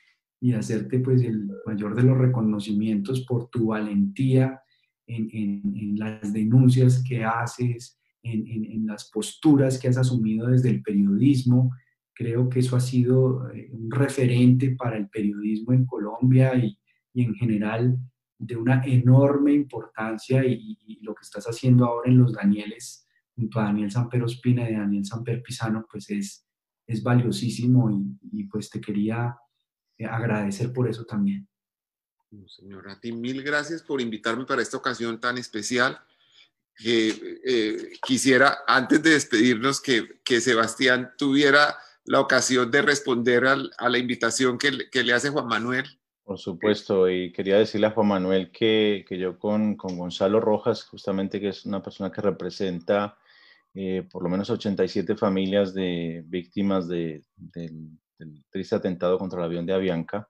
[0.40, 4.60] y hacerte pues el mayor de los reconocimientos por tu valentía
[5.06, 11.70] en, en, las denuncias que haces, en, las posturas que has asumido desde el periodismo.
[12.14, 16.76] Creo que eso ha sido eh, un referente para el periodismo en Colombia y,
[17.14, 17.98] en general
[18.38, 23.64] de una enorme importancia y, lo que estás haciendo ahora en los Danieles junto a
[23.64, 26.46] Daniel Samper Ospina y Daniel Samper Pisano pues es,
[26.86, 29.36] es valiosísimo y, pues te quería
[29.98, 31.48] eh, agradecer por eso también.
[32.46, 36.00] Señor, a ti mil gracias por invitarme para esta ocasión tan especial
[36.74, 43.88] que eh, quisiera, antes de despedirnos, que, que, Sebastián tuviera la ocasión de responder a
[43.88, 46.00] la invitación que, que, le hace Juan Manuel.
[46.32, 50.82] Por supuesto, y quería decirle a Juan Manuel que, que yo con, con, Gonzalo Rojas,
[50.84, 53.18] justamente que es una persona que representa
[53.74, 57.90] eh, por lo menos 87 familias de víctimas de, del,
[58.48, 60.26] triste atentado contra el avión de Avianca,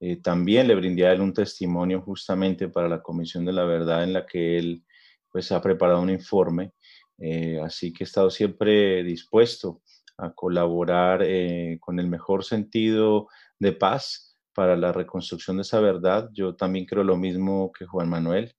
[0.00, 4.02] eh, también le brindé a él un testimonio justamente para la Comisión de la Verdad
[4.02, 4.82] en la que él
[5.30, 6.72] pues ha preparado un informe,
[7.18, 9.82] eh, así que he estado siempre dispuesto
[10.16, 13.28] a colaborar eh, con el mejor sentido
[13.60, 14.27] de paz
[14.58, 16.30] para la reconstrucción de esa verdad.
[16.32, 18.52] Yo también creo lo mismo que Juan Manuel.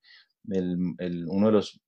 [0.49, 1.81] El, uno de los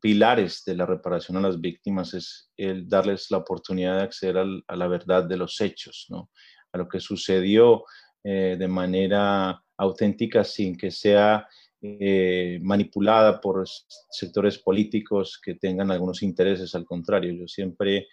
[0.00, 2.52] pilares de la reparación a las víctimas es
[2.86, 6.30] darles la oportunidad de acceder a la verdad de los hechos, ¿no?
[6.72, 7.82] a lo que sucedió
[8.22, 11.48] eh, de manera auténtica sin que sea
[11.82, 13.64] eh, manipulada por
[14.10, 16.72] sectores políticos que tengan algunos intereses.
[16.76, 18.06] Al contrario, yo siempre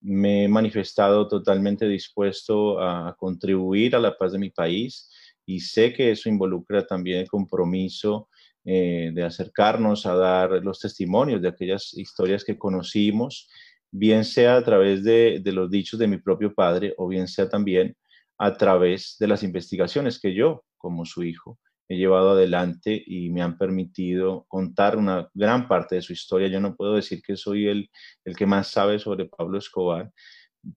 [0.00, 5.10] me he manifestado totalmente dispuesto a contribuir a la paz de mi país
[5.46, 8.28] y sé que eso involucra también el compromiso
[8.64, 13.48] eh, de acercarnos a dar los testimonios de aquellas historias que conocimos,
[13.90, 17.48] bien sea a través de, de los dichos de mi propio padre o bien sea
[17.48, 17.96] también
[18.38, 21.58] a través de las investigaciones que yo, como su hijo,
[21.90, 26.46] he llevado adelante y me han permitido contar una gran parte de su historia.
[26.46, 27.90] Yo no puedo decir que soy el,
[28.24, 30.12] el que más sabe sobre Pablo Escobar,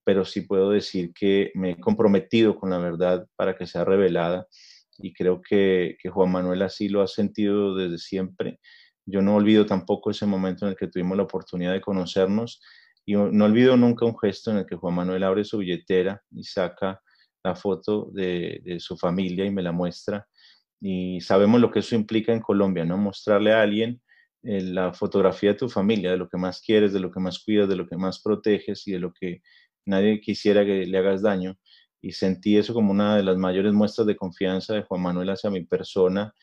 [0.04, 4.48] pero sí puedo decir que me he comprometido con la verdad para que sea revelada
[4.98, 8.60] y creo que, que Juan Manuel así lo ha sentido desde siempre.
[9.06, 12.60] Yo no olvido tampoco ese momento en el que tuvimos la oportunidad de conocernos
[13.06, 16.44] y no olvido nunca un gesto en el que Juan Manuel abre su billetera y
[16.44, 17.00] saca
[17.44, 20.28] la foto de, de su familia y me la muestra
[20.86, 22.98] y sabemos lo que eso implica en Colombia, ¿no?
[22.98, 24.02] Mostrarle a alguien
[24.44, 27.42] eh, la fotografía de tu familia, de lo que más quieres, de lo que más
[27.42, 29.42] cuidas, de lo que más proteges y de lo que
[29.86, 31.58] nadie quisiera que le hagas daño.
[32.02, 35.50] Y sentí eso como una de las mayores muestras de confianza de Juan Manuel hacia
[35.50, 36.34] mi persona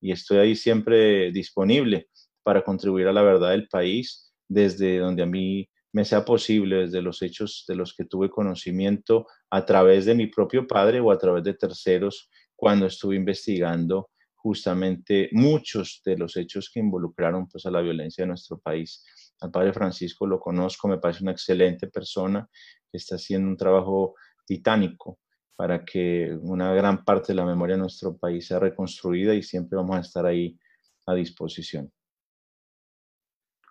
[0.00, 2.08] y estoy ahí siempre disponible
[2.42, 7.02] para contribuir a la verdad del país desde donde a mí me sea posible, desde
[7.02, 11.18] los hechos de los que tuve conocimiento a través de mi propio padre o a
[11.18, 17.70] través de terceros cuando estuve investigando justamente muchos de los hechos que involucraron pues, a
[17.70, 19.02] la violencia de nuestro país.
[19.40, 22.46] Al padre Francisco lo conozco, me parece una excelente persona
[22.90, 24.14] que está haciendo un trabajo
[24.44, 25.20] titánico
[25.56, 29.78] para que una gran parte de la memoria de nuestro país sea reconstruida y siempre
[29.78, 30.58] vamos a estar ahí
[31.06, 31.90] a disposición.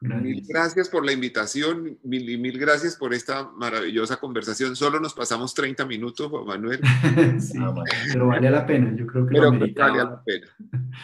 [0.01, 4.75] Mil gracias por la invitación, mil y mil gracias por esta maravillosa conversación.
[4.75, 6.79] Solo nos pasamos 30 minutos, Juan Manuel.
[7.41, 7.73] sí, ah,
[8.13, 10.47] pero vale la pena, yo creo que pero vale la pena.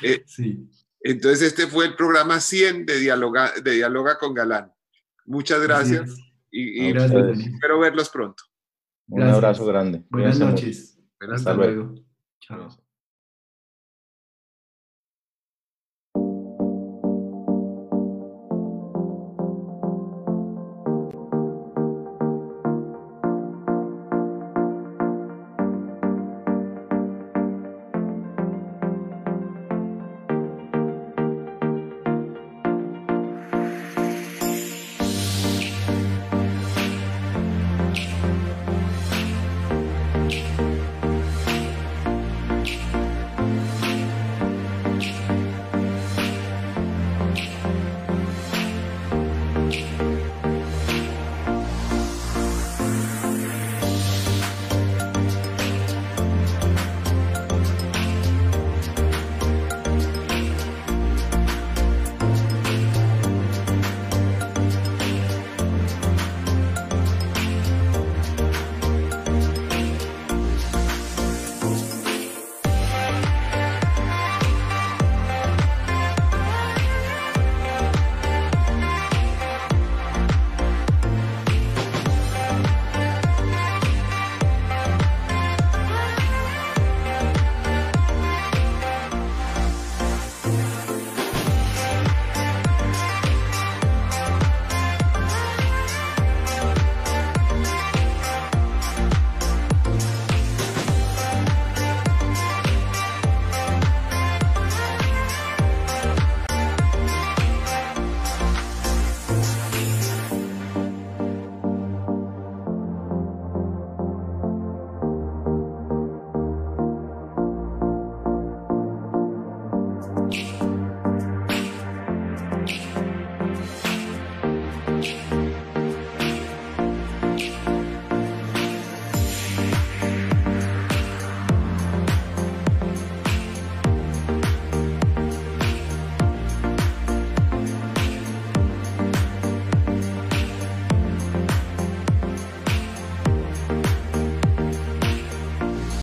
[0.01, 0.69] Eh, sí.
[1.01, 4.71] Entonces, este fue el programa 100 de Dialoga, de Dialoga con Galán.
[5.25, 6.15] Muchas gracias
[6.49, 8.43] y, espero verlos pronto.
[9.07, 10.03] Un abrazo grande.
[10.09, 10.99] Buenas noches.
[11.19, 11.95] Hasta, luego.
[12.39, 12.69] Chao.